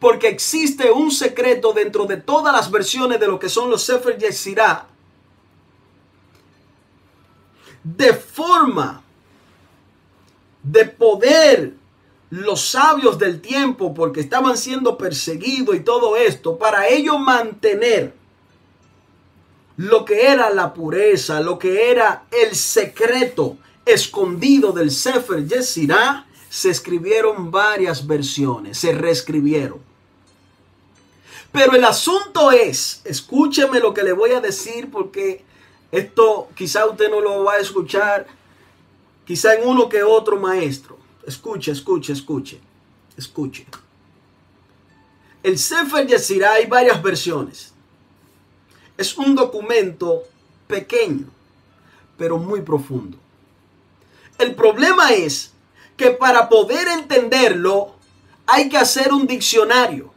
porque 0.01 0.29
existe 0.29 0.89
un 0.91 1.11
secreto 1.11 1.73
dentro 1.73 2.05
de 2.05 2.17
todas 2.17 2.51
las 2.51 2.71
versiones 2.71 3.19
de 3.19 3.27
lo 3.27 3.37
que 3.37 3.47
son 3.47 3.69
los 3.69 3.83
Sefer 3.83 4.17
Yetzirah, 4.17 4.87
de 7.83 8.11
forma 8.11 9.03
de 10.63 10.85
poder 10.85 11.73
los 12.31 12.71
sabios 12.71 13.19
del 13.19 13.41
tiempo, 13.41 13.93
porque 13.93 14.21
estaban 14.21 14.57
siendo 14.57 14.97
perseguidos 14.97 15.75
y 15.75 15.81
todo 15.81 16.17
esto, 16.17 16.57
para 16.57 16.87
ellos 16.87 17.19
mantener 17.19 18.15
lo 19.77 20.03
que 20.03 20.31
era 20.31 20.49
la 20.49 20.73
pureza, 20.73 21.41
lo 21.41 21.59
que 21.59 21.91
era 21.91 22.23
el 22.31 22.55
secreto 22.55 23.57
escondido 23.85 24.71
del 24.71 24.89
Sefer 24.89 25.47
Yesirá, 25.47 26.25
se 26.49 26.71
escribieron 26.71 27.51
varias 27.51 28.07
versiones, 28.07 28.79
se 28.79 28.93
reescribieron. 28.93 29.90
Pero 31.51 31.73
el 31.73 31.83
asunto 31.83 32.51
es, 32.51 33.01
escúcheme 33.03 33.79
lo 33.79 33.93
que 33.93 34.03
le 34.03 34.13
voy 34.13 34.31
a 34.31 34.41
decir 34.41 34.89
porque 34.89 35.43
esto 35.91 36.47
quizá 36.55 36.85
usted 36.85 37.09
no 37.09 37.19
lo 37.19 37.43
va 37.43 37.53
a 37.53 37.59
escuchar, 37.59 38.25
quizá 39.25 39.55
en 39.55 39.67
uno 39.67 39.89
que 39.89 40.03
otro 40.03 40.39
maestro. 40.39 40.97
Escuche, 41.27 41.71
escuche, 41.71 42.13
escuche, 42.13 42.59
escuche. 43.17 43.65
El 45.43 45.57
Sefer 45.57 46.07
Yetzirah 46.07 46.53
hay 46.53 46.67
varias 46.67 47.01
versiones. 47.01 47.73
Es 48.97 49.17
un 49.17 49.35
documento 49.35 50.23
pequeño, 50.67 51.25
pero 52.17 52.37
muy 52.37 52.61
profundo. 52.61 53.17
El 54.37 54.55
problema 54.55 55.11
es 55.11 55.51
que 55.97 56.11
para 56.11 56.47
poder 56.47 56.87
entenderlo 56.87 57.95
hay 58.47 58.69
que 58.69 58.77
hacer 58.77 59.11
un 59.11 59.27
diccionario. 59.27 60.13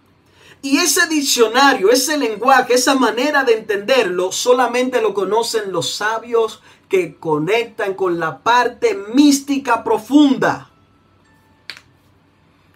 Y 0.65 0.79
ese 0.79 1.07
diccionario, 1.09 1.91
ese 1.91 2.17
lenguaje, 2.17 2.73
esa 2.73 2.95
manera 2.95 3.45
de 3.45 3.53
entenderlo, 3.53 4.33
solamente 4.33 5.03
lo 5.03 5.13
conocen 5.13 5.71
los 5.73 5.95
sabios 5.95 6.63
que 6.89 7.17
conectan 7.17 7.93
con 7.93 8.19
la 8.19 8.39
parte 8.39 8.95
mística 9.13 9.85
profunda. 9.85 10.71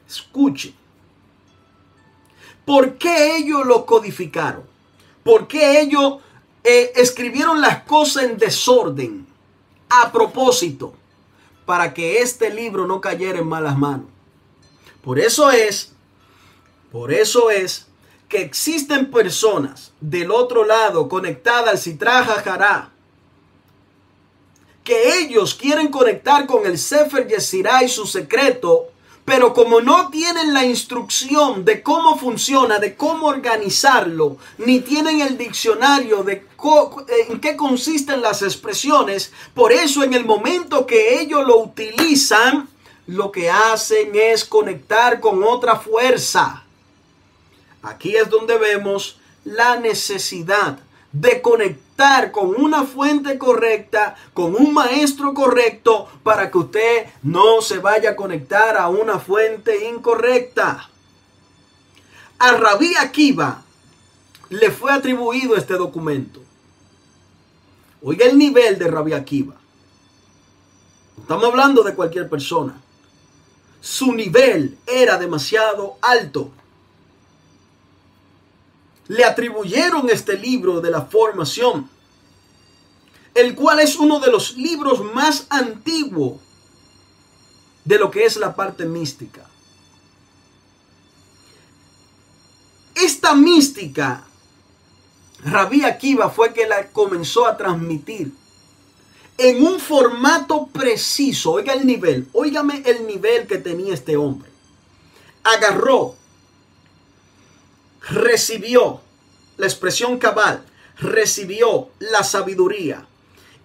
Escuche. 0.06 0.74
¿Por 2.66 2.98
qué 2.98 3.38
ellos 3.38 3.64
lo 3.64 3.86
codificaron? 3.86 4.64
¿Por 5.24 5.48
qué 5.48 5.80
ellos 5.80 6.16
eh, 6.64 6.92
escribieron 6.94 7.62
las 7.62 7.84
cosas 7.84 8.24
en 8.24 8.36
desorden? 8.36 9.26
A 9.88 10.12
propósito, 10.12 10.92
para 11.64 11.94
que 11.94 12.18
este 12.18 12.52
libro 12.52 12.86
no 12.86 13.00
cayera 13.00 13.38
en 13.38 13.48
malas 13.48 13.78
manos. 13.78 14.08
Por 15.00 15.18
eso 15.18 15.50
es, 15.50 15.94
por 16.92 17.12
eso 17.12 17.50
es 17.50 17.86
que 18.28 18.42
existen 18.42 19.10
personas 19.10 19.92
del 20.00 20.30
otro 20.30 20.64
lado 20.64 21.08
conectadas 21.08 21.70
al 21.70 21.78
Citraja 21.78 22.42
Jará, 22.42 22.90
que 24.84 25.18
ellos 25.18 25.54
quieren 25.54 25.88
conectar 25.88 26.46
con 26.46 26.66
el 26.66 26.78
Sefer 26.78 27.26
Yesirá 27.26 27.82
y 27.82 27.88
su 27.88 28.06
secreto, 28.06 28.88
pero 29.24 29.52
como 29.52 29.82
no 29.82 30.08
tienen 30.08 30.54
la 30.54 30.64
instrucción 30.64 31.66
de 31.66 31.82
cómo 31.82 32.18
funciona, 32.18 32.78
de 32.78 32.96
cómo 32.96 33.26
organizarlo, 33.26 34.38
ni 34.56 34.80
tienen 34.80 35.20
el 35.20 35.36
diccionario 35.36 36.22
de 36.22 36.46
en 37.28 37.38
qué 37.38 37.54
consisten 37.54 38.22
las 38.22 38.40
expresiones, 38.40 39.30
por 39.52 39.72
eso 39.72 40.02
en 40.02 40.14
el 40.14 40.24
momento 40.24 40.86
que 40.86 41.20
ellos 41.20 41.46
lo 41.46 41.58
utilizan, 41.58 42.68
lo 43.06 43.30
que 43.30 43.50
hacen 43.50 44.12
es 44.14 44.46
conectar 44.46 45.20
con 45.20 45.42
otra 45.44 45.76
fuerza. 45.76 46.64
Aquí 47.82 48.16
es 48.16 48.28
donde 48.28 48.58
vemos 48.58 49.18
la 49.44 49.76
necesidad 49.76 50.78
de 51.12 51.40
conectar 51.40 52.30
con 52.32 52.60
una 52.60 52.84
fuente 52.84 53.38
correcta, 53.38 54.16
con 54.34 54.54
un 54.54 54.74
maestro 54.74 55.32
correcto, 55.32 56.08
para 56.22 56.50
que 56.50 56.58
usted 56.58 57.06
no 57.22 57.62
se 57.62 57.78
vaya 57.78 58.10
a 58.10 58.16
conectar 58.16 58.76
a 58.76 58.88
una 58.88 59.18
fuente 59.18 59.88
incorrecta. 59.88 60.90
A 62.38 62.52
Rabí 62.52 62.94
Akiva 62.96 63.62
le 64.50 64.70
fue 64.70 64.92
atribuido 64.92 65.56
este 65.56 65.74
documento. 65.74 66.40
Oiga 68.02 68.26
el 68.26 68.38
nivel 68.38 68.78
de 68.78 68.88
Rabí 68.88 69.12
Akiva. 69.12 69.54
Estamos 71.20 71.44
hablando 71.44 71.82
de 71.82 71.94
cualquier 71.94 72.28
persona. 72.28 72.80
Su 73.80 74.12
nivel 74.12 74.78
era 74.86 75.18
demasiado 75.18 75.96
alto 76.00 76.52
le 79.08 79.24
atribuyeron 79.24 80.08
este 80.10 80.36
libro 80.36 80.80
de 80.80 80.90
la 80.90 81.02
formación, 81.02 81.88
el 83.34 83.54
cual 83.54 83.80
es 83.80 83.96
uno 83.96 84.20
de 84.20 84.30
los 84.30 84.56
libros 84.56 85.02
más 85.14 85.46
antiguos 85.48 86.40
de 87.84 87.98
lo 87.98 88.10
que 88.10 88.26
es 88.26 88.36
la 88.36 88.54
parte 88.54 88.84
mística. 88.84 89.46
Esta 92.94 93.34
mística, 93.34 94.24
Rabí 95.44 95.84
Akiva 95.84 96.30
fue 96.30 96.52
que 96.52 96.66
la 96.66 96.88
comenzó 96.88 97.46
a 97.46 97.56
transmitir 97.56 98.32
en 99.38 99.64
un 99.64 99.78
formato 99.78 100.66
preciso. 100.66 101.52
Oiga 101.52 101.72
el 101.72 101.86
nivel, 101.86 102.28
óigame 102.32 102.82
el 102.84 103.06
nivel 103.06 103.46
que 103.46 103.58
tenía 103.58 103.94
este 103.94 104.16
hombre. 104.16 104.50
Agarró 105.44 106.17
recibió 108.08 109.00
la 109.56 109.66
expresión 109.66 110.18
cabal, 110.18 110.64
recibió 110.98 111.90
la 111.98 112.22
sabiduría. 112.24 113.06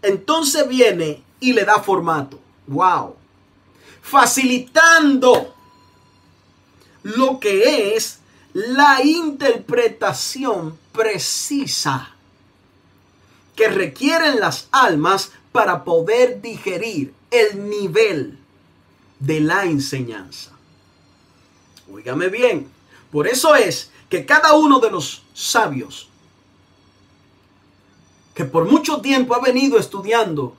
Entonces 0.01 0.67
viene 0.67 1.23
y 1.39 1.53
le 1.53 1.65
da 1.65 1.81
formato. 1.81 2.39
Wow. 2.67 3.15
Facilitando 4.01 5.53
lo 7.03 7.39
que 7.39 7.95
es 7.95 8.19
la 8.53 9.03
interpretación 9.03 10.77
precisa 10.91 12.11
que 13.55 13.67
requieren 13.67 14.39
las 14.39 14.67
almas 14.71 15.31
para 15.51 15.83
poder 15.83 16.41
digerir 16.41 17.13
el 17.31 17.69
nivel 17.69 18.39
de 19.19 19.39
la 19.39 19.65
enseñanza. 19.65 20.51
Óigame 21.91 22.27
bien, 22.27 22.69
por 23.11 23.27
eso 23.27 23.55
es 23.55 23.91
que 24.13 24.27
cada 24.27 24.53
uno 24.53 24.79
de 24.79 24.91
los 24.91 25.23
sabios 25.33 26.07
que 28.35 28.45
por 28.45 28.65
mucho 28.65 29.01
tiempo 29.01 29.33
ha 29.33 29.39
venido 29.39 29.79
estudiando 29.79 30.55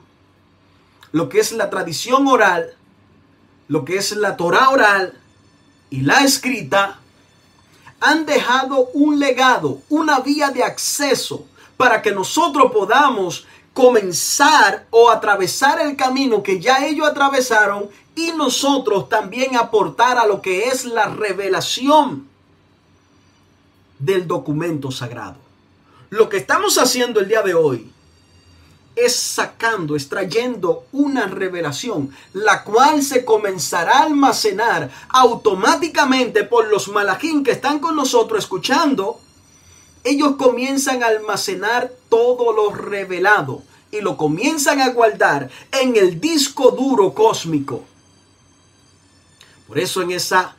lo 1.12 1.28
que 1.28 1.38
es 1.38 1.52
la 1.52 1.70
tradición 1.70 2.26
oral, 2.26 2.74
lo 3.68 3.84
que 3.84 3.96
es 3.98 4.10
la 4.16 4.36
Torah 4.36 4.70
oral 4.70 5.20
y 5.88 6.00
la 6.00 6.24
escrita, 6.24 6.98
han 8.00 8.26
dejado 8.26 8.88
un 8.92 9.20
legado, 9.20 9.82
una 9.88 10.18
vía 10.18 10.50
de 10.50 10.64
acceso 10.64 11.46
para 11.76 12.02
que 12.02 12.10
nosotros 12.10 12.72
podamos 12.72 13.46
comenzar 13.72 14.88
o 14.90 15.10
atravesar 15.10 15.80
el 15.80 15.94
camino 15.94 16.42
que 16.42 16.58
ya 16.58 16.84
ellos 16.84 17.06
atravesaron 17.06 17.88
y 18.16 18.32
nosotros 18.32 19.08
también 19.08 19.54
aportar 19.54 20.18
a 20.18 20.26
lo 20.26 20.42
que 20.42 20.64
es 20.64 20.84
la 20.84 21.06
revelación 21.06 22.33
del 24.04 24.26
documento 24.26 24.90
sagrado. 24.90 25.36
Lo 26.10 26.28
que 26.28 26.36
estamos 26.36 26.78
haciendo 26.78 27.20
el 27.20 27.28
día 27.28 27.42
de 27.42 27.54
hoy 27.54 27.90
es 28.94 29.16
sacando, 29.16 29.96
extrayendo 29.96 30.86
una 30.92 31.26
revelación, 31.26 32.10
la 32.32 32.62
cual 32.62 33.02
se 33.02 33.24
comenzará 33.24 33.98
a 33.98 34.02
almacenar 34.04 34.90
automáticamente 35.08 36.44
por 36.44 36.68
los 36.68 36.88
malajín 36.88 37.42
que 37.42 37.52
están 37.52 37.80
con 37.80 37.96
nosotros 37.96 38.44
escuchando. 38.44 39.20
Ellos 40.04 40.36
comienzan 40.36 41.02
a 41.02 41.08
almacenar 41.08 41.90
todo 42.08 42.52
lo 42.52 42.72
revelado 42.72 43.62
y 43.90 44.00
lo 44.00 44.16
comienzan 44.16 44.80
a 44.80 44.90
guardar 44.90 45.50
en 45.72 45.96
el 45.96 46.20
disco 46.20 46.70
duro 46.70 47.14
cósmico. 47.14 47.84
Por 49.66 49.78
eso 49.78 50.02
en 50.02 50.12
esa, 50.12 50.56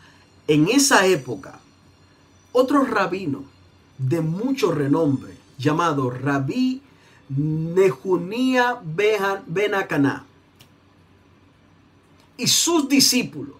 en 0.47 0.67
esa 0.67 1.05
época, 1.05 1.59
otro 2.55 2.85
rabino 2.85 3.43
de 3.97 4.21
mucho 4.21 4.71
renombre 4.71 5.35
llamado 5.57 6.09
Rabí 6.09 6.81
Nehunia 7.27 8.79
Benacaná 9.45 10.25
y 12.37 12.47
sus 12.47 12.87
discípulos, 12.87 13.55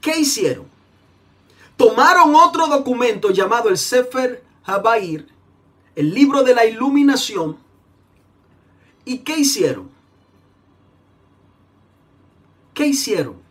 ¿qué 0.00 0.20
hicieron? 0.20 0.66
Tomaron 1.76 2.34
otro 2.34 2.66
documento 2.66 3.30
llamado 3.30 3.68
el 3.68 3.76
Sefer 3.78 4.42
Habair, 4.64 5.28
el 5.94 6.14
libro 6.14 6.42
de 6.42 6.54
la 6.54 6.64
iluminación, 6.64 7.56
¿y 9.04 9.18
qué 9.18 9.38
hicieron? 9.38 9.90
¿Qué 12.72 12.86
hicieron? 12.86 13.47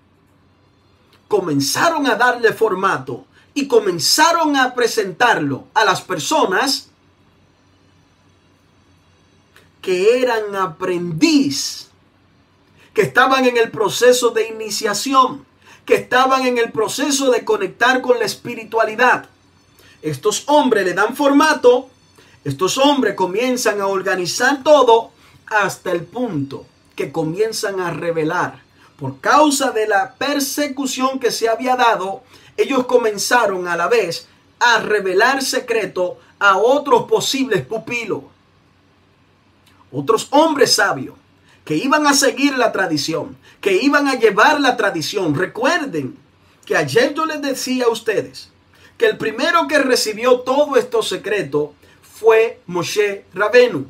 Comenzaron 1.28 2.07
a 2.07 2.15
darle 2.15 2.53
formato 2.53 3.25
y 3.53 3.67
comenzaron 3.67 4.55
a 4.55 4.73
presentarlo 4.73 5.65
a 5.73 5.84
las 5.84 6.01
personas 6.01 6.89
que 9.82 10.21
eran 10.21 10.55
aprendiz, 10.55 11.88
que 12.93 13.01
estaban 13.01 13.45
en 13.45 13.57
el 13.57 13.71
proceso 13.71 14.32
de 14.32 14.47
iniciación, 14.49 15.45
que 15.86 15.95
estaban 15.95 16.45
en 16.45 16.57
el 16.57 16.71
proceso 16.71 17.32
de 17.32 17.45
conectar 17.45 18.01
con 18.01 18.19
la 18.19 18.25
espiritualidad. 18.25 19.30
Estos 20.01 20.43
hombres 20.47 20.86
le 20.86 20.93
dan 20.93 21.15
formato, 21.15 21.89
estos 22.43 22.78
hombres 22.78 23.15
comienzan 23.15 23.82
a 23.82 23.88
organizar 23.88 24.61
todo 24.63 25.11
hasta 25.45 25.91
el 25.91 26.03
punto 26.03 26.65
que 26.95 27.11
comienzan 27.11 27.80
a 27.80 27.91
revelar. 27.91 28.66
Por 28.97 29.19
causa 29.19 29.71
de 29.71 29.87
la 29.87 30.15
persecución 30.15 31.19
que 31.19 31.31
se 31.31 31.47
había 31.47 31.75
dado, 31.75 32.23
ellos 32.57 32.85
comenzaron 32.85 33.67
a 33.67 33.75
la 33.75 33.87
vez 33.87 34.27
a 34.59 34.79
revelar 34.79 35.43
secreto 35.43 36.19
a 36.39 36.57
otros 36.57 37.03
posibles 37.03 37.65
pupilos. 37.65 38.23
Otros 39.91 40.27
hombres 40.31 40.73
sabios 40.73 41.15
que 41.63 41.75
iban 41.75 42.07
a 42.07 42.13
seguir 42.13 42.57
la 42.57 42.71
tradición, 42.71 43.37
que 43.61 43.73
iban 43.73 44.07
a 44.07 44.15
llevar 44.15 44.59
la 44.61 44.77
tradición. 44.77 45.35
Recuerden 45.35 46.17
que 46.65 46.75
ayer 46.75 47.13
yo 47.13 47.25
les 47.25 47.41
decía 47.41 47.85
a 47.85 47.89
ustedes 47.89 48.49
que 48.97 49.05
el 49.05 49.17
primero 49.17 49.67
que 49.67 49.77
recibió 49.77 50.39
todo 50.39 50.75
esto 50.75 51.03
secreto 51.03 51.73
fue 52.01 52.59
Moshe 52.65 53.25
Rabenu 53.33 53.85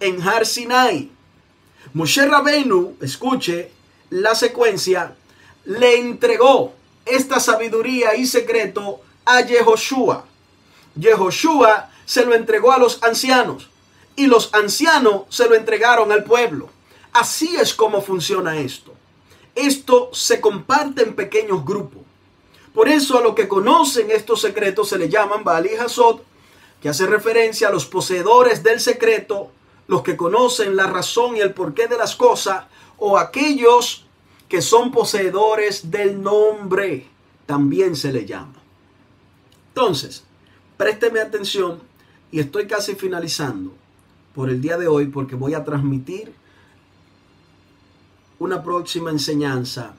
en 0.00 0.22
Har 0.22 0.46
Sinai. 0.46 1.10
Moshe 1.92 2.24
Rabenu, 2.24 2.96
escuche 3.00 3.70
la 4.12 4.34
secuencia, 4.34 5.14
le 5.64 5.98
entregó 5.98 6.74
esta 7.06 7.40
sabiduría 7.40 8.14
y 8.14 8.26
secreto 8.26 9.00
a 9.24 9.40
Yehoshua. 9.40 10.26
Yehoshua 10.94 11.90
se 12.04 12.26
lo 12.26 12.34
entregó 12.34 12.72
a 12.72 12.78
los 12.78 13.02
ancianos 13.02 13.70
y 14.14 14.26
los 14.26 14.52
ancianos 14.52 15.22
se 15.30 15.48
lo 15.48 15.54
entregaron 15.54 16.12
al 16.12 16.24
pueblo. 16.24 16.68
Así 17.14 17.56
es 17.56 17.72
como 17.72 18.02
funciona 18.02 18.58
esto. 18.58 18.92
Esto 19.54 20.10
se 20.12 20.42
comparte 20.42 21.02
en 21.02 21.14
pequeños 21.14 21.64
grupos. 21.64 22.02
Por 22.74 22.90
eso 22.90 23.16
a 23.16 23.22
los 23.22 23.34
que 23.34 23.48
conocen 23.48 24.10
estos 24.10 24.42
secretos 24.42 24.90
se 24.90 24.98
le 24.98 25.08
llaman 25.08 25.42
Baal 25.42 25.66
y 25.66 25.74
Hasod, 25.74 26.20
que 26.82 26.90
hace 26.90 27.06
referencia 27.06 27.68
a 27.68 27.72
los 27.72 27.86
poseedores 27.86 28.62
del 28.62 28.78
secreto, 28.78 29.50
los 29.86 30.02
que 30.02 30.16
conocen 30.16 30.76
la 30.76 30.86
razón 30.86 31.36
y 31.36 31.40
el 31.40 31.54
porqué 31.54 31.88
de 31.88 31.98
las 31.98 32.16
cosas, 32.16 32.66
o 32.98 33.18
aquellos 33.18 34.06
que 34.48 34.62
son 34.62 34.92
poseedores 34.92 35.90
del 35.90 36.22
nombre, 36.22 37.08
también 37.46 37.96
se 37.96 38.12
le 38.12 38.24
llama. 38.24 38.54
Entonces, 39.68 40.24
présteme 40.76 41.20
atención 41.20 41.80
y 42.30 42.40
estoy 42.40 42.66
casi 42.66 42.94
finalizando 42.94 43.72
por 44.34 44.50
el 44.50 44.60
día 44.60 44.78
de 44.78 44.88
hoy 44.88 45.06
porque 45.06 45.34
voy 45.34 45.54
a 45.54 45.64
transmitir 45.64 46.32
una 48.38 48.62
próxima 48.62 49.10
enseñanza 49.10 49.94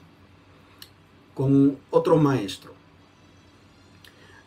con 1.33 1.77
otro 1.89 2.17
maestro. 2.17 2.73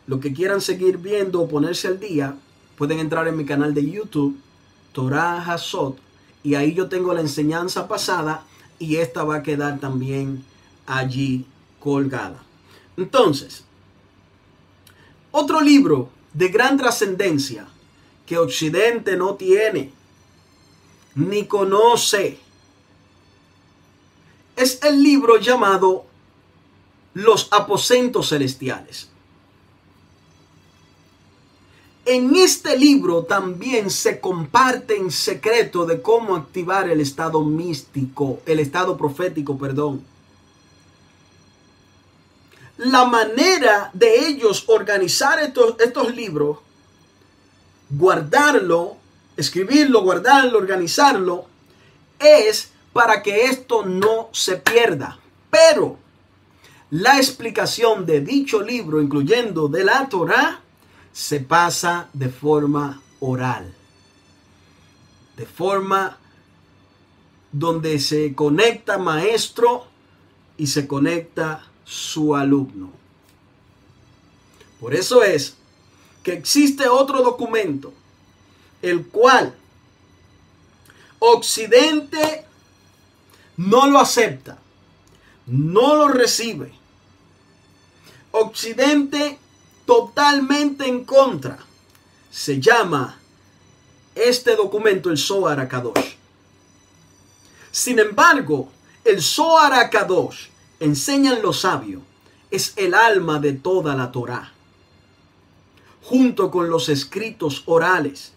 Los 0.06 0.20
que 0.20 0.32
quieran 0.32 0.60
seguir 0.60 0.98
viendo 0.98 1.40
o 1.40 1.48
ponerse 1.48 1.88
al 1.88 1.98
día, 1.98 2.36
pueden 2.76 3.00
entrar 3.00 3.26
en 3.26 3.36
mi 3.36 3.44
canal 3.44 3.74
de 3.74 3.90
YouTube, 3.90 4.38
Torah 4.96 5.42
Hasot, 5.42 5.98
y 6.42 6.54
ahí 6.54 6.72
yo 6.72 6.88
tengo 6.88 7.12
la 7.12 7.20
enseñanza 7.20 7.86
pasada 7.86 8.44
y 8.78 8.96
esta 8.96 9.24
va 9.24 9.36
a 9.36 9.42
quedar 9.42 9.78
también 9.78 10.42
allí 10.86 11.44
colgada. 11.78 12.42
Entonces, 12.96 13.64
otro 15.32 15.60
libro 15.60 16.08
de 16.32 16.48
gran 16.48 16.78
trascendencia 16.78 17.68
que 18.24 18.38
Occidente 18.38 19.18
no 19.18 19.34
tiene 19.34 19.92
ni 21.14 21.44
conoce 21.44 22.38
es 24.56 24.82
el 24.82 25.02
libro 25.02 25.36
llamado 25.36 26.06
Los 27.12 27.48
aposentos 27.50 28.30
celestiales. 28.30 29.10
En 32.08 32.36
este 32.36 32.78
libro 32.78 33.24
también 33.24 33.90
se 33.90 34.20
comparte 34.20 34.96
en 34.96 35.10
secreto 35.10 35.84
de 35.86 36.00
cómo 36.00 36.36
activar 36.36 36.88
el 36.88 37.00
estado 37.00 37.42
místico, 37.42 38.38
el 38.46 38.60
estado 38.60 38.96
profético, 38.96 39.58
perdón. 39.58 40.04
La 42.76 43.06
manera 43.06 43.90
de 43.92 44.28
ellos 44.28 44.66
organizar 44.68 45.40
estos, 45.40 46.14
libros, 46.14 46.58
guardarlo, 47.90 48.98
escribirlo, 49.36 50.02
guardarlo, 50.02 50.58
organizarlo, 50.58 51.46
es 52.20 52.70
para 52.92 53.20
que 53.20 53.46
esto 53.46 53.84
no 53.84 54.28
se 54.30 54.58
pierda. 54.58 55.18
Pero 55.50 55.98
la 56.90 57.16
explicación 57.16 58.06
de 58.06 58.20
dicho 58.20 58.62
libro, 58.62 59.02
incluyendo 59.02 59.66
de 59.66 59.82
la 59.82 60.08
Torah, 60.08 60.60
se 61.16 61.40
pasa 61.40 62.10
de 62.12 62.28
forma 62.28 63.00
oral. 63.20 63.74
De 65.34 65.46
forma 65.46 66.18
donde 67.52 67.98
se 68.00 68.34
conecta 68.34 68.98
maestro 68.98 69.86
y 70.58 70.66
se 70.66 70.86
conecta 70.86 71.64
su 71.86 72.36
alumno. 72.36 72.90
Por 74.78 74.94
eso 74.94 75.22
es 75.22 75.56
que 76.22 76.34
existe 76.34 76.86
otro 76.86 77.22
documento, 77.22 77.94
el 78.82 79.06
cual 79.06 79.54
Occidente 81.18 82.44
no 83.56 83.86
lo 83.86 84.00
acepta, 84.00 84.58
no 85.46 85.96
lo 85.96 86.08
recibe. 86.08 86.74
Occidente 88.32 89.38
totalmente 89.86 90.86
en 90.86 91.04
contra. 91.04 91.58
Se 92.30 92.60
llama 92.60 93.18
este 94.14 94.56
documento 94.56 95.10
el 95.10 95.16
Zohar 95.16 95.60
Akadosh. 95.60 96.14
Sin 97.70 97.98
embargo, 97.98 98.68
el 99.04 99.22
Zohar 99.22 99.72
Akadosh, 99.72 100.48
enseñan 100.80 101.40
los 101.40 101.60
sabios, 101.60 102.02
es 102.50 102.74
el 102.76 102.92
alma 102.94 103.38
de 103.38 103.52
toda 103.54 103.94
la 103.94 104.12
Torah, 104.12 104.52
junto 106.02 106.50
con 106.50 106.68
los 106.68 106.88
escritos 106.88 107.62
orales 107.66 108.32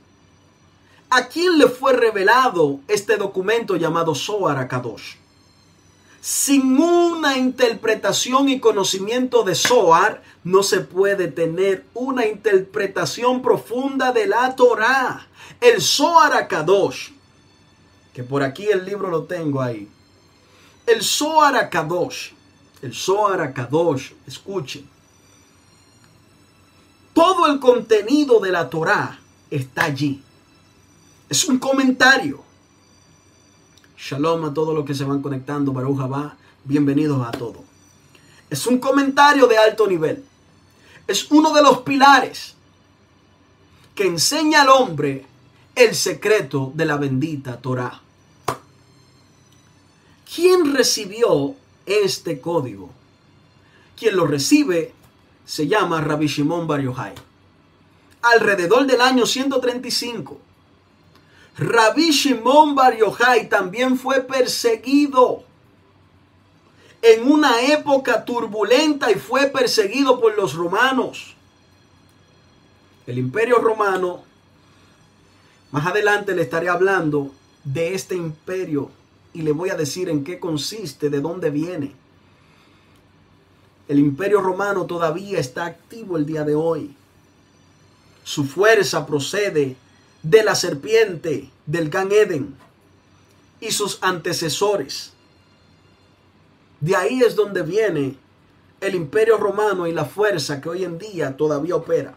¿A 1.11 1.27
quién 1.27 1.57
le 1.57 1.67
fue 1.67 1.93
revelado 1.93 2.81
este 2.87 3.17
documento 3.17 3.75
llamado 3.75 4.13
Zohar 4.13 4.67
Kadosh? 4.67 5.15
Sin 6.21 6.77
una 6.77 7.37
interpretación 7.37 8.49
y 8.49 8.59
conocimiento 8.59 9.43
de 9.43 9.55
Zohar, 9.55 10.21
no 10.43 10.63
se 10.63 10.81
puede 10.81 11.29
tener 11.29 11.85
una 11.93 12.27
interpretación 12.27 13.41
profunda 13.41 14.11
de 14.11 14.27
la 14.27 14.53
Torah. 14.55 15.27
El 15.61 15.81
Zohar 15.81 16.47
Kadosh, 16.47 17.11
que 18.13 18.23
por 18.23 18.43
aquí 18.43 18.67
el 18.67 18.85
libro 18.85 19.09
lo 19.09 19.23
tengo 19.23 19.61
ahí. 19.61 19.87
El 20.85 21.03
Zohar 21.03 21.69
Kadosh, 21.69 22.31
el 22.81 22.93
Zohar 22.93 23.53
Kadosh, 23.53 24.11
escuchen. 24.27 24.89
Todo 27.13 27.47
el 27.47 27.59
contenido 27.59 28.39
de 28.39 28.51
la 28.51 28.69
Torah 28.69 29.19
está 29.49 29.85
allí. 29.85 30.21
Es 31.29 31.45
un 31.45 31.59
comentario. 31.59 32.48
Shalom 34.01 34.45
a 34.45 34.53
todos 34.53 34.73
los 34.73 34.85
que 34.85 34.95
se 34.95 35.03
van 35.03 35.21
conectando, 35.21 35.73
Baruch 35.73 35.99
va. 36.09 36.37
Bienvenidos 36.63 37.27
a 37.27 37.31
todos. 37.31 37.63
Es 38.49 38.65
un 38.65 38.79
comentario 38.79 39.45
de 39.45 39.57
alto 39.57 39.85
nivel. 39.87 40.23
Es 41.05 41.29
uno 41.29 41.51
de 41.53 41.61
los 41.61 41.79
pilares 41.81 42.55
que 43.93 44.05
enseña 44.05 44.61
al 44.61 44.69
hombre 44.69 45.25
el 45.75 45.93
secreto 45.95 46.71
de 46.73 46.85
la 46.85 46.95
bendita 46.95 47.57
Torah. 47.57 47.99
¿Quién 50.33 50.73
recibió 50.73 51.55
este 51.85 52.39
código? 52.39 52.91
Quien 53.97 54.15
lo 54.15 54.25
recibe 54.25 54.93
se 55.45 55.67
llama 55.67 55.99
Rabbi 55.99 56.27
Shimon 56.27 56.67
Bar. 56.67 57.15
Alrededor 58.21 58.85
del 58.87 59.01
año 59.01 59.25
135 59.25 60.48
Rabbi 61.59 62.11
Shimon 62.11 62.73
Bar 62.73 62.95
Yochai 62.95 63.49
también 63.49 63.97
fue 63.97 64.21
perseguido 64.21 65.43
en 67.01 67.29
una 67.29 67.61
época 67.61 68.23
turbulenta 68.23 69.11
y 69.11 69.15
fue 69.15 69.47
perseguido 69.47 70.21
por 70.21 70.37
los 70.37 70.53
romanos. 70.53 71.35
El 73.05 73.17
imperio 73.17 73.59
romano, 73.59 74.23
más 75.71 75.85
adelante 75.85 76.33
le 76.33 76.43
estaré 76.43 76.69
hablando 76.69 77.31
de 77.65 77.93
este 77.93 78.15
imperio 78.15 78.89
y 79.33 79.41
le 79.41 79.51
voy 79.51 79.69
a 79.69 79.75
decir 79.75 80.07
en 80.07 80.23
qué 80.23 80.39
consiste, 80.39 81.09
de 81.09 81.19
dónde 81.19 81.49
viene. 81.49 81.93
El 83.89 83.99
imperio 83.99 84.39
romano 84.39 84.85
todavía 84.85 85.39
está 85.39 85.65
activo 85.65 86.15
el 86.15 86.25
día 86.25 86.45
de 86.45 86.55
hoy. 86.55 86.95
Su 88.23 88.45
fuerza 88.45 89.05
procede 89.05 89.51
de 89.51 89.75
la 90.23 90.55
serpiente 90.55 91.49
del 91.65 91.89
Gan 91.89 92.11
Eden 92.11 92.55
y 93.59 93.71
sus 93.71 93.99
antecesores. 94.01 95.13
De 96.79 96.95
ahí 96.95 97.21
es 97.21 97.35
donde 97.35 97.63
viene 97.63 98.15
el 98.81 98.95
imperio 98.95 99.37
romano 99.37 99.87
y 99.87 99.93
la 99.93 100.05
fuerza 100.05 100.61
que 100.61 100.69
hoy 100.69 100.83
en 100.83 100.97
día 100.97 101.35
todavía 101.35 101.75
opera. 101.75 102.15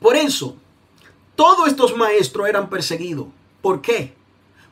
Por 0.00 0.16
eso, 0.16 0.56
todos 1.36 1.68
estos 1.68 1.96
maestros 1.96 2.48
eran 2.48 2.68
perseguidos. 2.68 3.28
¿Por 3.60 3.80
qué? 3.80 4.14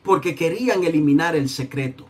Porque 0.03 0.35
querían 0.35 0.83
eliminar 0.83 1.35
el 1.35 1.47
secreto. 1.47 2.07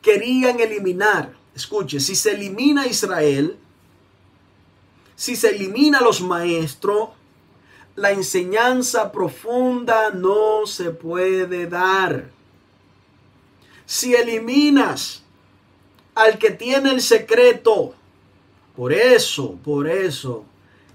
Querían 0.00 0.60
eliminar, 0.60 1.34
escuche, 1.54 2.00
si 2.00 2.14
se 2.14 2.32
elimina 2.32 2.86
Israel, 2.86 3.58
si 5.14 5.36
se 5.36 5.50
elimina 5.50 6.00
los 6.00 6.22
maestros, 6.22 7.10
la 7.96 8.12
enseñanza 8.12 9.10
profunda 9.10 10.10
no 10.10 10.66
se 10.66 10.90
puede 10.90 11.66
dar. 11.66 12.30
Si 13.86 14.14
eliminas 14.14 15.22
al 16.14 16.38
que 16.38 16.50
tiene 16.50 16.90
el 16.90 17.00
secreto, 17.00 17.94
por 18.76 18.92
eso, 18.92 19.58
por 19.64 19.88
eso, 19.88 20.44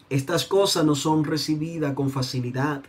estas 0.10 0.46
cosas 0.46 0.86
no 0.86 0.96
son 0.96 1.24
recibidas 1.24 1.94
con 1.96 2.12
facilidad. 2.12 2.84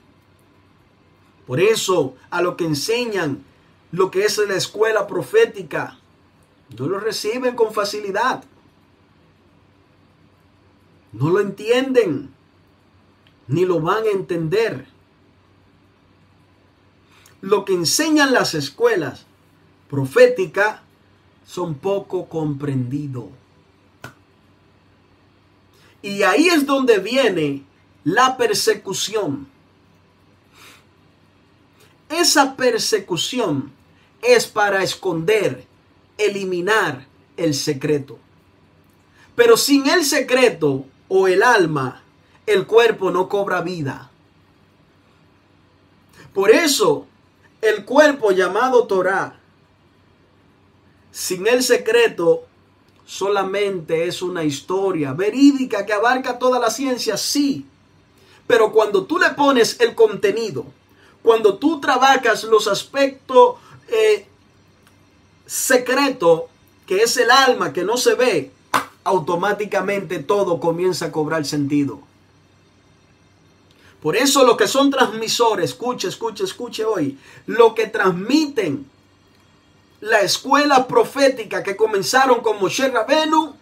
Por 1.46 1.60
eso, 1.60 2.14
a 2.30 2.42
lo 2.42 2.56
que 2.56 2.64
enseñan 2.64 3.42
lo 3.90 4.10
que 4.10 4.24
es 4.24 4.38
la 4.38 4.54
escuela 4.54 5.06
profética, 5.06 5.98
no 6.78 6.86
lo 6.86 7.00
reciben 7.00 7.54
con 7.54 7.72
facilidad. 7.72 8.44
No 11.12 11.30
lo 11.30 11.40
entienden, 11.40 12.34
ni 13.48 13.64
lo 13.64 13.80
van 13.80 14.04
a 14.04 14.10
entender. 14.10 14.86
Lo 17.40 17.64
que 17.64 17.74
enseñan 17.74 18.32
las 18.32 18.54
escuelas 18.54 19.26
proféticas 19.90 20.80
son 21.46 21.74
poco 21.74 22.28
comprendidos. 22.28 23.26
Y 26.02 26.22
ahí 26.22 26.48
es 26.48 26.66
donde 26.66 26.98
viene 26.98 27.64
la 28.04 28.36
persecución. 28.36 29.46
Esa 32.08 32.56
persecución 32.56 33.72
es 34.20 34.46
para 34.46 34.82
esconder, 34.82 35.66
eliminar 36.18 37.06
el 37.36 37.54
secreto. 37.54 38.18
Pero 39.34 39.56
sin 39.56 39.88
el 39.88 40.04
secreto 40.04 40.84
o 41.08 41.28
el 41.28 41.42
alma, 41.42 42.01
el 42.46 42.66
cuerpo 42.66 43.10
no 43.10 43.28
cobra 43.28 43.60
vida. 43.60 44.10
Por 46.34 46.50
eso, 46.50 47.06
el 47.60 47.84
cuerpo 47.84 48.32
llamado 48.32 48.86
Torah, 48.86 49.38
sin 51.10 51.46
el 51.46 51.62
secreto, 51.62 52.44
solamente 53.04 54.06
es 54.06 54.22
una 54.22 54.44
historia 54.44 55.12
verídica 55.12 55.84
que 55.84 55.92
abarca 55.92 56.38
toda 56.38 56.58
la 56.58 56.70
ciencia, 56.70 57.16
sí. 57.16 57.66
Pero 58.46 58.72
cuando 58.72 59.04
tú 59.04 59.18
le 59.18 59.30
pones 59.30 59.78
el 59.80 59.94
contenido, 59.94 60.64
cuando 61.22 61.58
tú 61.58 61.80
trabajas 61.80 62.44
los 62.44 62.66
aspectos 62.66 63.56
eh, 63.88 64.26
secretos, 65.46 66.44
que 66.86 67.02
es 67.02 67.16
el 67.18 67.30
alma 67.30 67.72
que 67.72 67.84
no 67.84 67.96
se 67.96 68.14
ve, 68.14 68.50
automáticamente 69.04 70.18
todo 70.20 70.58
comienza 70.60 71.06
a 71.06 71.12
cobrar 71.12 71.44
sentido. 71.44 72.00
Por 74.02 74.16
eso 74.16 74.44
los 74.44 74.56
que 74.56 74.66
son 74.66 74.90
transmisores, 74.90 75.70
escuche, 75.70 76.08
escuche, 76.08 76.42
escuche 76.42 76.84
hoy, 76.84 77.16
lo 77.46 77.72
que 77.72 77.86
transmiten 77.86 78.90
la 80.00 80.22
escuela 80.22 80.88
profética 80.88 81.62
que 81.62 81.76
comenzaron 81.76 82.40
con 82.40 82.58
Moshe 82.58 82.88
Rabenu 82.88 83.54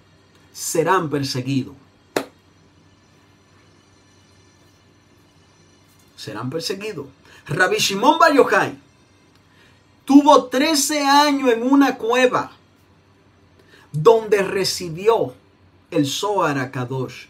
serán 0.50 1.10
perseguidos. 1.10 1.74
Serán 6.16 6.48
perseguidos. 6.48 7.06
Rabbi 7.46 7.76
Shimon 7.76 8.18
Bar 8.18 8.32
Yochai 8.32 8.78
tuvo 10.06 10.46
13 10.46 11.02
años 11.06 11.50
en 11.52 11.62
una 11.62 11.98
cueva 11.98 12.52
donde 13.92 14.42
recibió 14.42 15.34
el 15.90 16.06
Zohar 16.06 16.70
Kadosh 16.70 17.29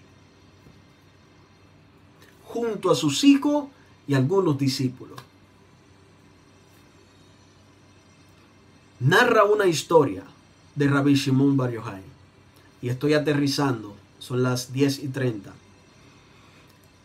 junto 2.53 2.91
a 2.91 2.95
sus 2.95 3.25
hijos 3.25 3.67
y 4.07 4.15
algunos 4.15 4.59
discípulos. 4.59 5.21
narra 9.01 9.45
una 9.45 9.67
historia 9.67 10.23
de 10.75 10.87
Rabbi 10.87 11.15
Shimon 11.15 11.57
Bar 11.57 11.73
Yochai. 11.73 12.03
Y 12.83 12.89
estoy 12.89 13.15
aterrizando, 13.15 13.97
son 14.19 14.43
las 14.43 14.73
10 14.73 15.01
y 15.01 15.09
30. 15.09 15.53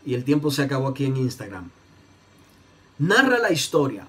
Y 0.04 0.14
el 0.14 0.24
tiempo 0.24 0.50
se 0.50 0.62
acabó 0.62 0.88
aquí 0.88 1.04
en 1.04 1.16
Instagram. 1.16 1.70
Narra 2.98 3.38
la 3.38 3.50
historia 3.50 4.06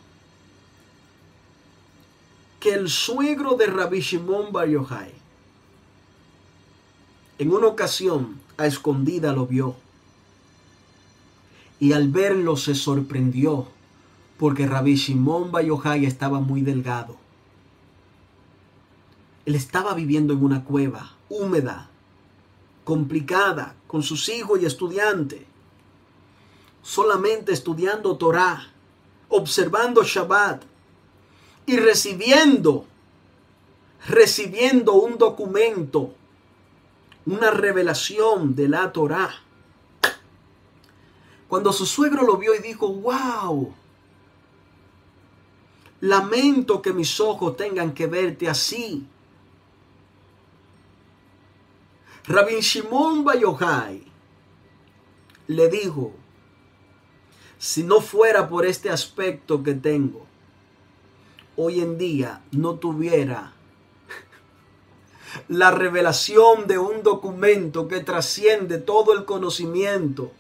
que 2.60 2.74
el 2.74 2.90
suegro 2.90 3.56
de 3.56 3.68
Rabbi 3.68 4.02
Shimon 4.02 4.52
Bar 4.52 4.68
Yochai 4.70 5.14
en 7.40 7.52
una 7.52 7.68
ocasión 7.68 8.40
a 8.58 8.66
escondida 8.66 9.32
lo 9.34 9.46
vio. 9.46 9.76
Y 11.80 11.94
al 11.94 12.10
verlo 12.10 12.58
se 12.58 12.76
sorprendió 12.76 13.68
porque 14.38 14.68
Rabbi 14.68 14.96
Shimon 14.96 15.52
Bar 15.52 15.66
Yochai 15.66 16.06
estaba 16.06 16.40
muy 16.40 16.62
delgado 16.62 17.18
él 19.48 19.56
estaba 19.56 19.94
viviendo 19.94 20.34
en 20.34 20.44
una 20.44 20.66
cueva 20.66 21.14
húmeda, 21.30 21.90
complicada, 22.84 23.76
con 23.88 24.04
sus 24.04 24.28
hijos 24.28 24.62
y 24.62 24.66
estudiantes, 24.66 25.40
solamente 26.82 27.54
estudiando 27.54 28.18
Torah, 28.18 28.68
observando 29.30 30.04
Shabbat 30.04 30.64
y 31.66 31.78
recibiendo, 31.78 32.86
recibiendo 34.10 34.96
un 34.96 35.18
documento, 35.18 36.14
una 37.26 37.50
revelación 37.50 38.54
de 38.54 38.68
la 38.68 38.92
Torah. 38.92 39.34
Cuando 41.48 41.72
su 41.72 41.86
suegro 41.86 42.24
lo 42.24 42.38
vio 42.38 42.54
y 42.56 42.60
dijo, 42.60 42.90
wow, 42.92 43.74
lamento 46.02 46.82
que 46.82 46.94
mis 46.94 47.20
ojos 47.20 47.56
tengan 47.56 47.94
que 47.94 48.08
verte 48.08 48.50
así. 48.50 49.08
Rabin 52.26 52.60
Shimon 52.60 53.24
Bayohai 53.24 54.04
le 55.48 55.70
dijo, 55.70 56.12
si 57.58 57.84
no 57.84 58.02
fuera 58.02 58.50
por 58.50 58.66
este 58.66 58.90
aspecto 58.90 59.64
que 59.64 59.74
tengo, 59.74 60.26
hoy 61.56 61.80
en 61.80 61.98
día 61.98 62.44
no 62.52 62.76
tuviera 62.76 63.54
la 65.48 65.72
revelación 65.72 66.68
de 66.68 66.78
un 66.78 67.04
documento 67.04 67.88
que 67.88 68.02
trasciende 68.02 68.78
todo 68.78 69.14
el 69.14 69.24
conocimiento 69.24 70.32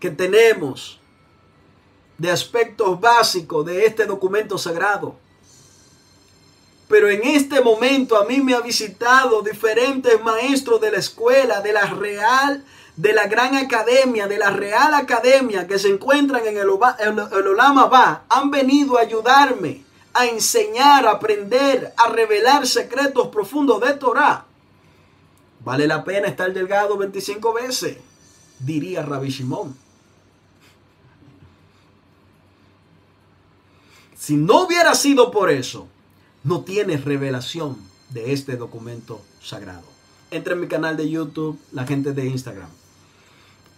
que 0.00 0.10
tenemos 0.10 0.98
de 2.18 2.30
aspectos 2.30 3.00
básicos 3.00 3.64
de 3.64 3.86
este 3.86 4.04
documento 4.04 4.58
sagrado. 4.58 5.14
Pero 6.88 7.08
en 7.08 7.22
este 7.24 7.60
momento 7.60 8.16
a 8.16 8.24
mí 8.24 8.40
me 8.40 8.54
ha 8.54 8.60
visitado 8.60 9.42
diferentes 9.42 10.20
maestros 10.22 10.80
de 10.80 10.90
la 10.90 10.98
escuela, 10.98 11.60
de 11.60 11.72
la 11.72 11.86
Real, 11.86 12.64
de 12.96 13.12
la 13.14 13.26
Gran 13.26 13.56
Academia, 13.56 14.26
de 14.26 14.36
la 14.36 14.50
Real 14.50 14.92
Academia 14.92 15.66
que 15.66 15.78
se 15.78 15.88
encuentran 15.88 16.46
en 16.46 16.58
el, 16.58 16.68
Olama 16.68 17.86
Ba. 17.86 18.24
Han 18.28 18.50
venido 18.50 18.98
a 18.98 19.02
ayudarme 19.02 19.84
a 20.12 20.26
enseñar, 20.26 21.06
a 21.06 21.12
aprender, 21.12 21.94
a 21.96 22.08
revelar 22.08 22.66
secretos 22.66 23.28
profundos 23.28 23.80
de 23.80 23.94
Torah. 23.94 24.44
Vale 25.60 25.86
la 25.86 26.04
pena 26.04 26.28
estar 26.28 26.52
delgado 26.52 26.98
25 26.98 27.52
veces, 27.54 27.96
diría 28.58 29.02
Rabbi 29.02 29.30
Shimon. 29.30 29.89
Si 34.20 34.36
no 34.36 34.64
hubiera 34.64 34.94
sido 34.94 35.30
por 35.30 35.50
eso, 35.50 35.88
no 36.44 36.60
tienes 36.60 37.06
revelación 37.06 37.78
de 38.10 38.34
este 38.34 38.58
documento 38.58 39.22
sagrado. 39.42 39.86
Entra 40.30 40.52
en 40.52 40.60
mi 40.60 40.68
canal 40.68 40.98
de 40.98 41.08
YouTube, 41.08 41.58
la 41.72 41.86
gente 41.86 42.12
de 42.12 42.26
Instagram. 42.26 42.68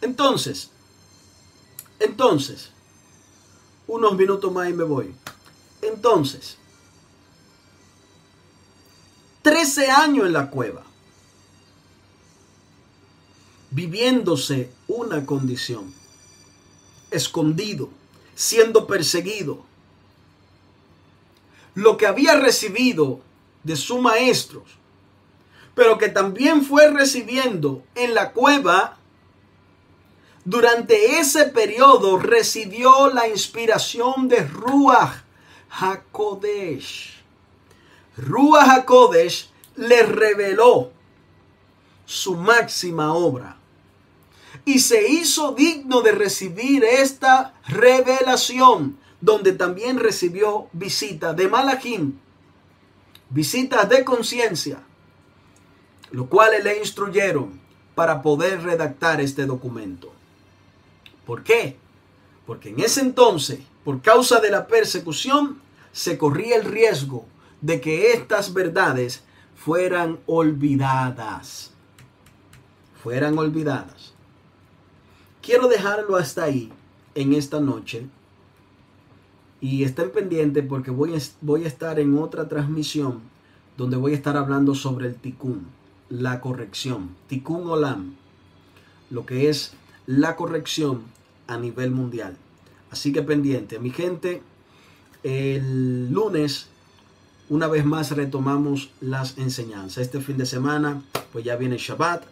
Entonces, 0.00 0.70
entonces, 2.00 2.70
unos 3.86 4.16
minutos 4.16 4.52
más 4.52 4.68
y 4.68 4.72
me 4.72 4.82
voy. 4.82 5.14
Entonces, 5.80 6.56
13 9.42 9.92
años 9.92 10.26
en 10.26 10.32
la 10.32 10.50
cueva, 10.50 10.82
viviéndose 13.70 14.72
una 14.88 15.24
condición, 15.24 15.94
escondido, 17.12 17.90
siendo 18.34 18.88
perseguido. 18.88 19.70
Lo 21.74 21.96
que 21.96 22.06
había 22.06 22.34
recibido 22.34 23.20
de 23.62 23.76
sus 23.76 24.00
maestros, 24.00 24.64
pero 25.74 25.98
que 25.98 26.08
también 26.08 26.64
fue 26.64 26.90
recibiendo 26.90 27.82
en 27.94 28.14
la 28.14 28.32
cueva, 28.32 28.98
durante 30.44 31.20
ese 31.20 31.46
periodo 31.46 32.18
recibió 32.18 33.08
la 33.08 33.28
inspiración 33.28 34.28
de 34.28 34.44
Ruach 34.44 35.22
HaKodesh. 35.70 37.22
Ruach 38.16 38.68
HaKodesh 38.68 39.48
le 39.76 40.02
reveló 40.02 40.90
su 42.04 42.34
máxima 42.34 43.14
obra 43.14 43.56
y 44.64 44.80
se 44.80 45.08
hizo 45.08 45.52
digno 45.52 46.02
de 46.02 46.12
recibir 46.12 46.84
esta 46.84 47.54
revelación, 47.68 48.98
donde 49.22 49.52
también 49.52 49.98
recibió 49.98 50.66
visita 50.72 51.32
de 51.32 51.48
Malachim, 51.48 52.18
visitas 53.30 53.88
de 53.88 54.04
conciencia, 54.04 54.82
lo 56.10 56.26
cuales 56.26 56.62
le 56.64 56.78
instruyeron 56.78 57.60
para 57.94 58.20
poder 58.20 58.62
redactar 58.62 59.20
este 59.20 59.46
documento. 59.46 60.12
¿Por 61.24 61.44
qué? 61.44 61.76
Porque 62.46 62.70
en 62.70 62.80
ese 62.80 63.00
entonces, 63.00 63.60
por 63.84 64.02
causa 64.02 64.40
de 64.40 64.50
la 64.50 64.66
persecución, 64.66 65.62
se 65.92 66.18
corría 66.18 66.56
el 66.56 66.64
riesgo 66.64 67.24
de 67.60 67.80
que 67.80 68.12
estas 68.12 68.52
verdades 68.52 69.22
fueran 69.54 70.18
olvidadas. 70.26 71.70
Fueran 73.00 73.38
olvidadas. 73.38 74.14
Quiero 75.40 75.68
dejarlo 75.68 76.16
hasta 76.16 76.42
ahí 76.42 76.72
en 77.14 77.34
esta 77.34 77.60
noche. 77.60 78.08
Y 79.62 79.84
estén 79.84 80.10
pendientes 80.10 80.64
porque 80.68 80.90
voy 80.90 81.14
a, 81.14 81.18
voy 81.40 81.64
a 81.64 81.68
estar 81.68 82.00
en 82.00 82.18
otra 82.18 82.48
transmisión 82.48 83.20
donde 83.78 83.96
voy 83.96 84.12
a 84.12 84.16
estar 84.16 84.36
hablando 84.36 84.74
sobre 84.74 85.06
el 85.06 85.14
tikkun, 85.14 85.64
la 86.10 86.40
corrección, 86.40 87.10
tikkun 87.28 87.68
olam, 87.68 88.14
lo 89.08 89.24
que 89.24 89.48
es 89.48 89.72
la 90.06 90.36
corrección 90.36 91.02
a 91.46 91.56
nivel 91.56 91.92
mundial. 91.92 92.36
Así 92.90 93.12
que 93.12 93.22
pendiente, 93.22 93.78
mi 93.78 93.90
gente, 93.90 94.42
el 95.22 96.12
lunes 96.12 96.66
una 97.48 97.68
vez 97.68 97.84
más 97.84 98.10
retomamos 98.10 98.90
las 99.00 99.38
enseñanzas. 99.38 99.98
Este 99.98 100.20
fin 100.20 100.38
de 100.38 100.46
semana 100.46 101.02
pues 101.32 101.44
ya 101.44 101.54
viene 101.54 101.78
Shabbat 101.78 102.24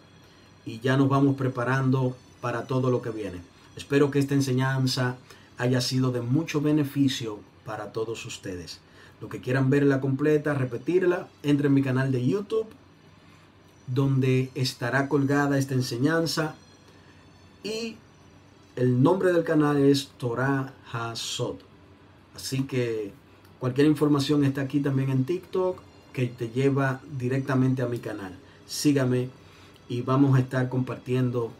y 0.65 0.79
ya 0.79 0.97
nos 0.97 1.07
vamos 1.07 1.37
preparando 1.37 2.15
para 2.41 2.67
todo 2.67 2.91
lo 2.91 3.01
que 3.01 3.09
viene. 3.09 3.41
Espero 3.77 4.11
que 4.11 4.19
esta 4.19 4.33
enseñanza 4.33 5.15
haya 5.61 5.81
sido 5.81 6.11
de 6.11 6.21
mucho 6.21 6.61
beneficio 6.61 7.39
para 7.65 7.91
todos 7.91 8.25
ustedes. 8.25 8.79
Lo 9.21 9.29
que 9.29 9.41
quieran 9.41 9.69
verla 9.69 10.01
completa, 10.01 10.53
repetirla, 10.53 11.27
entre 11.43 11.67
en 11.67 11.73
mi 11.73 11.83
canal 11.83 12.11
de 12.11 12.25
YouTube 12.25 12.67
donde 13.87 14.49
estará 14.55 15.09
colgada 15.09 15.57
esta 15.57 15.73
enseñanza 15.73 16.55
y 17.63 17.97
el 18.75 19.03
nombre 19.03 19.33
del 19.33 19.43
canal 19.43 19.77
es 19.77 20.07
Torah 20.17 20.73
Hasod. 20.91 21.55
Así 22.35 22.63
que 22.63 23.11
cualquier 23.59 23.87
información 23.87 24.45
está 24.45 24.61
aquí 24.61 24.79
también 24.79 25.09
en 25.09 25.25
TikTok 25.25 25.79
que 26.13 26.27
te 26.27 26.49
lleva 26.49 27.01
directamente 27.17 27.81
a 27.81 27.87
mi 27.87 27.99
canal. 27.99 28.33
Sígame 28.65 29.29
y 29.89 30.01
vamos 30.01 30.37
a 30.37 30.39
estar 30.39 30.69
compartiendo 30.69 31.51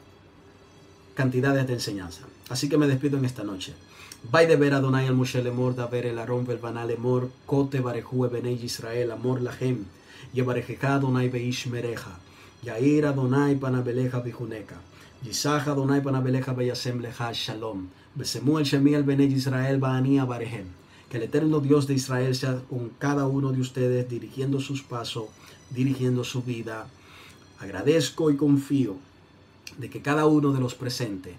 cantidades 1.14 1.68
de 1.68 1.74
enseñanza. 1.74 2.24
Así 2.50 2.70
que 2.70 2.78
me 2.78 2.88
despido 2.88 3.18
en 3.18 3.26
esta 3.26 3.44
noche. 3.44 3.74
Vai 4.30 4.46
de 4.46 4.56
ver 4.56 4.74
Adonai 4.74 5.08
al 5.08 5.16
Moshe 5.16 5.42
Lemor, 5.42 5.76
da 5.76 5.88
ver 5.88 6.06
el 6.06 6.20
Aron 6.20 6.46
Belbanal 6.46 6.92
Emor, 6.92 7.30
Kote 7.46 7.80
Barehu 7.80 8.30
Benei 8.30 8.60
Israel, 8.64 9.12
Amor 9.12 9.42
Lahem, 9.42 9.86
Yevarejeja 10.34 10.96
Adonai 10.96 11.30
Beish 11.30 11.66
Mereja, 11.68 12.20
Yair 12.64 13.08
Adonai 13.08 13.56
Panabeleja 13.56 14.22
Bijuneka. 14.22 14.78
Yisach 15.24 15.68
Adonai 15.68 16.02
panabeleja 16.02 16.54
beyasem 16.54 17.00
leja 17.00 17.32
shalom. 17.32 17.90
Besemu 18.16 18.58
el 18.58 18.66
shemi 18.66 18.96
el 18.96 19.04
bene 19.04 19.26
Israel 19.26 19.80
baania 19.80 20.26
barehem. 20.26 20.66
Que 21.10 21.18
el 21.18 21.24
eterno 21.24 21.60
Dios 21.60 21.86
de 21.86 21.94
Israel 21.94 22.34
sea 22.34 22.60
con 22.70 22.90
cada 22.98 23.28
uno 23.28 23.52
de 23.52 23.62
ustedes 23.62 24.10
dirigiendo 24.10 24.60
sus 24.60 24.82
pasos, 24.82 25.26
dirigiendo 25.70 26.24
su 26.24 26.42
vida. 26.42 26.88
Agradezco 27.60 28.32
y 28.32 28.36
confío 28.36 28.96
de 29.78 29.92
que 29.92 30.02
cada 30.02 30.26
uno 30.26 30.54
de 30.54 30.60
los 30.60 30.74
presentes 30.74 31.36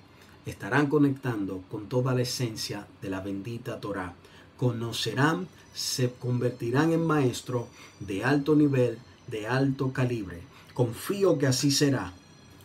estarán 0.47 0.86
conectando 0.88 1.62
con 1.70 1.88
toda 1.88 2.14
la 2.14 2.22
esencia 2.22 2.86
de 3.01 3.11
la 3.11 3.20
bendita 3.20 3.80
Torah. 3.80 4.14
Conocerán, 4.57 5.49
se 5.74 6.12
convertirán 6.12 6.93
en 6.93 7.07
maestros 7.07 7.64
de 8.01 8.24
alto 8.24 8.55
nivel, 8.55 8.99
de 9.26 9.47
alto 9.47 9.93
calibre. 9.93 10.40
Confío 10.74 11.38
que 11.38 11.47
así 11.47 11.70
será 11.70 12.12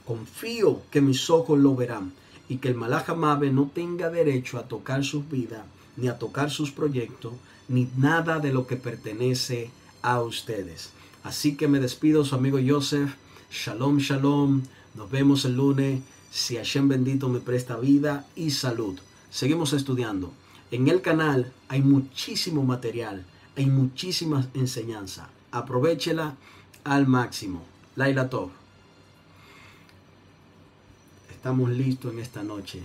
Confío 0.07 0.83
que 0.89 1.01
mis 1.01 1.29
ojos 1.29 1.59
lo 1.59 1.75
verán 1.75 2.13
y 2.47 2.57
que 2.57 2.69
el 2.69 2.75
Malajamabe 2.75 3.51
no 3.51 3.69
tenga 3.75 4.09
derecho 4.09 4.57
a 4.57 4.63
tocar 4.63 5.03
sus 5.03 5.29
vidas, 5.29 5.65
ni 5.97 6.07
a 6.07 6.17
tocar 6.17 6.49
sus 6.49 6.71
proyectos, 6.71 7.33
ni 7.67 7.89
nada 7.97 8.39
de 8.39 8.53
lo 8.53 8.67
que 8.67 8.77
pertenece 8.77 9.69
a 10.01 10.21
ustedes. 10.21 10.91
Así 11.25 11.57
que 11.57 11.67
me 11.67 11.81
despido, 11.81 12.23
su 12.23 12.35
amigo 12.35 12.57
Joseph. 12.65 13.15
Shalom, 13.51 13.97
shalom. 13.97 14.61
Nos 14.95 15.11
vemos 15.11 15.43
el 15.43 15.57
lunes. 15.57 15.99
Si 16.31 16.57
Hashem 16.57 16.87
bendito 16.87 17.29
me 17.29 17.39
presta 17.39 17.77
vida 17.77 18.25
y 18.35 18.51
salud. 18.51 18.99
Seguimos 19.29 19.73
estudiando. 19.73 20.33
En 20.71 20.87
el 20.87 21.01
canal 21.01 21.51
hay 21.69 21.81
muchísimo 21.81 22.63
material, 22.63 23.25
hay 23.55 23.65
muchísimas 23.67 24.47
enseñanzas. 24.53 25.27
Aprovechela 25.51 26.35
al 26.83 27.07
máximo. 27.07 27.63
Laila 27.95 28.29
Tov 28.29 28.51
estamos 31.47 31.69
listos 31.69 32.11
en 32.11 32.19
esta 32.19 32.43
noche 32.43 32.81